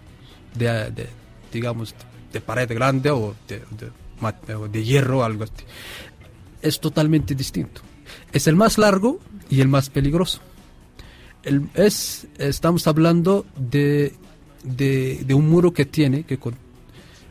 [0.55, 1.07] de, de,
[1.51, 1.93] digamos,
[2.33, 3.61] de pared grande o de,
[4.71, 5.53] de hierro o algo así.
[6.61, 7.81] Es totalmente distinto.
[8.31, 9.19] Es el más largo
[9.49, 10.39] y el más peligroso.
[11.43, 14.13] El- es, estamos hablando de,
[14.63, 16.55] de, de un muro que tiene, que con-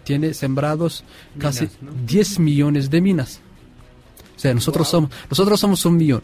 [0.05, 1.05] tiene sembrados
[1.39, 1.93] casi ¿no?
[2.07, 3.41] 10 millones de minas.
[4.37, 6.23] O sea, nosotros, somos, nosotros somos un millón.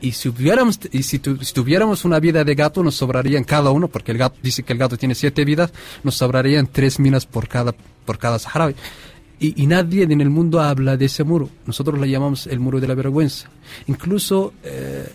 [0.00, 3.88] Y si hubiéramos, y si, si tuviéramos una vida de gato, nos sobrarían cada uno,
[3.88, 5.72] porque el gato dice que el gato tiene siete vidas,
[6.02, 7.72] nos sobrarían tres minas por cada,
[8.04, 8.74] por cada saharaui.
[9.38, 11.48] Y, y nadie en el mundo habla de ese muro.
[11.66, 13.50] Nosotros le llamamos el muro de la vergüenza.
[13.86, 15.10] Incluso eh,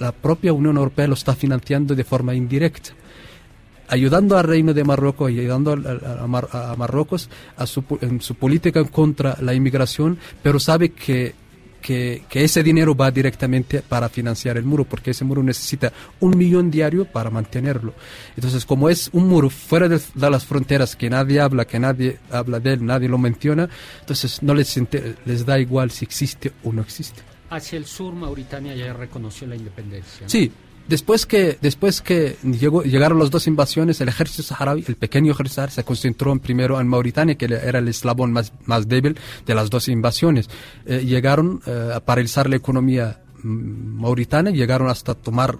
[0.00, 2.90] la propia Unión Europea lo está financiando de forma indirecta
[3.90, 8.34] ayudando al Reino de Marruecos y ayudando a, Mar- a Marruecos a su, en su
[8.34, 11.34] política contra la inmigración, pero sabe que,
[11.88, 15.90] que, que ese dinero va directamente para financiar el muro, porque ese muro necesita
[16.20, 17.94] un millón diario para mantenerlo.
[18.36, 22.18] Entonces, como es un muro fuera de, de las fronteras, que nadie habla, que nadie
[22.30, 23.70] habla de él, nadie lo menciona,
[24.00, 24.78] entonces no les,
[25.24, 27.22] les da igual si existe o no existe.
[27.48, 30.24] Hacia el sur, Mauritania ya reconoció la independencia.
[30.24, 30.28] ¿no?
[30.28, 30.52] Sí,
[30.88, 35.56] después que, después que llegó, llegaron las dos invasiones, el ejército saharaui, el pequeño ejército
[35.56, 39.54] saharaui, se concentró en primero en Mauritania, que era el eslabón más, más débil de
[39.54, 40.48] las dos invasiones.
[40.86, 45.56] Eh, llegaron eh, a paralizar la economía mm, mauritana, llegaron hasta tomar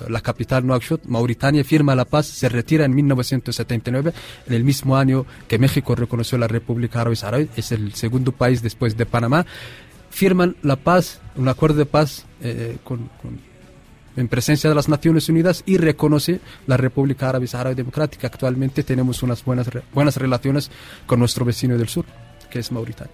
[0.00, 4.12] eh, la capital Nouakchott, Mauritania firma la paz, se retira en 1979,
[4.46, 8.62] en el mismo año que México reconoció la República Árabe Saharaui, es el segundo país
[8.62, 9.46] después de Panamá,
[10.10, 12.24] firman la paz, un acuerdo de paz
[12.84, 13.38] con- con
[14.16, 18.26] en presencia de las Naciones Unidas y reconoce la República Árabe Saharaui Democrática.
[18.26, 20.70] Actualmente tenemos unas buenas, re- buenas relaciones
[21.06, 22.04] con nuestro vecino del sur,
[22.50, 23.12] que es Mauritania.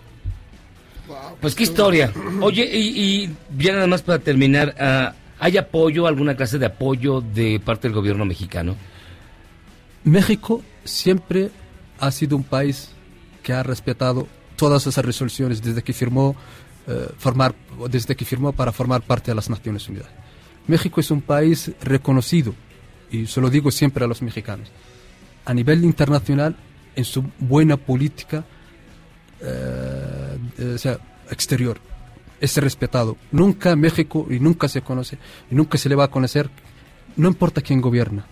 [1.41, 2.13] Pues qué historia.
[2.41, 7.21] Oye, y, y ya nada más para terminar, ah, ¿hay apoyo, alguna clase de apoyo
[7.21, 8.77] de parte del gobierno mexicano?
[10.05, 11.51] México siempre
[11.99, 12.91] ha sido un país
[13.43, 16.37] que ha respetado todas esas resoluciones desde que firmó
[16.87, 17.55] eh, formar
[17.91, 20.09] desde que firmó para formar parte de las Naciones Unidas.
[20.67, 22.55] México es un país reconocido
[23.11, 24.71] y se lo digo siempre a los mexicanos
[25.45, 26.57] a nivel internacional
[26.95, 28.45] en su buena política
[29.41, 30.37] eh,
[30.75, 30.99] o sea,
[31.31, 31.79] exterior
[32.41, 33.17] es respetado.
[33.31, 35.17] Nunca México y nunca se conoce
[35.51, 36.51] y nunca se le va a conocer,
[37.17, 38.27] no importa quién gobierna.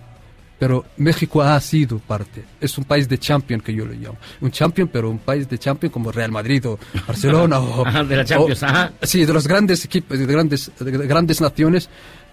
[0.58, 2.44] Pero México ha sido parte.
[2.60, 4.18] Es un país de champion que yo le llamo.
[4.42, 8.16] Un champion, pero un país de champion como Real Madrid o Barcelona o, Ajá, de
[8.16, 8.92] la Champions, o- ajá.
[9.02, 11.88] Sí, de los grandes equipos, de grandes, de grandes naciones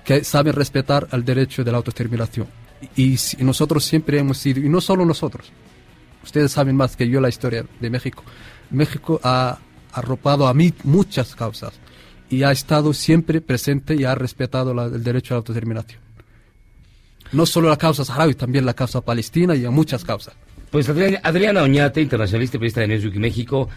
[0.08, 2.48] que saben respetar el derecho de la autodeterminación.
[2.96, 5.52] Y, si- nosotros siempre hemos sido, y no solo nosotros,
[6.24, 8.24] ustedes saben más que yo la historia de México.
[8.70, 9.58] México ha
[9.92, 11.74] arropado a mí muchas causas
[12.30, 16.00] y ha estado siempre presente y ha respetado la- el derecho a la autodeterminación.
[17.34, 20.34] No solo la causa saharaui, también la causa palestina y a muchas causas.
[20.72, 23.68] Pues Adriana, Oñate, internacionalista y periodista de Newsweek México,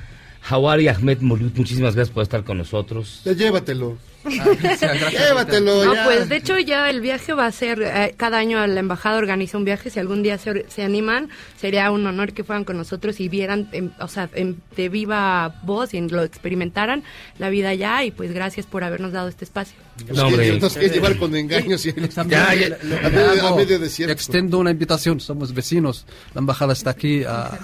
[0.48, 3.22] Hawari Ahmed Molut, muchísimas gracias por estar con nosotros.
[3.24, 3.98] Ya llévatelo.
[5.10, 6.04] llévatelo, No, ya.
[6.04, 9.56] pues de hecho ya el viaje va a ser, eh, cada año la embajada organiza
[9.58, 11.28] un viaje, si algún día se, se animan,
[11.58, 15.54] sería un honor que fueran con nosotros y vieran, em, o sea, em, de viva
[15.62, 17.02] voz y lo experimentaran
[17.38, 19.76] la vida allá y pues gracias por habernos dado este espacio.
[20.14, 20.58] No, hombre.
[20.58, 24.12] Nos quiere llevar con engaños y Ya, ya, le- a medio- a hago- medio desierto.
[24.12, 26.06] Extendo una invitación, somos vecinos.
[26.34, 27.58] La embajada está aquí a,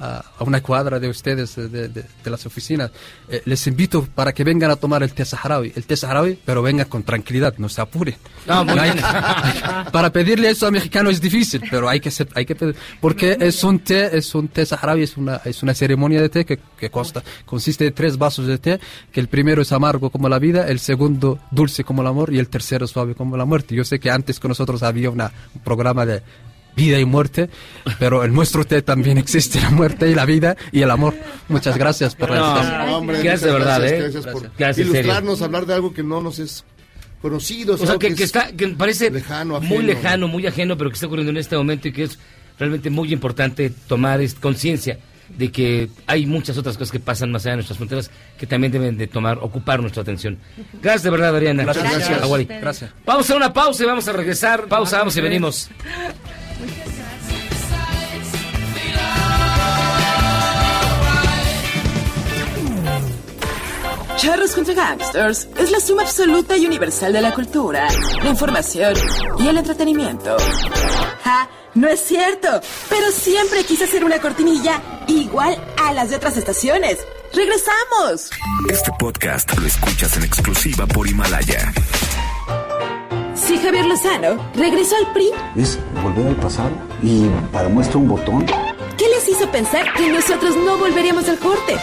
[0.00, 2.90] a- a una cuadra de ustedes, de, de- de las oficinas.
[3.28, 5.72] Eh, les invito para que vengan a tomar el té saharaui.
[5.74, 8.16] El té saharaui, pero vengan con tranquilidad, no se apuren.
[8.46, 8.92] Ah, No hay-
[9.92, 13.62] para pedirle eso a mexicano es difícil, pero hay que hay que pedir, porque es
[13.64, 16.90] un té, es un té saharaui, es una, es una ceremonia de té que, que
[16.90, 18.80] consta, consiste de tres vasos de té,
[19.12, 22.38] que el primero es amargo como la vida, el segundo dulce como el amor y
[22.38, 23.74] el tercero suave como la muerte.
[23.74, 26.22] Yo sé que antes con nosotros había una, un programa de
[26.78, 27.50] vida y muerte,
[27.98, 31.14] pero en nuestro té también existe la muerte y la vida y el amor.
[31.48, 32.96] Muchas gracias por la No.
[32.98, 34.02] Hombre, Gracias de verdad, gracias, ¿eh?
[34.02, 34.92] Gracias por Gracias, serio.
[35.02, 36.64] ilustrarnos, hablar de algo que no nos es
[37.20, 37.74] conocido.
[37.74, 40.94] O sea, algo que, que está, que parece lejano, muy lejano, muy ajeno, pero que
[40.94, 42.18] está ocurriendo en este momento y que es
[42.58, 44.98] realmente muy importante tomar conciencia
[45.36, 48.72] de que hay muchas otras cosas que pasan más allá de nuestras fronteras que también
[48.72, 50.38] deben de tomar, ocupar nuestra atención.
[50.80, 51.64] Gracias de verdad, Adriana.
[51.64, 51.84] Gracias.
[51.90, 52.22] Gracias.
[52.22, 52.44] Aguari.
[52.46, 52.90] Gracias.
[53.04, 54.66] Vamos a hacer una pausa y vamos a regresar.
[54.68, 55.68] Pausa, vamos y venimos.
[64.16, 67.86] Charros contra Gangsters es la suma absoluta y universal de la cultura,
[68.20, 68.94] la información
[69.38, 70.36] y el entretenimiento.
[71.22, 71.48] ¡Ja!
[71.74, 76.98] No es cierto, pero siempre quise hacer una cortinilla igual a las de otras estaciones.
[77.32, 78.30] ¡Regresamos!
[78.68, 81.72] Este podcast lo escuchas en exclusiva por Himalaya.
[83.38, 86.70] Si Javier Lozano regresó al PRI, Es volver al pasado
[87.02, 88.44] y para muestra un botón.
[88.96, 91.76] ¿qué les hizo pensar que nosotros no volveríamos al corte?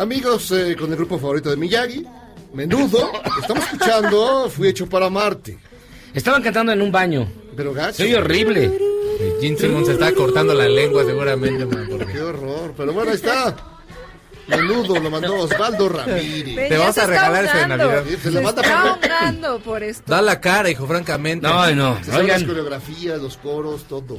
[0.00, 2.06] Amigos, eh, con el grupo favorito de Miyagi,
[2.54, 5.58] Menudo, estamos escuchando Fui hecho para Marte.
[6.14, 7.30] Estaban cantando en un baño.
[7.54, 7.98] Pero gacho.
[7.98, 8.72] Se oye horrible.
[9.42, 12.72] Gene Simmons se está cortando la lengua seguramente, man, porque- Qué horror.
[12.78, 13.54] Pero bueno, ahí está.
[14.48, 16.68] Menudo lo mandó Osvaldo Ramírez.
[16.70, 18.04] Te vamos a regalar eso de Navidad.
[18.08, 18.90] Sí, Se lo manda Está por...
[19.12, 20.04] ahogando por esto.
[20.10, 21.46] Da la cara, hijo, francamente.
[21.46, 21.98] No, no.
[22.02, 24.18] Se saben las coreografías, los coros, todo.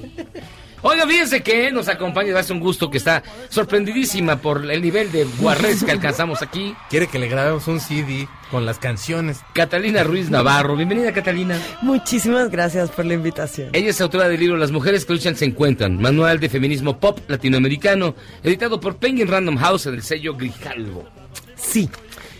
[0.83, 5.25] Oiga, fíjense que nos acompaña, hace un gusto que está sorprendidísima por el nivel de
[5.39, 6.73] guarrez que alcanzamos aquí.
[6.89, 9.41] Quiere que le grabemos un CD con las canciones.
[9.53, 10.75] Catalina Ruiz Navarro.
[10.75, 11.59] Bienvenida, Catalina.
[11.83, 13.69] Muchísimas gracias por la invitación.
[13.73, 17.19] Ella es autora del libro Las mujeres que luchan se encuentran, manual de feminismo pop
[17.27, 21.07] latinoamericano, editado por Penguin Random House en el sello Grijalvo.
[21.55, 21.89] Sí.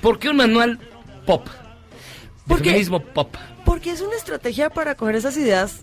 [0.02, 0.80] ¿Por qué un manual
[1.28, 1.46] pop?
[1.46, 1.52] De
[2.48, 3.36] Porque- feminismo pop.
[3.66, 5.82] Porque es una estrategia para coger esas ideas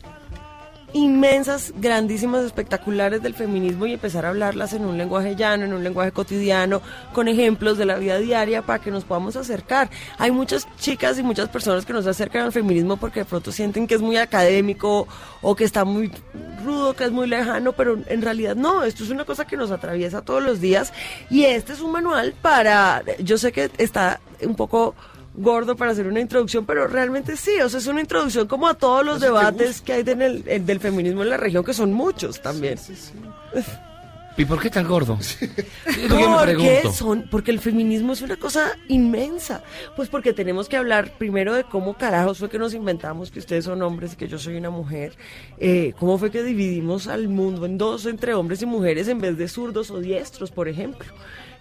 [0.92, 5.84] inmensas, grandísimas, espectaculares del feminismo y empezar a hablarlas en un lenguaje llano, en un
[5.84, 6.80] lenguaje cotidiano,
[7.12, 9.90] con ejemplos de la vida diaria para que nos podamos acercar.
[10.18, 13.86] Hay muchas chicas y muchas personas que nos acercan al feminismo porque de pronto sienten
[13.86, 15.06] que es muy académico
[15.42, 16.10] o que está muy
[16.64, 19.70] rudo, que es muy lejano, pero en realidad no, esto es una cosa que nos
[19.70, 20.92] atraviesa todos los días
[21.30, 24.94] y este es un manual para, yo sé que está un poco
[25.40, 28.74] gordo para hacer una introducción, pero realmente sí, o sea, es una introducción como a
[28.74, 31.92] todos los debates que hay en el- en- del feminismo en la región, que son
[31.92, 32.78] muchos también.
[34.38, 35.18] ¿Y por qué tan gordo?
[36.08, 36.92] Porque, pregunto.
[36.92, 39.62] son, porque el feminismo es una cosa inmensa.
[39.96, 43.64] Pues porque tenemos que hablar primero de cómo carajos fue que nos inventamos que ustedes
[43.64, 45.14] son hombres y que yo soy una mujer.
[45.58, 49.36] Eh, cómo fue que dividimos al mundo en dos, entre hombres y mujeres, en vez
[49.36, 51.08] de zurdos o diestros, por ejemplo.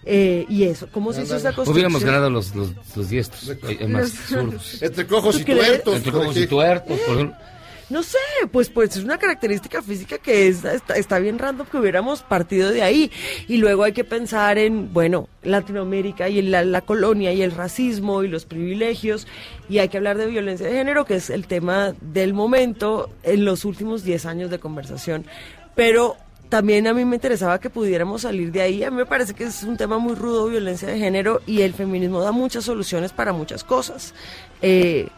[0.04, 1.74] Eh, y eso, ¿cómo se hizo esa construcción?
[1.74, 3.50] Hubiéramos ganado los, los, los diestros.
[3.64, 4.82] Hay más Los- zurdos.
[4.82, 5.96] Entre cojos ¿Tú y tuertos.
[5.96, 6.98] Entre cojos y tuertos.
[7.00, 7.36] por ejemplo.
[7.90, 8.18] No sé,
[8.52, 12.82] pues pues es una característica física que es- está, bien random que hubiéramos partido de
[12.82, 13.10] ahí.
[13.48, 18.22] Y luego hay que pensar en, bueno, Latinoamérica y la, la colonia y el racismo
[18.24, 19.26] y los privilegios.
[19.70, 23.44] Y hay que hablar de violencia de género, que es el tema del momento en
[23.46, 25.24] los últimos 10 años de conversación.
[25.74, 26.16] Pero
[26.50, 28.82] también a mí me interesaba que pudiéramos salir de ahí.
[28.82, 31.72] A mí me parece que es un tema muy rudo, violencia de género, y el
[31.72, 34.12] feminismo da muchas soluciones para muchas cosas.
[34.60, 35.08] Eh,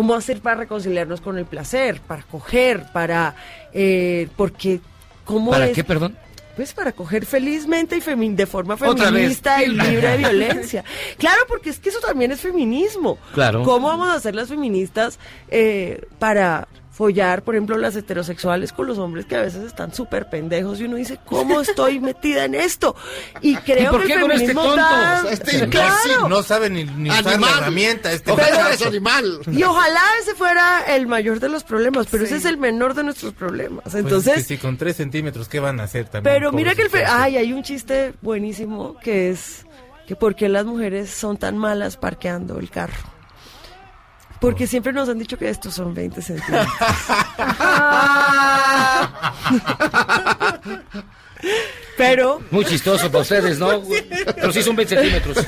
[0.00, 3.34] ¿Cómo hacer para reconciliarnos con el placer, para coger, para...
[3.74, 4.80] eh, porque
[5.26, 6.16] cómo ¿Para es- qué, perdón?
[6.56, 10.84] Pues para coger felizmente y femi- de forma feminista y libre de violencia.
[11.18, 13.18] Claro, porque es que eso también es feminismo.
[13.34, 13.62] Claro.
[13.62, 15.18] ¿Cómo vamos a hacer las feministas
[15.50, 16.66] eh, para
[17.00, 20.84] follar, por ejemplo, las heterosexuales con los hombres que a veces están súper pendejos y
[20.84, 22.94] uno dice, ¿cómo estoy metida en esto?
[23.40, 24.82] Y creo por que qué el con este feminismo tonto?
[24.82, 25.94] da- este claro.
[26.04, 27.50] imbécil no sabe ni, ni usar la Animal.
[27.58, 28.12] herramienta.
[28.12, 28.88] Este Pero- muchacho.
[28.88, 29.40] animal.
[29.50, 33.02] Y ojalá ese fuera el mayor de los problemas, pero ese es el menor de
[33.04, 33.82] nuestros problemas.
[33.84, 36.34] Pues es Entonces, que si con tres centímetros, ¿qué van a hacer también?
[36.34, 36.90] Pero mira que el...
[36.90, 37.06] fe-?
[37.06, 39.64] Ay, hay un chiste buenísimo que es
[40.06, 42.98] que por qué las mujeres son tan malas parqueando el carro.
[44.40, 46.66] Porque siempre nos han dicho que estos son 20 centímetros.
[51.96, 52.40] Pero...
[52.50, 53.82] Muy chistoso para ustedes, ¿no?
[54.34, 55.38] Pero sí son 20 centímetros.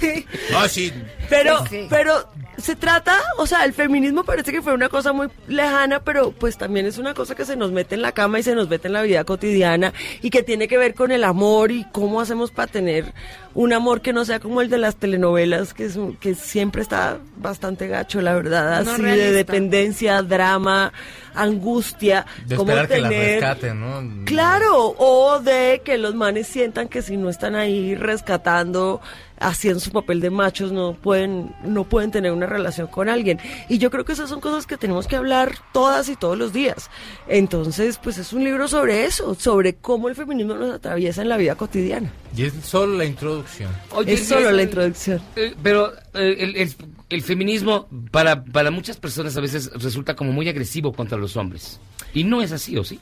[0.00, 0.26] Sí.
[0.54, 0.92] Ah, sí.
[1.28, 1.86] Pero, Sí.
[1.88, 2.28] pero
[2.58, 6.58] se trata, o sea, el feminismo parece que fue una cosa muy lejana, pero pues
[6.58, 8.88] también es una cosa que se nos mete en la cama y se nos mete
[8.88, 9.92] en la vida cotidiana
[10.22, 13.14] y que tiene que ver con el amor y cómo hacemos para tener
[13.60, 17.18] un amor que no sea como el de las telenovelas, que es que siempre está
[17.36, 19.26] bastante gacho, la verdad, No así realista.
[19.28, 20.92] de dependencia, drama,
[21.34, 24.24] angustia, De cómo esperar que la tener- rescaten, ¿no?
[24.24, 29.00] Claro, o de que los manes sientan que si no están ahí rescatando,
[29.40, 33.40] haciendo su papel de machos, no pueden, no pueden tener una relación con alguien.
[33.68, 36.52] Y yo creo que esas son cosas que tenemos que hablar todas y todos los
[36.52, 36.90] días.
[37.26, 41.36] Entonces, pues es un libro sobre eso, sobre cómo el feminismo nos atraviesa en la
[41.36, 42.12] vida cotidiana.
[42.36, 43.70] Y es solo la introducción.
[43.92, 45.20] Oye, es solo la introducción.
[45.36, 46.74] Eh, pero eh, el, el-
[47.10, 51.80] el feminismo para, para muchas personas a veces resulta como muy agresivo contra los hombres.
[52.14, 53.00] Y no es así, ¿o sí?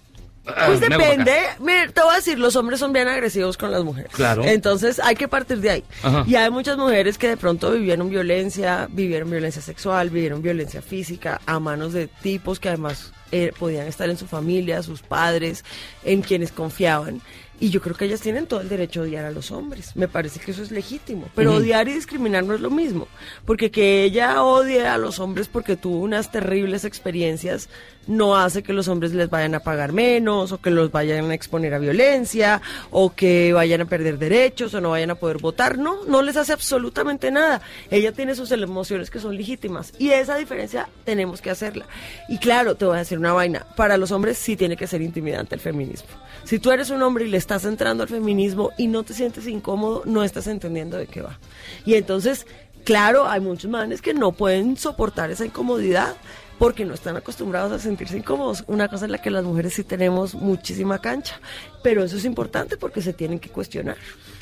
[0.56, 1.34] Ah, Pues depende.
[1.60, 4.10] Mira, te voy a decir, los hombres son bien agresivos con las mujeres.
[4.12, 4.44] Claro.
[4.44, 5.84] Entonces hay que partir de ahí.
[6.02, 6.24] Ajá.
[6.26, 11.40] Y hay muchas mujeres que de pronto vivieron violencia, vivieron violencia sexual, vivieron violencia física
[11.46, 15.64] a manos de tipos que además eh, podían estar en su familia, sus padres,
[16.04, 17.20] en quienes confiaban.
[17.60, 19.96] Y yo creo que ellas tienen todo el derecho a odiar a los hombres.
[19.96, 21.28] Me parece que eso es legítimo.
[21.34, 23.08] Pero odiar y discriminar no es lo mismo.
[23.44, 27.68] Porque que ella odie a los hombres porque tuvo unas terribles experiencias
[28.08, 31.34] no hace que los hombres les vayan a pagar menos o que los vayan a
[31.34, 32.60] exponer a violencia
[32.90, 35.78] o que vayan a perder derechos o no vayan a poder votar.
[35.78, 37.60] No, no les hace absolutamente nada.
[37.90, 41.86] Ella tiene sus emociones que son legítimas y esa diferencia tenemos que hacerla.
[42.28, 43.66] Y claro, te voy a decir una vaina.
[43.76, 46.08] Para los hombres sí tiene que ser intimidante el feminismo.
[46.44, 49.46] Si tú eres un hombre y le estás entrando al feminismo y no te sientes
[49.46, 51.38] incómodo, no estás entendiendo de qué va.
[51.84, 52.46] Y entonces,
[52.84, 56.16] claro, hay muchos manes que no pueden soportar esa incomodidad
[56.58, 58.64] porque no están acostumbrados a sentirse incómodos.
[58.66, 61.40] Una cosa en la que las mujeres sí tenemos muchísima cancha,
[61.82, 63.96] pero eso es importante porque se tienen que cuestionar.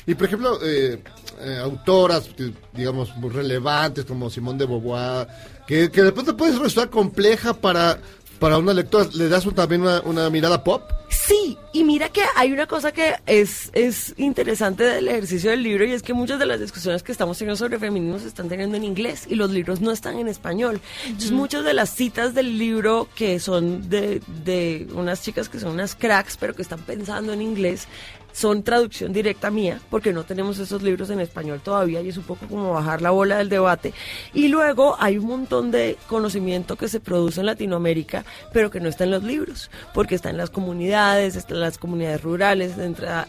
[0.05, 1.01] Y por ejemplo, eh,
[1.41, 5.27] eh, autoras, que, digamos, muy relevantes como Simón de Beauvoir,
[5.67, 7.99] que, que de pronto puede resultar compleja para,
[8.39, 10.81] para una lectora, ¿le das un- también una, una mirada pop?
[11.27, 15.83] Sí, y mira que hay una cosa que es, es interesante del ejercicio del libro
[15.83, 18.77] y es que muchas de las discusiones que estamos teniendo sobre feminismo se están teniendo
[18.77, 20.79] en inglés y los libros no están en español.
[21.05, 25.73] Entonces muchas de las citas del libro que son de, de unas chicas que son
[25.73, 27.89] unas cracks pero que están pensando en inglés
[28.37, 32.23] son traducción directa mía, porque no tenemos esos libros en español todavía y es un
[32.23, 33.93] poco como bajar la bola del debate.
[34.31, 38.89] Y luego hay un montón de conocimiento que se produce en Latinoamérica, pero que no
[38.89, 42.73] está en los libros, porque está en las comunidades, está en las comunidades rurales,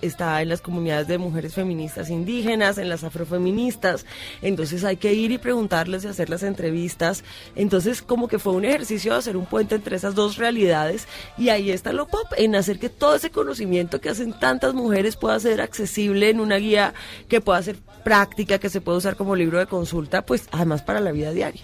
[0.02, 4.04] está en las comunidades de mujeres feministas indígenas, en las afrofeministas.
[4.42, 7.24] Entonces hay que ir y preguntarles y hacer las entrevistas.
[7.56, 11.08] Entonces como que fue un ejercicio de hacer un puente entre esas dos realidades
[11.38, 14.97] y ahí está lo pop, en hacer que todo ese conocimiento que hacen tantas mujeres
[15.16, 16.94] pueda ser accesible en una guía
[17.28, 21.00] que pueda ser práctica, que se pueda usar como libro de consulta, pues además para
[21.00, 21.62] la vida diaria.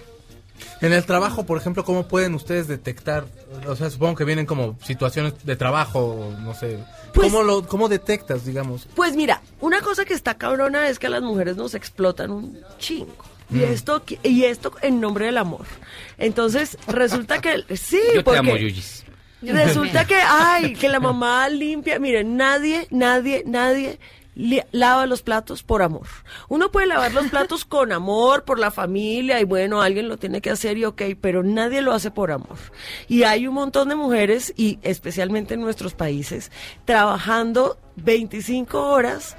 [0.81, 3.25] En el trabajo, por ejemplo, ¿cómo pueden ustedes detectar?
[3.67, 6.79] O sea, supongo que vienen como situaciones de trabajo, no sé.
[7.13, 8.87] Pues- ¿Cómo, lo, ¿Cómo detectas, digamos?
[8.95, 12.59] Pues mira, una cosa que está cabrona es que a las mujeres nos explotan un
[12.79, 13.15] chingo.
[13.51, 13.63] Y Mm.
[13.65, 15.67] esto y esto en nombre del amor.
[16.19, 19.04] Entonces, resulta que sí, Yo te porque amo, Yuyis.
[19.53, 21.99] Resulta que, ay, que la mamá limpia.
[21.99, 23.99] Miren, nadie, nadie, nadie
[24.73, 26.07] lava los platos por amor.
[26.49, 30.41] Uno puede lavar los platos con amor, por la familia, y bueno, alguien lo tiene
[30.41, 32.59] que hacer y ok, pero nadie lo hace por amor.
[33.09, 36.51] Y hay un montón de mujeres, y especialmente en nuestros países,
[36.85, 39.37] trabajando 25 horas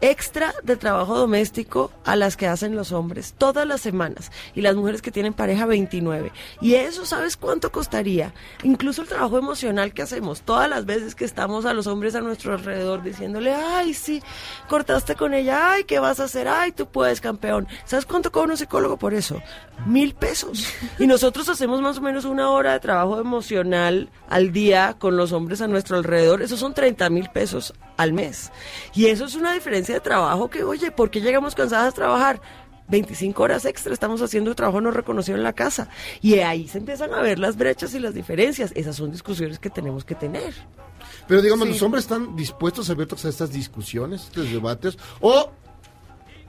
[0.00, 4.76] extra de trabajo doméstico a las que hacen los hombres todas las semanas y las
[4.76, 6.32] mujeres que tienen pareja 29.
[6.60, 8.32] Y eso, ¿sabes cuánto costaría?
[8.62, 12.20] Incluso el trabajo emocional que hacemos todas las veces que estamos a los hombres a
[12.20, 14.22] nuestro alrededor diciéndole, ay, sí,
[14.68, 16.48] cortaste con ella, ay, ¿qué vas a hacer?
[16.48, 17.66] Ay, tú puedes, campeón.
[17.84, 19.40] ¿Sabes cuánto cobra un psicólogo por eso?
[19.86, 20.66] Mil pesos.
[20.98, 25.32] Y nosotros hacemos más o menos una hora de trabajo emocional al día con los
[25.32, 26.42] hombres a nuestro alrededor.
[26.42, 28.50] Esos son 30 mil pesos al mes.
[28.94, 32.40] Y eso es una diferencia de trabajo que, oye, ¿por qué llegamos cansadas a trabajar?
[32.88, 35.88] 25 horas extra estamos haciendo trabajo no reconocido en la casa.
[36.22, 38.72] Y ahí se empiezan a ver las brechas y las diferencias.
[38.74, 40.54] Esas son discusiones que tenemos que tener.
[41.26, 41.74] Pero digamos, Sí.
[41.74, 44.96] ¿los hombres están dispuestos, abiertos a estas discusiones, estos debates?
[45.20, 45.50] ¿O,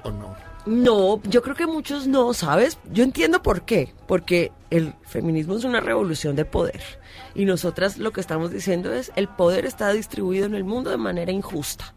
[0.03, 0.33] o no?
[0.69, 2.77] No, yo creo que muchos no, ¿sabes?
[2.93, 3.95] Yo entiendo por qué.
[4.07, 6.81] Porque el feminismo es una revolución de poder.
[7.33, 10.97] Y nosotras lo que estamos diciendo es, el poder está distribuido en el mundo de
[10.97, 11.95] manera injusta.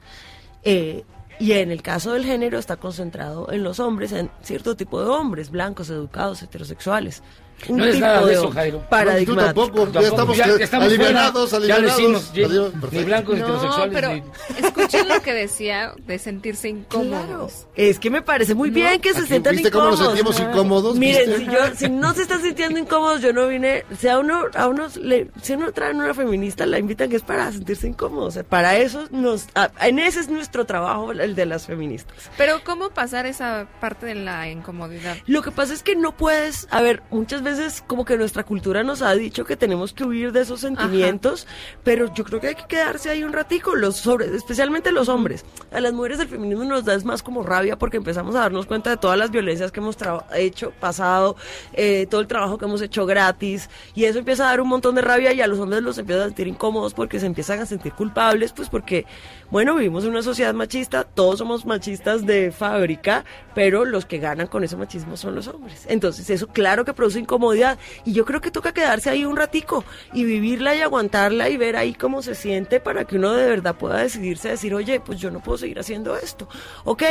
[0.63, 1.05] Eh,
[1.39, 5.09] y en el caso del género está concentrado en los hombres, en cierto tipo de
[5.11, 7.23] hombres, blancos, educados, heterosexuales.
[7.69, 8.81] Un No es nada de eso, Jairo.
[8.89, 9.35] paradigmático.
[9.35, 12.33] No, tú tampoco, ya estamos ya que- estamos alivianados, fuera, Ya lo hicimos.
[12.33, 12.49] ya-
[12.91, 13.95] ni blancos, ni No, heterosexuales.
[13.95, 14.23] pero ni-
[14.67, 17.67] escuchen lo que decía de sentirse incómodos.
[17.75, 20.17] Es que me parece muy bien que se sientan ¿viste cómo nos incómodos.
[20.37, 20.97] sentimos incómodos?
[20.97, 23.85] Miren, si, yo, si no se están sintiendo incómodos, yo no vine.
[23.99, 27.23] Si a uno, a unos le, si uno trae una feminista, la invitan que es
[27.23, 28.29] para sentirse incómodos.
[28.29, 32.17] O sea, para eso nos, a- en ese es nuestro trabajo, el de las feministas.
[32.37, 35.17] Pero ¿cómo pasar esa parte de la incomodidad?
[35.27, 37.52] Lo que pasa es que no puedes, a ver, muchas veces
[37.87, 41.47] como que nuestra cultura nos ha dicho que tenemos que huir de esos sentimientos,
[41.83, 45.45] pero yo creo que hay que quedarse ahí un ratico, los sobre, especialmente los hombres.
[45.71, 48.67] A las mujeres del feminismo nos da es más como rabia porque empezamos a darnos
[48.67, 49.97] cuenta de todas las violencias que hemos
[50.35, 51.37] hecho, pasado,
[51.73, 54.95] eh, todo el trabajo que hemos hecho gratis, y eso empieza a dar un montón
[54.95, 57.67] de rabia y a los hombres los empiezan a sentir incómodos porque se empiezan a
[57.67, 59.07] sentir culpables, pues porque,
[59.53, 64.47] bueno, vivimos en una sociedad machista, todos somos machistas de fábrica, pero los que ganan
[64.47, 65.85] con ese machismo son los hombres.
[65.91, 69.85] Entonces eso claro que produce incomodidad y yo creo que toca quedarse ahí un ratico
[70.15, 73.77] y vivirla y aguantarla y ver ahí cómo se siente para que uno de verdad
[73.77, 76.49] pueda decidirse a decir, oye, pues yo no puedo seguir haciendo esto.
[76.85, 77.03] Ok,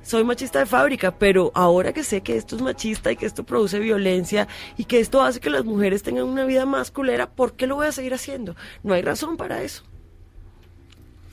[0.00, 3.42] soy machista de fábrica, pero ahora que sé que esto es machista y que esto
[3.42, 4.46] produce violencia
[4.76, 7.74] y que esto hace que las mujeres tengan una vida más culera, ¿por qué lo
[7.74, 8.54] voy a seguir haciendo?
[8.84, 9.82] No hay razón para eso.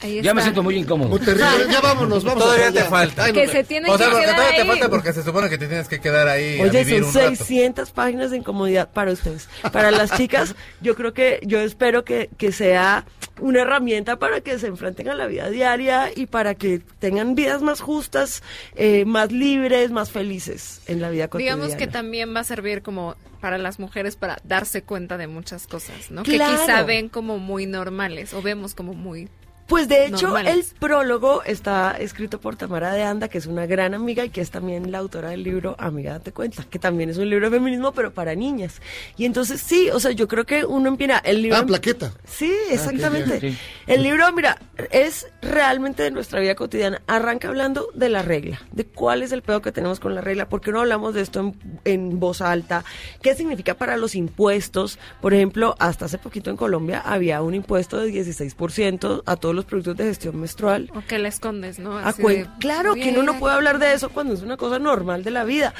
[0.01, 1.09] Ya me siento muy incómodo.
[1.09, 1.71] Muy terrible.
[1.71, 2.43] Ya vámonos, vamos.
[2.43, 3.23] Todavía te falta.
[3.25, 3.51] Ay, no, Que no.
[3.51, 5.67] se tienen O sea, que porque quedar todavía te falta porque se supone que te
[5.67, 7.35] tienes que quedar ahí a Oye, vivir son un rato.
[7.35, 9.49] 600 páginas de incomodidad para ustedes.
[9.71, 13.05] Para las chicas, yo creo que, yo espero que, que sea
[13.39, 17.61] una herramienta para que se enfrenten a la vida diaria y para que tengan vidas
[17.61, 18.43] más justas,
[18.75, 21.55] eh, más libres, más felices en la vida cotidiana.
[21.55, 25.67] Digamos que también va a servir como para las mujeres para darse cuenta de muchas
[25.67, 26.23] cosas, ¿no?
[26.23, 26.55] Claro.
[26.55, 29.29] Que quizá ven como muy normales o vemos como muy
[29.67, 30.71] Pues de hecho, normales.
[30.71, 34.41] el prólogo está escrito por Tamara de Anda, que es una gran amiga y que
[34.41, 37.57] es también la autora del libro Amiga Date Cuenta, que también es un libro de
[37.57, 38.79] feminismo, pero para niñas.
[39.17, 41.57] Y entonces sí, o sea, yo creo que uno empieza el libro...
[41.57, 42.13] Ah, plaqueta.
[42.25, 43.39] Sí, exactamente.
[43.39, 43.57] sí.
[43.87, 44.59] El libro, mira,
[44.91, 47.01] es realmente de nuestra vida cotidiana.
[47.07, 50.47] Arranca hablando de la regla, de cuál es el pedo que tenemos con la regla,
[50.47, 52.85] por qué no hablamos de esto en, en voz alta,
[53.23, 54.99] qué significa para los impuestos.
[55.21, 59.65] Por ejemplo, hasta hace poquito en Colombia había un impuesto de 16% a todos los
[59.65, 60.89] productos de gestión menstrual.
[60.93, 61.97] o que la escondes, ¿no?
[61.97, 65.23] Así de, claro que uno no puede hablar de eso cuando es una cosa normal
[65.23, 65.73] de la vida.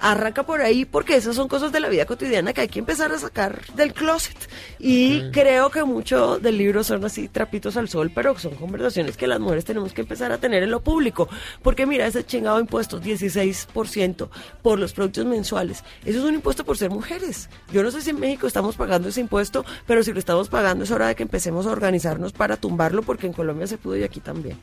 [0.00, 3.12] Arranca por ahí porque esas son cosas de la vida cotidiana que hay que empezar
[3.12, 4.36] a sacar del closet.
[4.78, 9.26] Y creo que mucho del libro son así trapitos al sol, pero son conversaciones que
[9.26, 11.28] las mujeres tenemos que empezar a tener en lo público.
[11.62, 14.28] Porque mira, ese chingado impuesto, 16%
[14.62, 15.84] por los productos mensuales.
[16.04, 17.48] Eso es un impuesto por ser mujeres.
[17.72, 20.84] Yo no sé si en México estamos pagando ese impuesto, pero si lo estamos pagando
[20.84, 24.02] es hora de que empecemos a organizarnos para tumbarlo porque en Colombia se pudo y
[24.02, 24.58] aquí también.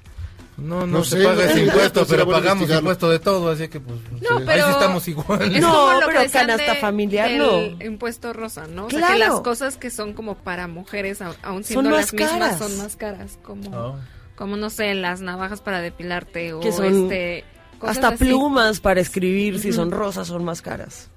[0.57, 3.79] No, no, No se sé, paga ese impuesto, pero pagamos impuesto de todo, así que
[3.79, 5.55] pues No, ahí pero sí estamos igual.
[5.55, 7.59] Es No, pero canasta de- familiar, no.
[7.85, 8.87] impuesto rosa, ¿no?
[8.87, 9.13] O sea, Claro.
[9.13, 12.57] que las cosas que son como para mujeres, a- aun siendo las mismas, caras.
[12.57, 13.37] son más caras.
[13.43, 13.99] Como, Oh.
[14.35, 17.43] como no sé, las navajas para depilarte o Que son este...
[17.77, 18.25] cosas Hasta así.
[18.25, 21.09] plumas para escribir, si son rosas, son más caras.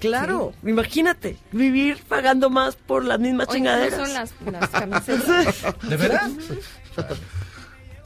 [0.00, 4.10] Claro, imagínate, vivir pagando más por las mismas O chingaderas.
[4.12, 5.62] las, las camisetas.
[5.88, 6.28] ¿De verdad?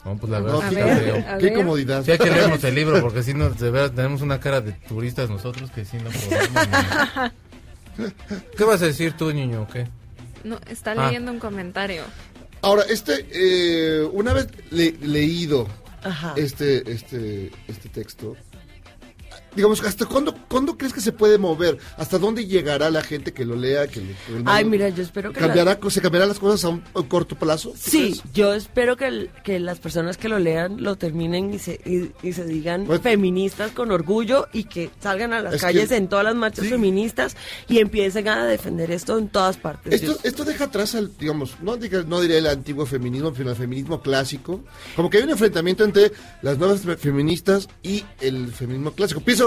[0.07, 1.15] No, pues la verdad sí qué, creo.
[1.17, 1.53] a qué ver.
[1.53, 2.03] comodidad.
[2.05, 4.71] Sí hay que leernos el libro, porque si no, de verdad, tenemos una cara de
[4.71, 7.31] turistas nosotros que sí no podemos.
[8.57, 9.87] ¿Qué vas a decir tú, niño, o qué?
[10.43, 11.07] No, está Ah.
[11.07, 12.03] leyendo un comentario.
[12.61, 15.67] Ahora, este, eh, una vez le- leído
[16.03, 16.33] Ajá.
[16.37, 18.35] este, este, este texto,
[19.57, 21.77] digamos, ¿hasta cuándo, cuándo crees que se puede mover?
[21.97, 23.87] ¿Hasta dónde llegará la gente que lo lea?
[23.87, 25.39] Que, le- que el Ay, mira, yo espero que...
[25.41, 27.71] ¿Cambiará, ¿Se cambiarán las cosas a un, a un corto plazo?
[27.71, 28.23] ¿Tú Sí, crees?
[28.33, 32.11] yo espero que, el- que las personas que lo lean lo terminen y se, y,
[32.25, 35.95] y se digan Pues- feministas con orgullo y que salgan a las Es calles que-
[35.97, 37.35] en todas las marchas feministas
[37.67, 39.93] y empiecen a defender esto en todas partes.
[40.01, 43.55] Esto, esto deja atrás al, digamos, no, diga- no diré el antiguo feminismo, sino el
[43.55, 44.63] feminismo clásico.
[44.95, 46.11] Como que hay un enfrentamiento entre
[46.43, 49.21] las nuevas fe- feministas y el feminismo clásico.
[49.21, 49.46] Pienso,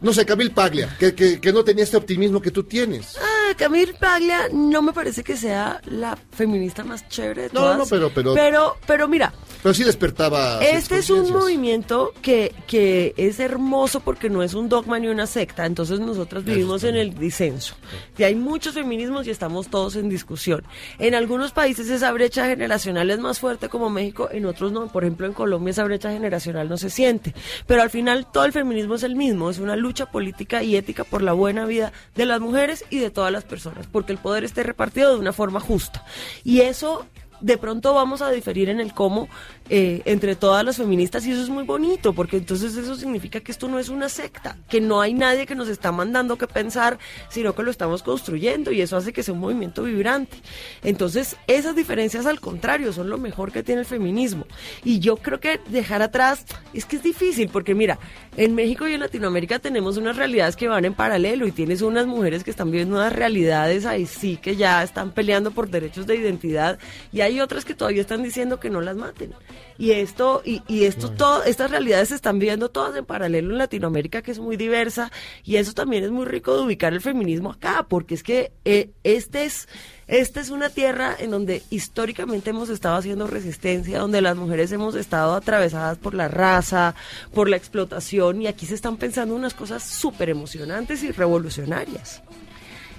[0.00, 3.16] no sé, Camille Paglia, que, que, que no tenía este optimismo que tú tienes.
[3.20, 7.78] Ah, Camille Paglia no me parece que sea la feminista más chévere de No, todas.
[7.78, 10.62] no, pero- pero- Pero, pero mira, Pero sí despertaba.
[10.62, 15.26] Este es un movimiento que, que es hermoso porque no es un dogma ni una
[15.26, 17.74] secta, entonces nosotros vivimos en el disenso.
[18.18, 20.62] Y hay muchos feminismos y estamos todos en discusión.
[20.98, 24.88] En algunos países esa brecha generacional es más fuerte como México, en otros no.
[24.88, 27.34] Por ejemplo, en Colombia esa brecha generacional no se siente.
[27.66, 31.04] Pero al final todo el feminismo es el mismo, es una lucha política y ética
[31.04, 34.44] por la buena vida de las mujeres y de todas las personas, porque el poder
[34.44, 36.04] esté repartido de una forma justa.
[36.42, 37.06] Y eso
[37.40, 39.28] de pronto vamos a diferir en el cómo
[39.70, 43.50] eh, entre todas las feministas y eso es muy bonito porque entonces eso significa que
[43.50, 46.98] esto no es una secta, que no hay nadie que nos está mandando que pensar,
[47.30, 50.36] sino que lo estamos construyendo y eso hace que sea un movimiento vibrante.
[50.82, 54.46] Entonces esas diferencias al contrario son lo mejor que tiene el feminismo
[54.84, 57.98] y yo creo que dejar atrás es que es difícil porque mira,
[58.36, 62.06] en México y en Latinoamérica tenemos unas realidades que van en paralelo y tienes unas
[62.06, 66.16] mujeres que están viviendo unas realidades ahí sí que ya están peleando por derechos de
[66.16, 66.78] identidad
[67.12, 69.32] y hay otras que todavía están diciendo que no las maten.
[69.76, 73.58] Y esto, y, y esto, todo, estas realidades se están viendo todas en paralelo en
[73.58, 75.10] Latinoamérica, que es muy diversa,
[75.42, 78.90] y eso también es muy rico de ubicar el feminismo acá, porque es que eh,
[79.02, 79.68] este es,
[80.06, 84.94] esta es una tierra en donde históricamente hemos estado haciendo resistencia, donde las mujeres hemos
[84.94, 86.94] estado atravesadas por la raza,
[87.32, 92.22] por la explotación, y aquí se están pensando unas cosas súper emocionantes y revolucionarias.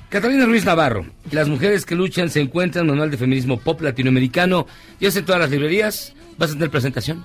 [0.09, 4.67] Catalina Ruiz Navarro, las mujeres que luchan se encuentran manual de feminismo pop latinoamericano.
[4.99, 6.13] Ya en todas las librerías.
[6.37, 7.23] ¿Vas a tener presentación?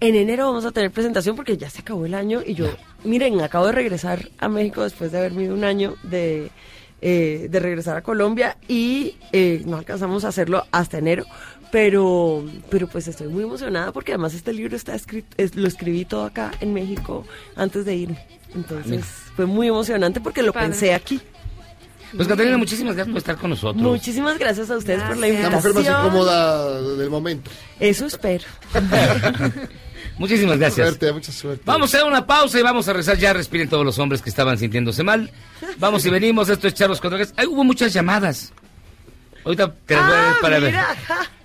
[0.00, 2.66] En enero vamos a tener presentación porque ya se acabó el año y yo,
[3.04, 6.50] miren, acabo de regresar a México después de haber vivido un año de,
[7.00, 11.24] eh, de regresar a Colombia y eh, no alcanzamos a hacerlo hasta enero.
[11.72, 16.04] Pero, pero pues estoy muy emocionada porque además este libro está escrito, es- lo escribí
[16.04, 17.24] todo acá en México
[17.56, 18.18] antes de irme.
[18.54, 19.02] Entonces Mira.
[19.34, 20.68] fue muy emocionante porque lo Padre.
[20.68, 21.20] pensé aquí.
[22.16, 23.82] Pues Catalina, muchísimas gracias por estar con nosotros.
[23.82, 25.54] Muchísimas gracias a ustedes por la La invitación.
[25.54, 27.50] mujer más incómoda del momento.
[27.80, 28.44] Eso espero.
[30.18, 30.86] Muchísimas gracias.
[30.88, 31.62] Suerte, mucha suerte.
[31.66, 33.16] Vamos a hacer una pausa y vamos a rezar.
[33.18, 35.30] Ya respiren todos los hombres que estaban sintiéndose mal.
[35.78, 36.48] Vamos y venimos.
[36.48, 37.24] Esto es Charlos contra.
[37.36, 38.52] Ay, hubo muchas llamadas.
[39.44, 40.74] Ahorita te las voy a ver para ver.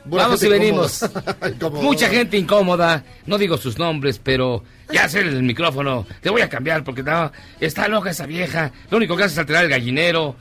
[0.05, 1.05] Buena Vamos y venimos.
[1.81, 3.03] Mucha gente incómoda.
[3.25, 6.07] No digo sus nombres, pero ya sé el micrófono.
[6.21, 8.71] Te voy a cambiar porque no, está loca esa vieja.
[8.89, 10.35] Lo único que hace es alterar el gallinero.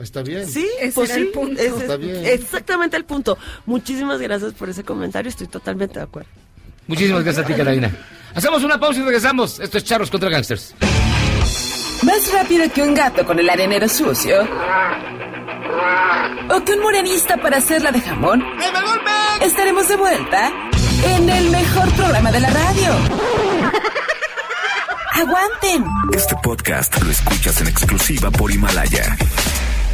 [0.00, 0.46] Está bien.
[0.48, 1.60] Sí, Ese pues era sí, el punto.
[1.60, 2.24] ese Está es bien.
[2.26, 3.36] exactamente el punto.
[3.66, 6.28] Muchísimas gracias por ese comentario, estoy totalmente de acuerdo.
[6.86, 7.90] Muchísimas gracias a ti, Catalina.
[8.34, 9.58] Hacemos una pausa y regresamos.
[9.60, 10.74] Esto es Charlos contra Gangsters.
[12.02, 14.42] Más rápido que un gato con el arenero sucio.
[16.50, 18.42] O que un morenista para hacerla de jamón.
[19.42, 20.50] Estaremos de vuelta
[21.04, 22.92] en el mejor programa de la radio.
[25.14, 25.84] ¡Aguanten!
[26.14, 29.16] Este podcast lo escuchas en exclusiva por Himalaya.